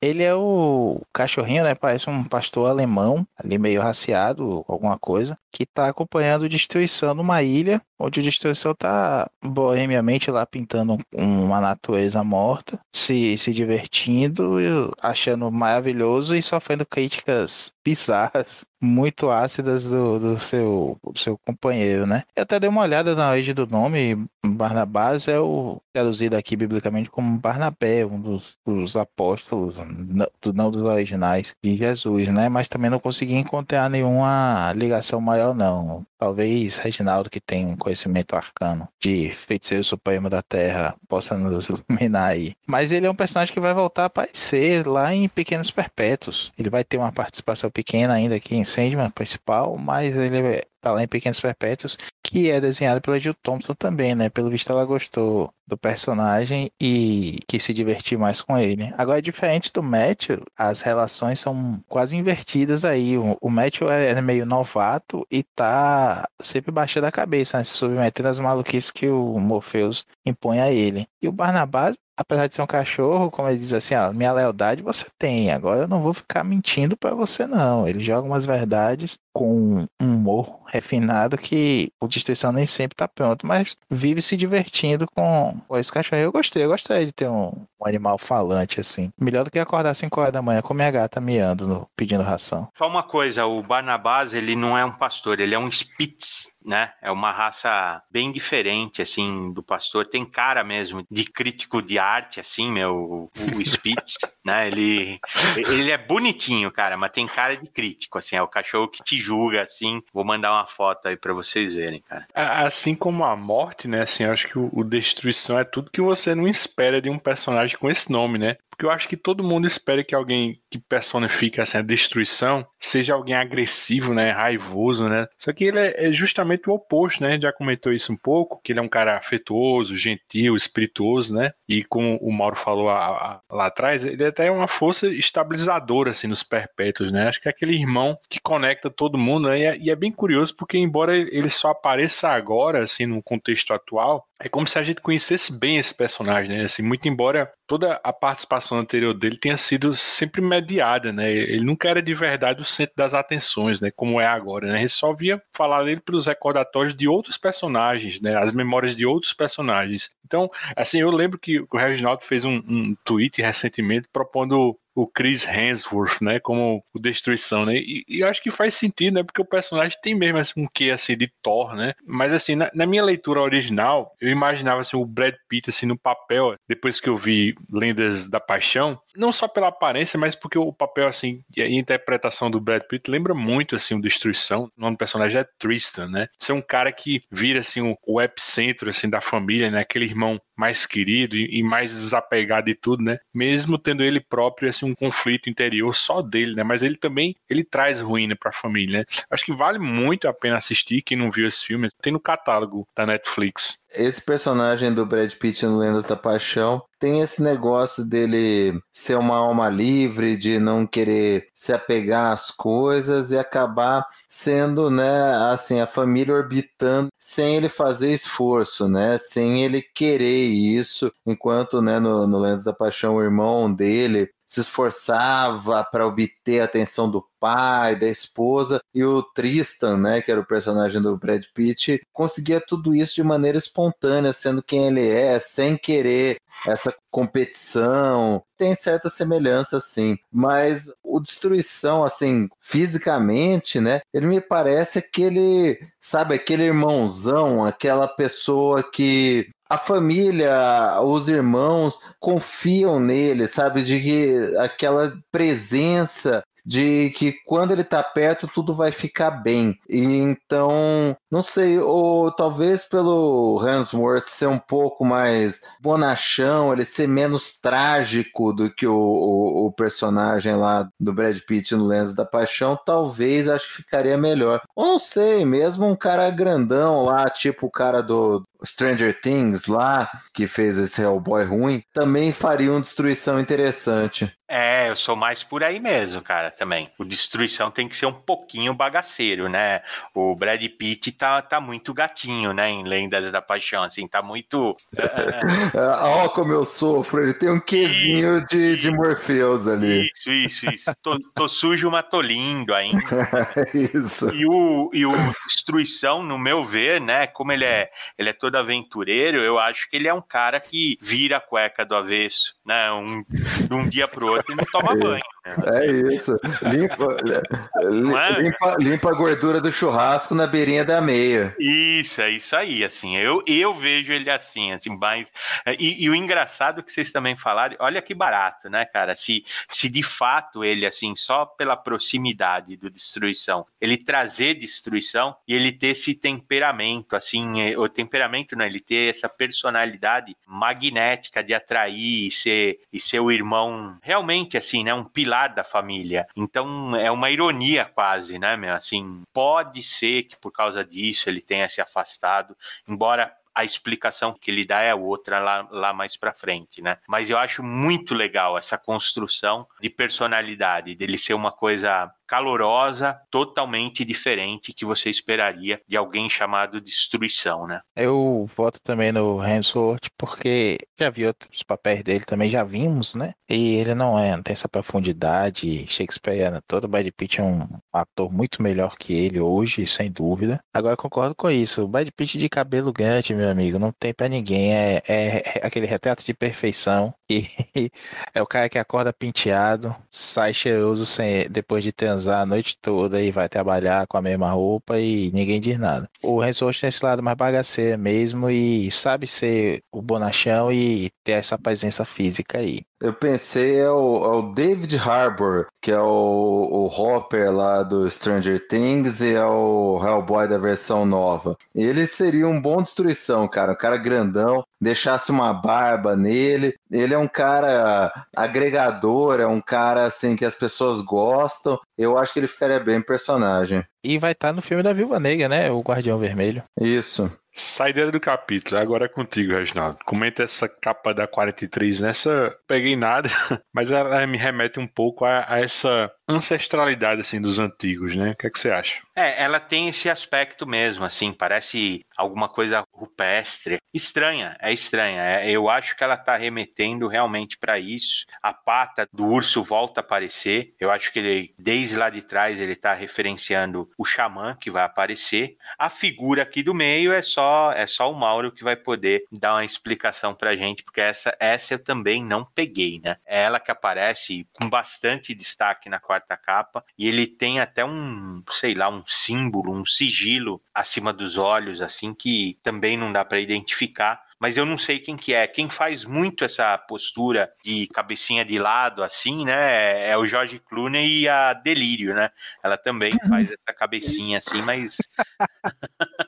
[0.00, 1.74] ele é o cachorrinho, né?
[1.74, 7.80] Parece um pastor alemão, ali meio raciado, alguma coisa, que tá acompanhando destruição numa ilha,
[7.98, 14.58] onde o destruição tá bohemiamente lá pintando uma natureza morta, se, se divertindo,
[15.00, 22.24] achando maravilhoso e sofrendo críticas bizarras muito ácidas do, do, seu, do seu companheiro, né?
[22.36, 27.10] Eu até dei uma olhada na origem do nome, Barnabás é o traduzido aqui biblicamente
[27.10, 32.48] como Barnabé, um dos, dos apóstolos, não, não, dos originais de Jesus, né?
[32.48, 36.04] Mas também não consegui encontrar nenhuma ligação maior, não.
[36.18, 42.30] Talvez Reginaldo, que tem um conhecimento arcano de feiticeiro supremo da Terra, possa nos iluminar
[42.30, 42.54] aí.
[42.66, 46.52] Mas ele é um personagem que vai voltar a aparecer lá em Pequenos Perpétuos.
[46.58, 51.02] Ele vai ter uma participação pequena ainda aqui em Sandman principal, mas ele tá lá
[51.02, 54.28] em Pequenos Perpétuos, que é desenhado pela Jill Thompson também, né?
[54.28, 58.92] Pelo visto ela gostou do personagem e quis se divertir mais com ele.
[58.96, 63.18] Agora, diferente do Matthew, as relações são quase invertidas aí.
[63.18, 67.64] O, o Matthew é meio novato e tá sempre baixando a cabeça, né?
[67.64, 71.08] Se submetendo às maluquices que o Morpheus impõe a ele.
[71.20, 74.82] E o Barnabás apesar de ser um cachorro, como ele diz assim, ó, minha lealdade
[74.82, 77.86] você tem, agora eu não vou ficar mentindo para você não.
[77.86, 83.46] Ele joga umas verdades com um humor refinado que o Destruição nem sempre tá pronto,
[83.46, 86.22] mas vive se divertindo com, com esse cachorro.
[86.22, 89.10] Eu gostei, eu gostei de ter um, um animal falante assim.
[89.20, 92.22] Melhor do que acordar às 5 horas da manhã com minha gata miando, no, pedindo
[92.22, 92.68] ração.
[92.76, 96.92] Só uma coisa, o Barnabás, ele não é um pastor, ele é um Spitz né?
[97.00, 100.06] É uma raça bem diferente, assim, do pastor.
[100.06, 104.66] Tem cara mesmo de crítico de arte, assim, meu, o, Spitz, né?
[104.66, 105.20] Ele,
[105.56, 108.36] ele é bonitinho, cara, mas tem cara de crítico, assim.
[108.36, 110.02] É o cachorro que te julga, assim.
[110.12, 112.26] Vou mandar uma foto aí para vocês verem, cara.
[112.34, 114.02] Assim como a morte, né?
[114.02, 117.18] Assim, eu acho que o, o Destruição é tudo que você não espera de um
[117.18, 118.56] personagem com esse nome, né?
[118.76, 123.14] Porque eu acho que todo mundo espera que alguém que personifique assim, a destruição seja
[123.14, 125.26] alguém agressivo, né, raivoso, né?
[125.38, 127.30] Só que ele é, é justamente o oposto, né?
[127.30, 131.34] A gente já comentou isso um pouco, que ele é um cara afetuoso, gentil, espirituoso,
[131.34, 131.52] né?
[131.68, 136.10] E como o Mauro falou a, lá atrás, ele é até é uma força estabilizadora
[136.10, 137.28] assim nos perpétuos, né?
[137.28, 139.58] Acho que é aquele irmão que conecta todo mundo, né?
[139.58, 143.72] E é, e é bem curioso porque embora ele só apareça agora assim no contexto
[143.72, 146.64] atual, é como se a gente conhecesse bem esse personagem, né?
[146.64, 151.32] Assim, muito embora toda a participação anterior dele tenha sido sempre mediada, né?
[151.32, 153.90] Ele nunca era de verdade o centro das atenções, né?
[153.90, 154.74] Como é agora, né?
[154.74, 158.36] A gente só via falar dele pelos recordatórios de outros personagens, né?
[158.36, 160.10] As memórias de outros personagens.
[160.24, 165.46] Então, assim, eu lembro que o Reginaldo fez um, um tweet recentemente propondo o Chris
[165.46, 169.42] Hemsworth, né, como o Destruição, né, e, e, eu acho que faz sentido, né, porque
[169.42, 172.86] o personagem tem mesmo assim, um quê, assim, de Thor, né, mas assim, na, na,
[172.86, 177.16] minha leitura original, eu imaginava, assim, o Brad Pitt, assim, no papel, depois que eu
[177.16, 181.68] vi Lendas da Paixão, não só pela aparência, mas porque o papel, assim, e a
[181.68, 186.08] interpretação do Brad Pitt lembra muito, assim, o Destruição, o nome do personagem é Tristan,
[186.08, 190.06] né, ser um cara que vira, assim, o, o epicentro, assim, da família, né, aquele
[190.06, 194.85] irmão mais querido e, e mais desapegado de tudo, né, mesmo tendo ele próprio, assim,
[194.86, 196.62] um conflito interior só dele, né?
[196.62, 199.00] Mas ele também ele traz ruína para a família.
[199.00, 199.04] Né?
[199.30, 201.88] Acho que vale muito a pena assistir quem não viu esse filme.
[202.00, 203.84] Tem no catálogo da Netflix.
[203.92, 209.36] Esse personagem do Brad Pitt no Lendas da Paixão tem esse negócio dele ser uma
[209.36, 215.86] alma livre, de não querer se apegar às coisas e acabar sendo, né, assim, a
[215.86, 222.38] família orbitando sem ele fazer esforço, né, sem ele querer isso, enquanto, né, no, no
[222.38, 228.06] Lendas da Paixão, o irmão dele se esforçava para obter a atenção do pai, da
[228.06, 233.14] esposa, e o Tristan, né, que era o personagem do Brad Pitt, conseguia tudo isso
[233.14, 238.42] de maneira espontânea, sendo quem ele é, sem querer essa competição.
[238.56, 240.16] Tem certa semelhança, sim.
[240.32, 244.00] Mas o Destruição, assim, fisicamente, né?
[244.12, 253.00] Ele me parece aquele, sabe, aquele irmãozão, aquela pessoa que a família, os irmãos confiam
[253.00, 253.82] nele, sabe?
[253.82, 259.78] De que aquela presença de que quando ele tá perto tudo vai ficar bem.
[259.88, 267.06] E então, não sei, ou talvez pelo Hemsworth ser um pouco mais bonachão, ele ser
[267.06, 272.24] menos trágico do que o, o, o personagem lá do Brad Pitt no Lens da
[272.24, 274.60] Paixão, talvez acho que ficaria melhor.
[274.74, 280.08] Ou não sei, mesmo um cara grandão lá, tipo o cara do Stranger Things lá,
[280.32, 284.30] que fez esse Hellboy ruim, também faria uma destruição interessante.
[284.48, 286.88] É, eu sou mais por aí mesmo, cara, também.
[286.98, 289.82] O Destruição tem que ser um pouquinho bagaceiro, né?
[290.14, 294.76] O Brad Pitt tá, tá muito gatinho, né, em Lendas da Paixão, assim, tá muito...
[295.74, 300.08] Ó, oh, como eu sofro, ele tem um quesinho isso, de, de Morpheus ali.
[300.14, 300.92] Isso, isso, isso.
[301.02, 303.02] tô, tô sujo, mas tô lindo ainda.
[303.74, 304.32] isso.
[304.32, 305.10] E o, e o
[305.48, 309.96] Destruição, no meu ver, né, como ele é, ele é todo aventureiro, eu acho que
[309.96, 314.06] ele é um cara que vira a cueca do avesso, né, um, de um dia
[314.06, 314.96] pro outro outro e não toma é.
[314.96, 315.24] banho.
[315.46, 315.54] Né?
[315.82, 316.38] É isso.
[316.62, 317.16] Limpa,
[317.80, 318.40] é?
[318.40, 321.54] limpa, limpa, a gordura do churrasco na beirinha da meia.
[321.58, 322.84] Isso, é isso aí.
[322.84, 325.32] Assim, eu, eu vejo ele assim, assim, mais.
[325.78, 329.14] E, e o engraçado que vocês também falaram, olha que barato, né, cara?
[329.16, 335.54] Se, se de fato ele, assim, só pela proximidade do destruição, ele trazer destruição e
[335.54, 341.54] ele ter esse temperamento, assim, é, o temperamento, não, ele ter essa personalidade magnética de
[341.54, 346.26] atrair e ser, e ser o irmão realmente realmente, assim, né, um pilar da família.
[346.34, 348.74] Então é uma ironia quase, né, meu?
[348.74, 352.56] Assim, pode ser que por causa disso ele tenha se afastado,
[352.88, 356.98] embora a explicação que ele dá é outra lá, lá mais para frente, né?
[357.08, 364.04] Mas eu acho muito legal essa construção de personalidade, dele ser uma coisa calorosa, totalmente
[364.04, 367.80] diferente que você esperaria de alguém chamado Destruição, né?
[367.94, 373.34] Eu voto também no Hemsworth porque já vi outros papéis dele também, já vimos, né?
[373.48, 376.86] E ele não é, não tem essa profundidade shakespeariana toda.
[376.86, 380.60] O Brad Pitt é um ator muito melhor que ele hoje, sem dúvida.
[380.74, 381.82] Agora eu concordo com isso.
[381.82, 384.74] O Brad Pitt de cabelo grande, meu amigo, não tem para ninguém.
[384.74, 387.14] É, é, é, aquele retrato de perfeição.
[387.28, 387.48] E
[388.34, 392.78] é o cara que acorda penteado, sai cheiroso sem, depois de ter transar a noite
[392.80, 396.08] toda e vai trabalhar com a mesma roupa e ninguém diz nada.
[396.22, 401.32] O Rensold tem esse lado mais bagaceiro mesmo e sabe ser o bonachão e ter
[401.32, 402.80] essa presença física aí.
[403.00, 408.10] Eu pensei é o, é o David Harbour, que é o, o Hopper lá do
[408.10, 411.56] Stranger Things e é o Hellboy da versão nova.
[411.72, 413.70] Ele seria um bom destruição, cara.
[413.70, 416.74] Um cara grandão, deixasse uma barba nele.
[416.90, 421.78] Ele é um cara agregador, é um cara assim que as pessoas gostam.
[421.96, 423.84] Eu acho que ele ficaria bem personagem.
[424.02, 425.70] E vai estar no filme da Viúva Negra, né?
[425.70, 426.64] O Guardião Vermelho.
[426.80, 427.30] Isso.
[427.58, 429.98] Saideira do capítulo, agora é contigo, Reginaldo.
[430.04, 432.00] Comenta essa capa da 43.
[432.00, 433.30] Nessa, peguei nada,
[433.72, 438.32] mas ela me remete um pouco a, a essa ancestralidade assim dos antigos, né?
[438.32, 439.00] O que, é que você acha?
[439.16, 443.78] É, ela tem esse aspecto mesmo, assim, parece alguma coisa rupestre.
[443.92, 445.22] Estranha, é estranha.
[445.22, 448.26] É, eu acho que ela tá remetendo realmente para isso.
[448.42, 450.74] A pata do urso volta a aparecer.
[450.78, 454.84] Eu acho que ele, desde lá de trás, ele tá referenciando o xamã que vai
[454.84, 455.56] aparecer.
[455.78, 459.54] A figura aqui do meio é só é só o Mauro que vai poder dar
[459.54, 463.16] uma explicação pra gente, porque essa, essa eu também não peguei, né?
[463.24, 468.42] É ela que aparece com bastante destaque na quarta capa e ele tem até um,
[468.50, 473.40] sei lá, um símbolo, um sigilo acima dos olhos, assim, que também não dá para
[473.40, 475.46] identificar mas eu não sei quem que é.
[475.46, 480.10] Quem faz muito essa postura de cabecinha de lado, assim, né?
[480.10, 482.30] É o Jorge Clooney e a Delírio, né?
[482.62, 484.98] Ela também faz essa cabecinha assim, mas.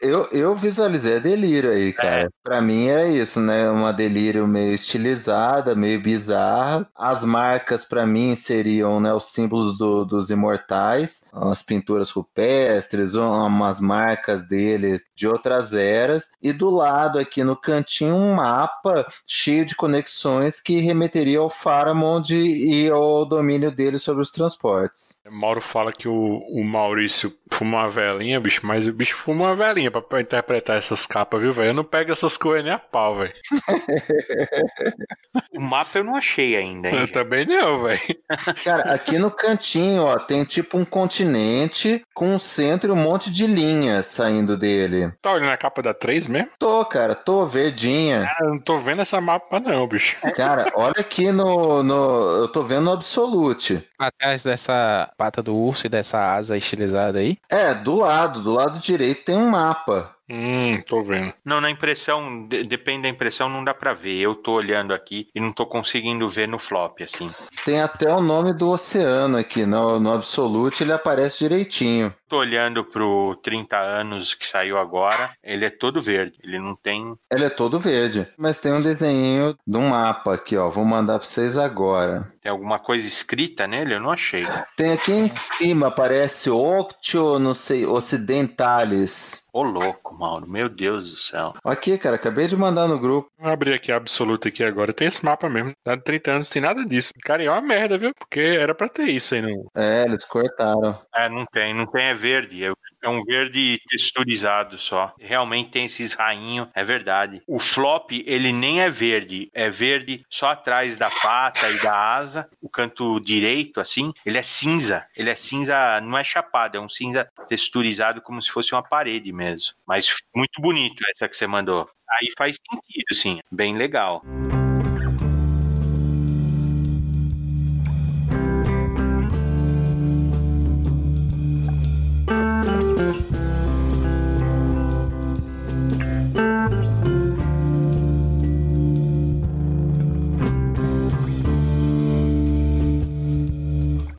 [0.00, 2.22] eu, eu visualizei a delírio aí, cara.
[2.22, 2.28] É.
[2.42, 3.68] Pra mim era isso, né?
[3.70, 6.88] Uma delírio meio estilizada, meio bizarra.
[6.96, 13.80] As marcas, para mim, seriam né, os símbolos do, dos imortais, as pinturas rupestres, umas
[13.80, 16.30] marcas deles de outras eras.
[16.42, 22.34] E do lado, aqui no cantinho, um mapa cheio de conexões que remeteria ao Faramond
[22.34, 25.20] e ao domínio dele sobre os transportes.
[25.30, 29.56] Mauro fala que o, o Maurício fuma uma velinha, bicho, mas o bicho fuma uma
[29.56, 31.70] velinha pra, pra interpretar essas capas, viu, velho?
[31.70, 33.32] Eu não pego essas coisas nem a pau, velho.
[35.52, 36.88] o mapa eu não achei ainda.
[36.88, 38.00] Hein, eu também não, velho.
[38.62, 43.28] Cara, aqui no cantinho, ó, tem tipo um continente com um centro e um monte
[43.30, 45.12] de linhas saindo dele.
[45.20, 46.50] Tá olhando a capa da 3 mesmo?
[46.58, 48.22] Tô, cara, tô verdinha.
[48.22, 50.16] Cara, eu não tô vendo essa mapa não, bicho.
[50.36, 53.86] Cara, olha aqui no, no eu tô vendo no Absolute.
[53.98, 57.36] Atrás dessa pata do urso e dessa asa estilizada aí?
[57.50, 60.14] É, do lado, do lado direito tem um mapa.
[60.30, 61.32] Hum, tô vendo.
[61.44, 64.18] Não, na impressão, de, depende da impressão, não dá pra ver.
[64.18, 67.30] Eu tô olhando aqui e não tô conseguindo ver no flop, assim.
[67.64, 72.14] Tem até o nome do oceano aqui, no, no Absolute ele aparece direitinho.
[72.32, 77.14] Tô olhando pro 30 anos que saiu agora, ele é todo verde, ele não tem...
[77.30, 81.18] Ele é todo verde, mas tem um desenho de um mapa aqui, ó, vou mandar
[81.18, 82.32] pra vocês agora.
[82.42, 83.94] Tem alguma coisa escrita nele?
[83.94, 84.44] Eu não achei.
[84.76, 89.48] Tem aqui em cima, aparece Octio, não sei, Ocidentalis.
[89.52, 91.54] Ô louco, Mauro, meu Deus do céu.
[91.62, 93.30] Aqui, cara, acabei de mandar no grupo.
[93.38, 94.92] Vou abrir aqui a absoluta aqui agora.
[94.92, 95.72] Tem esse mapa mesmo.
[95.84, 97.12] Tá de 30 anos, tem nada disso.
[97.22, 98.12] Cara, é uma merda, viu?
[98.18, 99.70] Porque era pra ter isso aí no.
[99.76, 100.98] É, eles cortaram.
[101.14, 102.64] É, não tem, não tem, é verde.
[102.64, 102.72] É
[103.02, 105.12] é um verde texturizado só.
[105.18, 107.42] Realmente tem esses rainhos, é verdade.
[107.48, 112.48] O flop, ele nem é verde, é verde só atrás da pata e da asa,
[112.60, 115.04] o canto direito, assim, ele é cinza.
[115.16, 119.32] Ele é cinza, não é chapado, é um cinza texturizado como se fosse uma parede
[119.32, 119.74] mesmo.
[119.84, 121.90] Mas muito bonito essa que você mandou.
[122.08, 123.40] Aí faz sentido, sim.
[123.50, 124.22] Bem legal.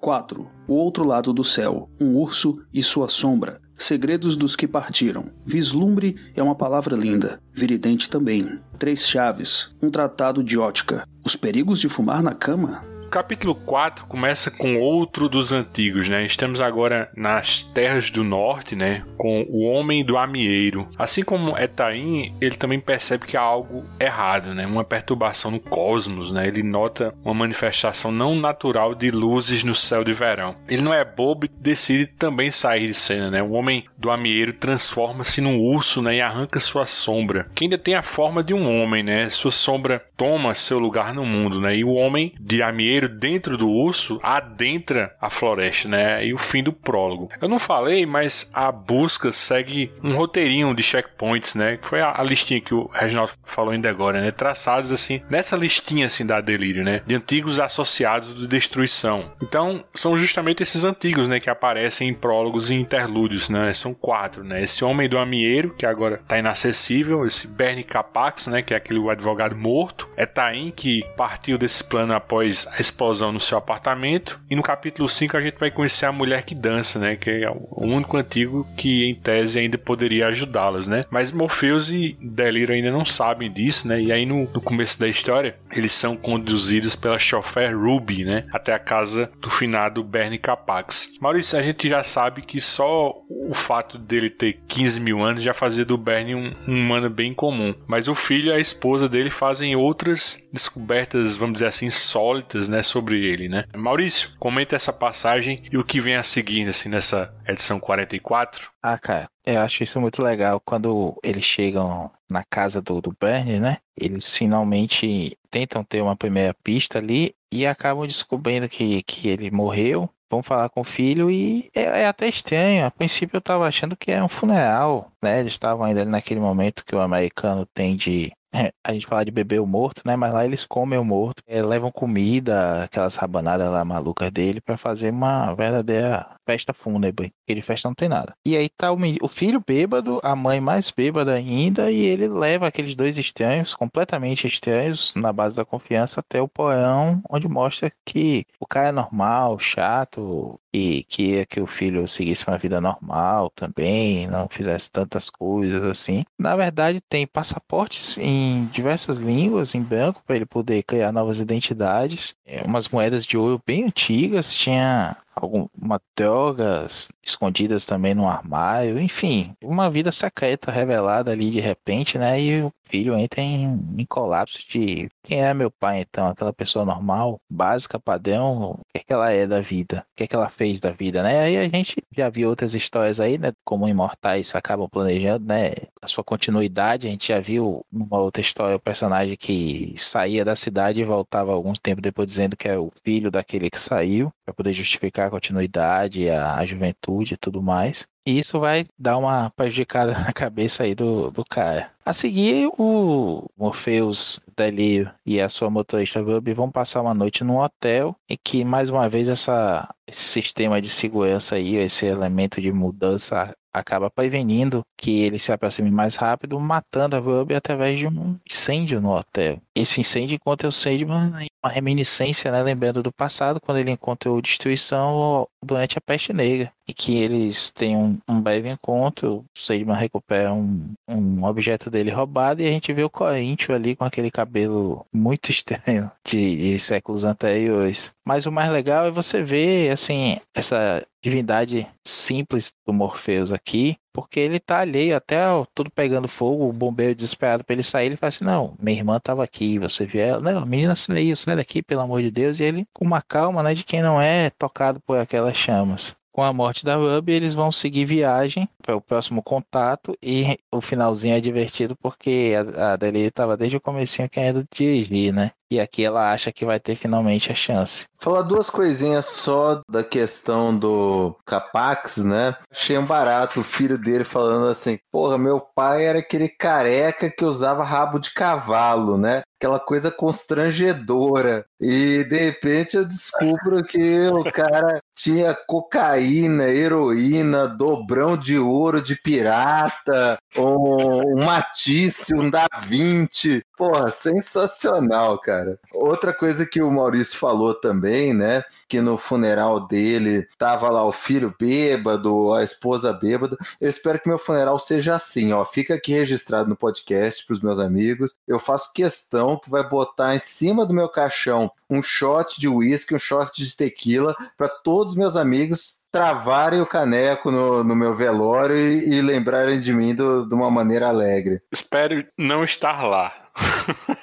[0.04, 0.46] 4.
[0.68, 1.90] O outro lado do céu.
[1.98, 3.56] Um urso e sua sombra.
[3.78, 5.32] Segredos dos que partiram.
[5.46, 7.40] Vislumbre é uma palavra linda.
[7.54, 8.60] Viridente também.
[8.78, 9.74] Três chaves.
[9.82, 11.08] Um tratado de ótica.
[11.26, 12.93] Os perigos de fumar na cama?
[13.14, 16.26] Capítulo 4 começa com outro dos antigos, né?
[16.26, 19.04] Estamos agora nas terras do norte, né?
[19.20, 20.88] Com o homem do amieiro.
[20.98, 24.66] Assim como Etaim, ele também percebe que há algo errado, né?
[24.66, 26.48] Uma perturbação no cosmos, né?
[26.48, 30.56] Ele nota uma manifestação não natural de luzes no céu de verão.
[30.68, 33.44] Ele não é bobo e decide também sair de cena, né?
[33.44, 36.16] O homem do amieiro transforma-se num urso, né?
[36.16, 39.30] E arranca sua sombra, que ainda tem a forma de um homem, né?
[39.30, 41.76] Sua sombra toma seu lugar no mundo, né?
[41.76, 46.26] E o homem de amieiro dentro do urso adentra a floresta, né?
[46.26, 47.30] E o fim do prólogo.
[47.42, 51.78] Eu não falei, mas a busca segue um roteirinho de checkpoints, né?
[51.78, 54.32] Que foi a, a listinha que o Reginaldo falou ainda agora, né?
[54.32, 57.02] Traçados assim, nessa listinha assim da Delírio, né?
[57.06, 59.32] De antigos associados de destruição.
[59.42, 61.40] Então, são justamente esses antigos, né?
[61.40, 63.74] Que aparecem em prólogos e interlúdios, né?
[63.74, 64.62] São quatro, né?
[64.62, 67.26] Esse Homem do Amieiro, que agora tá inacessível.
[67.26, 68.62] Esse Bernie Capax, né?
[68.62, 70.10] Que é aquele advogado morto.
[70.16, 74.40] É Taim, que partiu desse plano após a explosão no seu apartamento.
[74.50, 77.16] E no capítulo 5 a gente vai conhecer a mulher que dança, né?
[77.16, 81.06] Que é o único antigo que, em tese, ainda poderia ajudá-las, né?
[81.10, 84.00] Mas Morpheus e Delírio ainda não sabem disso, né?
[84.00, 88.46] E aí no, no começo da história, eles são conduzidos pela chofer Ruby, né?
[88.52, 91.14] Até a casa do finado Bernie Capax.
[91.20, 95.54] Maurício, a gente já sabe que só o fato dele ter 15 mil anos já
[95.54, 97.74] fazia do Bernie um, um humano bem comum.
[97.88, 102.83] Mas o filho e a esposa dele fazem outras descobertas, vamos dizer assim, sólidas, né?
[102.84, 103.66] Sobre ele, né?
[103.76, 108.70] Maurício, comenta essa passagem e o que vem a seguir, assim, nessa edição 44.
[108.82, 110.60] Ah, cara, eu acho isso muito legal.
[110.60, 113.78] Quando eles chegam na casa do, do Bernie, né?
[113.96, 120.10] Eles finalmente tentam ter uma primeira pista ali e acabam descobrindo que, que ele morreu.
[120.30, 122.86] Vão falar com o filho e é, é até estranho.
[122.86, 125.40] A princípio eu tava achando que era um funeral, né?
[125.40, 128.43] Eles estavam ainda naquele momento que o americano tem de é,
[128.84, 130.16] a gente fala de beber o morto, né?
[130.16, 134.78] Mas lá eles comem o morto, é, levam comida, aquelas rabanadas lá malucas dele, para
[134.78, 137.34] fazer uma verdadeira festa fúnebre.
[137.48, 138.34] Ele festa não tem nada.
[138.46, 142.68] E aí tá o, o, filho bêbado, a mãe mais bêbada ainda, e ele leva
[142.68, 148.46] aqueles dois estranhos, completamente estranhos, na base da confiança, até o porão, onde mostra que
[148.60, 154.28] o cara é normal, chato, e queria que o filho seguisse uma vida normal também,
[154.28, 156.26] não fizesse tantas coisas assim.
[156.38, 162.36] Na verdade, tem passaportes em diversas línguas em branco para ele poder criar novas identidades,
[162.46, 169.56] é, umas moedas de ouro bem antigas, tinha algumas drogas escondidas também no armário, enfim,
[169.64, 172.40] uma vida secreta revelada ali de repente, né?
[172.40, 176.86] E o filho entra em, em colapso de quem é meu pai então, aquela pessoa
[176.86, 180.36] normal, básica, padrão, o que, é que ela é da vida, o que, é que
[180.36, 181.40] ela fez da vida, né?
[181.42, 183.54] Aí a gente já viu outras histórias aí, né?
[183.64, 185.72] Como imortais acabam planejando, né?
[186.02, 190.56] A sua continuidade, a gente já viu numa outra história o personagem que saía da
[190.56, 194.54] cidade e voltava algum tempo depois dizendo que é o filho daquele que saiu, para
[194.54, 198.08] poder justificar a continuidade, a, a juventude e tudo mais.
[198.26, 201.92] E isso vai dar uma prejudicada na cabeça aí do, do cara.
[202.06, 207.58] A seguir, o Morpheus, Delírio e a sua motorista Ruby vão passar uma noite num
[207.58, 212.72] hotel e que, mais uma vez, essa, esse sistema de segurança aí, esse elemento de
[212.72, 218.38] mudança acaba prevenindo que ele se aproxime mais rápido, matando a Ruby através de um
[218.48, 219.60] incêndio no hotel.
[219.76, 224.42] Esse incêndio encontra o Sandman em uma reminiscência, né, lembrando do passado, quando ele encontrou
[224.42, 226.72] destruição durante a peste negra.
[226.88, 232.12] E que eles têm um, um breve encontro, o Sandman recupera um, um objeto dele
[232.12, 236.80] roubado e a gente vê o Corinthians ali com aquele cabelo muito estranho de, de
[236.80, 238.12] séculos anteriores.
[238.26, 244.40] Mas o mais legal é você ver, assim, essa divindade simples do Morpheus aqui, porque
[244.40, 245.38] ele tá alheio até
[245.74, 249.20] tudo pegando fogo, o bombeiro desesperado para ele sair, ele fala assim, não, minha irmã
[249.20, 250.42] tava aqui, você viu ela?
[250.42, 253.74] Não, menina, sai sai daqui, pelo amor de Deus, e ele com uma calma, né,
[253.74, 257.72] de quem não é tocado por aquelas chamas com a morte da Ruby, eles vão
[257.72, 262.98] seguir viagem para o próximo contato e o finalzinho é divertido porque a, a
[263.28, 265.52] estava desde o comecinho querendo dirigir, né?
[265.74, 268.06] E aqui ela acha que vai ter finalmente a chance.
[268.20, 272.56] Falar duas coisinhas só da questão do Capax, né?
[272.72, 277.44] Achei um barato o filho dele falando assim: Porra, meu pai era aquele careca que
[277.44, 279.42] usava rabo de cavalo, né?
[279.60, 281.66] Aquela coisa constrangedora.
[281.82, 289.16] E de repente eu descubro que o cara tinha cocaína, heroína, dobrão de ouro de
[289.16, 293.66] pirata, um, um Matisse, um Da Vinci.
[293.78, 295.80] Porra, sensacional, cara.
[295.92, 298.64] Outra coisa que o Maurício falou também, né?
[298.88, 303.58] Que no funeral dele tava lá o filho bêbado, a esposa bêbada.
[303.80, 305.64] Eu espero que meu funeral seja assim, ó.
[305.66, 308.36] Fica aqui registrado no podcast para os meus amigos.
[308.48, 313.14] Eu faço questão que vai botar em cima do meu caixão um shot de uísque,
[313.14, 318.14] um shot de tequila para todos os meus amigos travarem o caneco no, no meu
[318.14, 321.62] velório e, e lembrarem de mim do, de uma maneira alegre.
[321.72, 323.34] Espero não estar lá.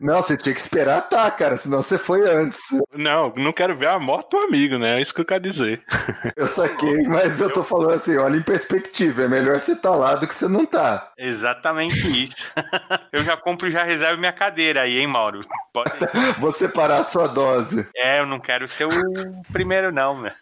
[0.00, 2.60] Não, você tinha que esperar tá, cara, senão você foi antes.
[2.94, 4.96] Não, não quero ver a morte do amigo, né?
[4.96, 5.82] É isso que eu quero dizer.
[6.36, 9.96] Eu saquei, mas eu tô falando assim, olha em perspectiva, é melhor você estar tá
[9.96, 11.12] lá do que você não tá.
[11.18, 12.50] Exatamente isso.
[13.12, 15.40] Eu já compro e já reservo minha cadeira aí, hein, Mauro?
[15.72, 15.90] Pode...
[16.38, 17.86] Vou separar a sua dose.
[17.94, 18.90] É, eu não quero ser o
[19.52, 20.32] primeiro, não, meu.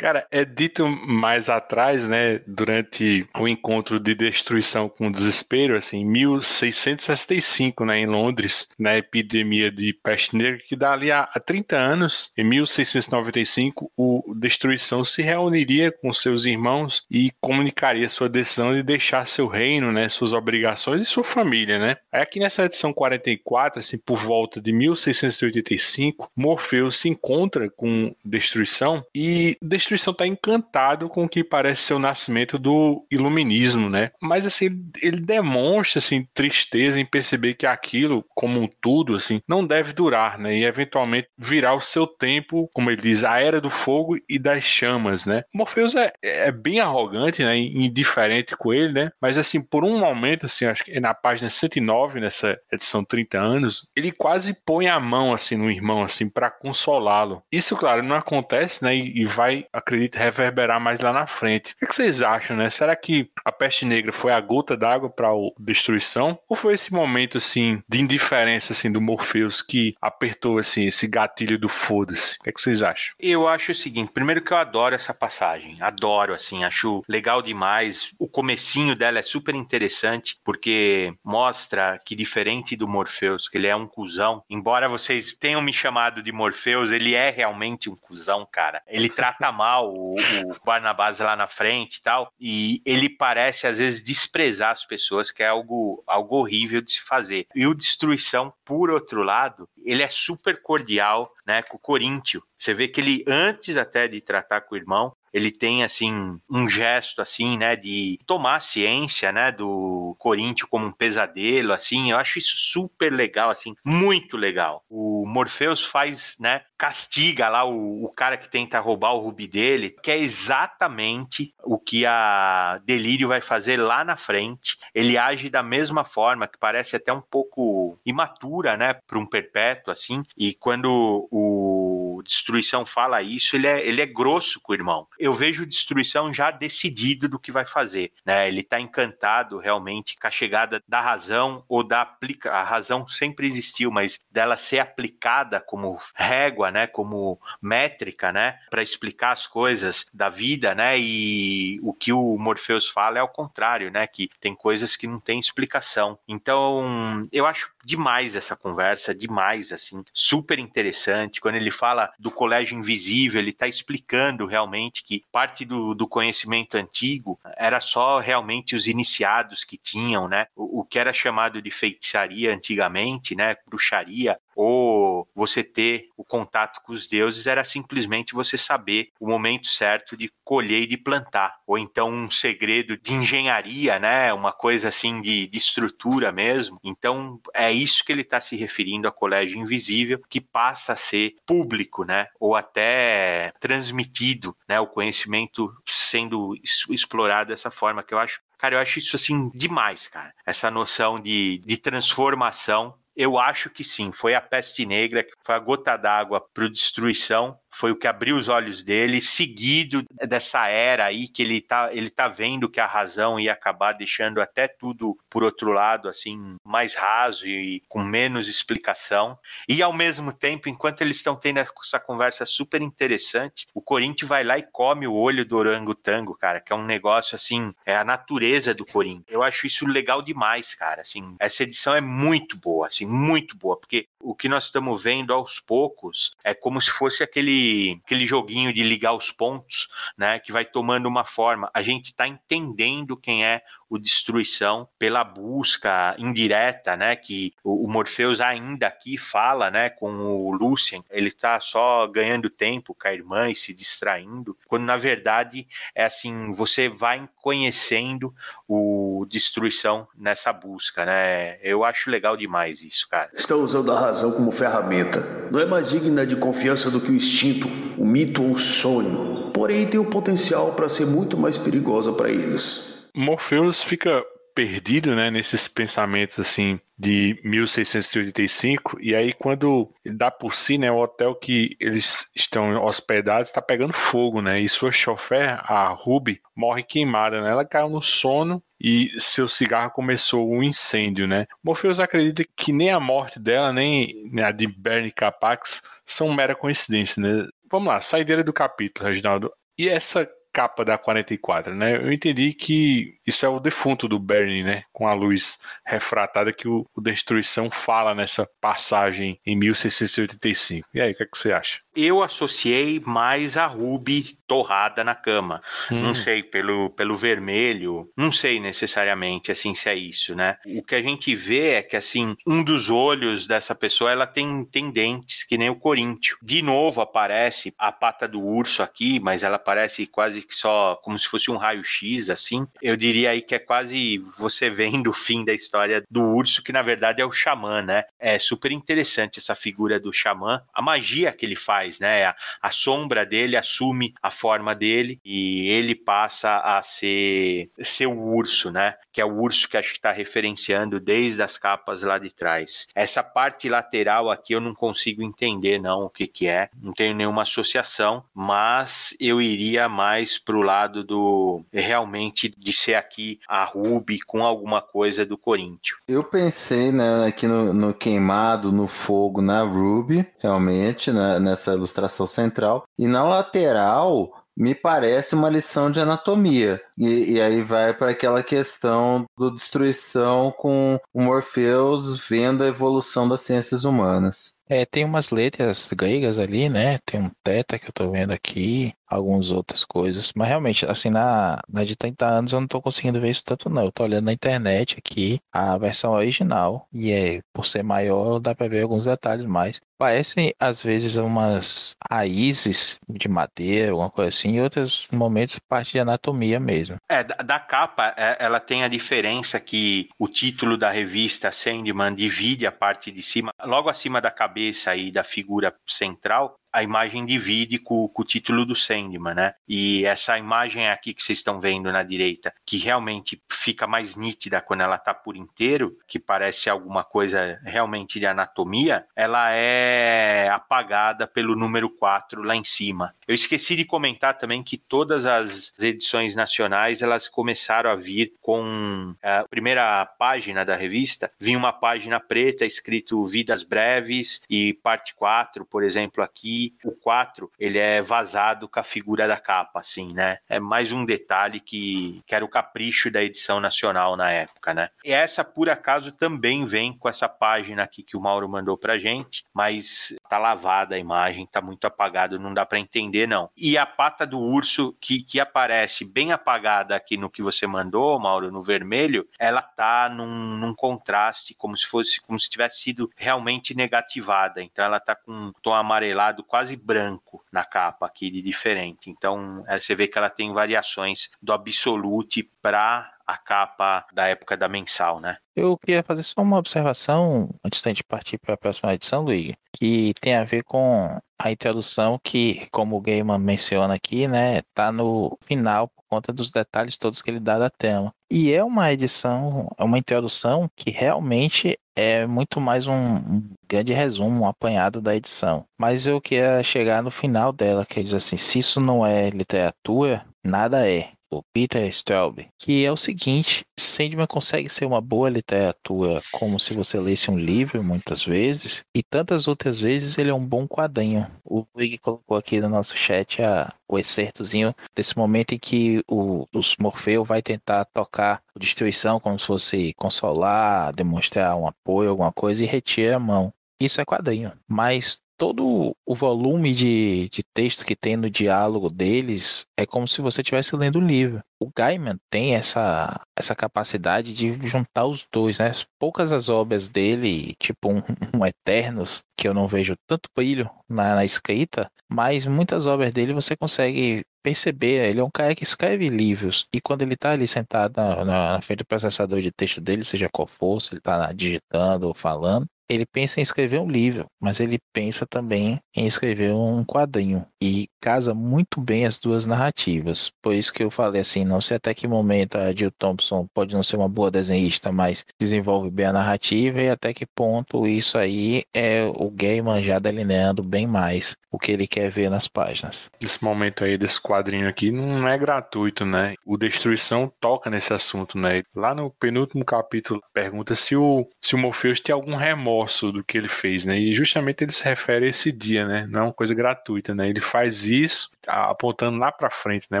[0.00, 7.84] Cara, é dito mais atrás, né, durante o encontro de destruição com desespero, assim, 1665,
[7.84, 12.44] né, em Londres, na epidemia de peste negra, que dali a, a 30 anos, em
[12.44, 19.48] 1695, o Destruição se reuniria com seus irmãos e comunicaria sua decisão de deixar seu
[19.48, 21.96] reino, né, suas obrigações e sua família, né.
[22.12, 29.04] Aí aqui nessa edição 44, assim, por volta de 1685, Morfeu se encontra com Destruição
[29.12, 34.10] e Destruição Destruição está encantado com o que parece ser o nascimento do iluminismo, né?
[34.20, 34.68] Mas assim,
[35.02, 40.38] ele demonstra assim tristeza em perceber que aquilo, como um tudo, assim, não deve durar,
[40.38, 40.54] né?
[40.56, 44.62] E eventualmente virar o seu tempo, como ele diz, a era do fogo e das
[44.62, 45.42] chamas, né?
[45.54, 47.56] Morpheus é, é bem arrogante, né?
[47.56, 49.10] Indiferente com ele, né?
[49.22, 53.38] Mas assim, por um momento, assim, acho que é na página 109 nessa edição 30
[53.38, 57.42] anos, ele quase põe a mão assim no irmão assim para consolá-lo.
[57.50, 58.94] Isso, claro, não acontece, né?
[58.94, 61.74] E vai acredito, reverberar mais lá na frente.
[61.82, 62.70] O que, vocês acham, né?
[62.70, 66.38] Será que a peste negra foi a gota d'água para a destruição?
[66.48, 71.58] Ou foi esse momento, assim, de indiferença, assim, do Morpheus que apertou, assim, esse gatilho
[71.58, 72.36] do foda-se?
[72.40, 73.14] O que, que vocês acham?
[73.18, 78.12] Eu acho o seguinte, primeiro que eu adoro essa passagem, adoro, assim, acho legal demais.
[78.18, 83.76] O comecinho dela é super interessante, porque mostra que diferente do Morpheus, que ele é
[83.76, 88.82] um cuzão, embora vocês tenham me chamado de Morpheus, ele é realmente um cuzão, cara.
[88.86, 93.66] Ele trata mal mal o, o Barnabás lá na frente e tal, e ele parece
[93.66, 97.46] às vezes desprezar as pessoas, que é algo, algo horrível de se fazer.
[97.54, 102.42] E o Destruição, por outro lado, ele é super cordial, né, com o Coríntio.
[102.58, 106.68] Você vê que ele, antes até de tratar com o irmão, ele tem assim um
[106.68, 112.10] gesto assim, né, de tomar ciência, né, do Corinthians como um pesadelo, assim.
[112.10, 114.84] Eu acho isso super legal, assim, muito legal.
[114.88, 119.96] O Morpheus faz, né, castiga lá o, o cara que tenta roubar o rubi dele,
[120.02, 124.78] que é exatamente o que a Delírio vai fazer lá na frente.
[124.94, 129.92] Ele age da mesma forma, que parece até um pouco imatura, né, para um perpétuo
[129.92, 130.22] assim.
[130.36, 131.77] E quando o
[132.22, 136.50] Destruição fala isso, ele é, ele é grosso com o irmão eu vejo Destruição já
[136.50, 138.48] decidido do que vai fazer, né?
[138.48, 143.46] Ele está encantado realmente com a chegada da razão ou da aplica a razão sempre
[143.46, 150.06] existiu, mas dela ser aplicada como régua, né, como métrica, né, para explicar as coisas
[150.12, 150.98] da vida, né?
[150.98, 155.20] E o que o Morpheus fala é ao contrário, né, que tem coisas que não
[155.20, 156.18] tem explicação.
[156.26, 161.40] Então, eu acho demais essa conversa, demais assim, super interessante.
[161.40, 166.76] Quando ele fala do colégio invisível, ele está explicando realmente que parte do, do conhecimento
[166.76, 170.48] antigo era só realmente os iniciados que tinham, né?
[170.54, 173.56] O, o que era chamado de feitiçaria antigamente, né?
[173.66, 179.68] Bruxaria, ou você ter o contato com os deuses era simplesmente você saber o momento
[179.68, 184.34] certo de colher e de plantar, ou então um segredo de engenharia, né?
[184.34, 186.80] Uma coisa assim de, de estrutura mesmo.
[186.82, 191.36] Então é isso que ele está se referindo a colégio invisível, que passa a ser
[191.46, 192.26] público, né?
[192.40, 194.80] Ou até transmitido, né?
[194.80, 196.56] O conhecimento sendo
[196.90, 200.34] explorado dessa forma que eu acho Cara, eu acho isso assim demais, cara.
[200.44, 205.58] Essa noção de, de transformação eu acho que sim, foi a peste negra, foi a
[205.58, 211.28] gota d'água para destruição foi o que abriu os olhos dele, seguido dessa era aí
[211.28, 215.44] que ele tá, ele tá vendo que a razão ia acabar deixando até tudo por
[215.44, 219.38] outro lado, assim, mais raso e com menos explicação.
[219.68, 224.42] E ao mesmo tempo, enquanto eles estão tendo essa conversa super interessante, o Corinthians vai
[224.42, 228.04] lá e come o olho do orangotango, cara, que é um negócio assim, é a
[228.04, 229.26] natureza do Corinthians.
[229.28, 233.78] Eu acho isso legal demais, cara, assim, essa edição é muito boa, assim, muito boa,
[233.78, 237.67] porque o que nós estamos vendo aos poucos é como se fosse aquele,
[238.04, 240.38] aquele joguinho de ligar os pontos, né?
[240.38, 241.70] Que vai tomando uma forma.
[241.74, 248.40] A gente está entendendo quem é o Destruição pela busca indireta, né, que o, Morpheus
[248.40, 253.48] ainda aqui fala, né, com o Lucien, ele tá só ganhando tempo com a irmã
[253.48, 258.34] e se distraindo, quando na verdade é assim, você vai conhecendo
[258.66, 263.30] o Destruição nessa busca, né, eu acho legal demais isso, cara.
[263.34, 265.20] Estão usando a razão como ferramenta.
[265.50, 269.50] Não é mais digna de confiança do que o instinto, o mito ou o sonho.
[269.52, 272.97] Porém, tem o potencial para ser muito mais perigosa para eles.
[273.18, 274.24] Morpheus fica
[274.54, 280.98] perdido, né, nesses pensamentos assim de 1685 e aí quando dá por si, né, o
[280.98, 286.82] hotel que eles estão hospedados está pegando fogo, né, e sua chofer, a Ruby, morre
[286.82, 291.46] queimada, né, ela caiu no sono e seu cigarro começou um incêndio, né.
[291.62, 294.12] Morpheus acredita que nem a morte dela, nem
[294.44, 297.46] a de Bernie Capax são mera coincidência, né.
[297.70, 299.52] Vamos lá, saideira do capítulo, Reginaldo.
[299.78, 301.96] E essa capa da 44, né?
[301.96, 304.82] Eu entendi que isso é o defunto do Bernie, né?
[304.92, 310.88] Com a luz refratada que o, o Destruição fala nessa passagem em 1685.
[310.94, 311.80] E aí, o que, é que você acha?
[312.00, 315.60] Eu associei mais a Ruby torrada na cama.
[315.90, 316.00] Hum.
[316.00, 320.56] Não sei, pelo, pelo vermelho, não sei necessariamente, assim, se é isso, né?
[320.64, 324.64] O que a gente vê é que, assim, um dos olhos dessa pessoa, ela tem,
[324.64, 326.38] tem dentes, que nem o Coríntio.
[326.40, 331.18] De novo aparece a pata do urso aqui, mas ela aparece quase que só como
[331.18, 332.66] se fosse um raio-x, assim.
[332.80, 336.72] Eu diria aí que é quase você vendo o fim da história do urso, que
[336.72, 338.04] na verdade é o xamã, né?
[338.18, 342.24] É super interessante essa figura do xamã, a magia que ele faz, né?
[342.24, 348.18] A, a sombra dele assume a forma dele e ele passa a ser, ser o
[348.18, 348.94] urso, né?
[349.12, 352.86] Que é o urso que acho que está referenciando desde as capas lá de trás.
[352.94, 357.14] Essa parte lateral aqui eu não consigo entender não o que que é, não tenho
[357.14, 364.18] nenhuma associação, mas eu iria mais pro lado do realmente de ser aqui a Ruby
[364.20, 365.98] com alguma coisa do Corinthians.
[366.06, 372.26] Eu pensei né, aqui no, no queimado, no fogo, na Ruby, realmente, né, nessa ilustração
[372.26, 372.84] central.
[372.98, 376.80] E na lateral, me parece uma lição de anatomia.
[376.98, 383.28] E, e aí vai para aquela questão do destruição com o Morpheus vendo a evolução
[383.28, 384.58] das ciências humanas.
[384.68, 386.98] É, tem umas letras gregas ali, né?
[387.06, 390.32] Tem um teta que eu tô vendo aqui, algumas outras coisas.
[390.34, 393.70] Mas realmente, assim, na, na de 30 anos eu não tô conseguindo ver isso tanto,
[393.70, 393.84] não.
[393.84, 396.86] Eu tô olhando na internet aqui, a versão original.
[396.92, 399.80] E é, por ser maior, dá pra ver alguns detalhes mais.
[399.98, 405.98] Parecem, às vezes, umas raízes de madeira, alguma coisa assim, em outros momentos, parte de
[405.98, 406.96] anatomia mesmo.
[407.10, 412.14] É, da, da capa, é, ela tem a diferença que o título da revista Sandman
[412.14, 417.24] divide a parte de cima, logo acima da cabeça aí da figura central a imagem
[417.24, 419.54] divide com, com, o título do Sandman, né?
[419.68, 424.60] E essa imagem aqui que vocês estão vendo na direita, que realmente fica mais nítida
[424.60, 431.26] quando ela tá por inteiro, que parece alguma coisa realmente de anatomia, ela é apagada
[431.26, 433.14] pelo número 4 lá em cima.
[433.26, 439.14] Eu esqueci de comentar também que todas as edições nacionais, elas começaram a vir com
[439.22, 445.64] a primeira página da revista, vinha uma página preta escrito Vidas Breves e parte 4,
[445.64, 450.38] por exemplo, aqui o 4 ele é vazado com a figura da capa, assim, né?
[450.48, 454.90] É mais um detalhe que, que era o capricho da edição nacional na época, né?
[455.04, 458.98] E essa, por acaso, também vem com essa página aqui que o Mauro mandou pra
[458.98, 463.50] gente, mas tá lavada a imagem, tá muito apagado, não dá para entender, não.
[463.56, 468.18] E a pata do urso, que, que aparece bem apagada aqui no que você mandou,
[468.18, 473.10] Mauro, no vermelho, ela tá num, num contraste, como se fosse, como se tivesse sido
[473.16, 474.62] realmente negativada.
[474.62, 479.10] Então ela tá com um tom amarelado quase branco na capa aqui de diferente.
[479.10, 484.56] Então é, você vê que ela tem variações do Absolute para a capa da época
[484.56, 485.36] da mensal, né?
[485.54, 489.54] Eu queria fazer só uma observação antes da gente partir para a próxima edição, Luigi,
[489.76, 494.90] que tem a ver com a introdução que, como o Gaiman menciona aqui, né, tá
[494.90, 498.12] no final conta dos detalhes todos que ele dá da tela.
[498.30, 504.42] E é uma edição, é uma introdução que realmente é muito mais um, grande resumo,
[504.42, 505.64] um apanhado da edição.
[505.78, 510.24] Mas eu queria chegar no final dela, que diz assim, se isso não é literatura,
[510.44, 516.22] nada é o Peter Straub, que é o seguinte: Sandman consegue ser uma boa literatura
[516.32, 520.44] como se você lesse um livro muitas vezes, e tantas outras vezes ele é um
[520.44, 521.26] bom quadrinho.
[521.44, 526.46] O Luigi colocou aqui no nosso chat a, o excertozinho desse momento em que o,
[526.52, 532.32] os Morfeu vai tentar tocar a destruição como se fosse consolar, demonstrar um apoio, alguma
[532.32, 533.52] coisa, e retira a mão.
[533.80, 534.52] Isso é quadrinho.
[534.66, 540.20] Mas todo o volume de, de texto que tem no diálogo deles é como se
[540.20, 541.40] você estivesse lendo um livro.
[541.60, 545.70] O Gaiman tem essa, essa capacidade de juntar os dois, né?
[545.98, 548.02] Poucas as obras dele, tipo um,
[548.34, 553.32] um Eternos, que eu não vejo tanto brilho na, na escrita, mas muitas obras dele
[553.32, 557.46] você consegue perceber, ele é um cara que escreve livros, e quando ele está ali
[557.46, 561.30] sentado na, na, frente do processador de texto dele, seja qual for, se ele está
[561.32, 566.54] digitando ou falando, ele pensa em escrever um livro, mas ele pensa também em escrever
[566.54, 567.46] um quadrinho.
[567.62, 570.30] E casa muito bem as duas narrativas.
[570.42, 573.74] Por isso que eu falei assim, não sei até que momento a Jill Thompson pode
[573.74, 578.18] não ser uma boa desenhista, mas desenvolve bem a narrativa e até que ponto isso
[578.18, 583.10] aí é o Gaiman já delineando bem mais o que ele quer ver nas páginas.
[583.20, 586.34] Esse momento aí desse quadrinho aqui não é gratuito, né?
[586.44, 588.62] O Destruição toca nesse assunto, né?
[588.74, 593.38] Lá no penúltimo capítulo pergunta se o, se o Morpheus tem algum remorso do que
[593.38, 593.98] ele fez, né?
[593.98, 596.06] E justamente ele se refere a esse dia, né?
[596.10, 597.28] Não é uma coisa gratuita, né?
[597.28, 600.00] Ele faz isso apontando lá para frente, né?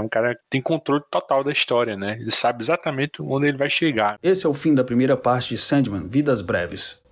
[0.00, 2.16] Um cara que tem controle total da história, né?
[2.18, 4.18] Ele sabe exatamente onde ele vai chegar.
[4.22, 7.02] Esse é o fim da primeira parte de Sandman, Vidas Breves.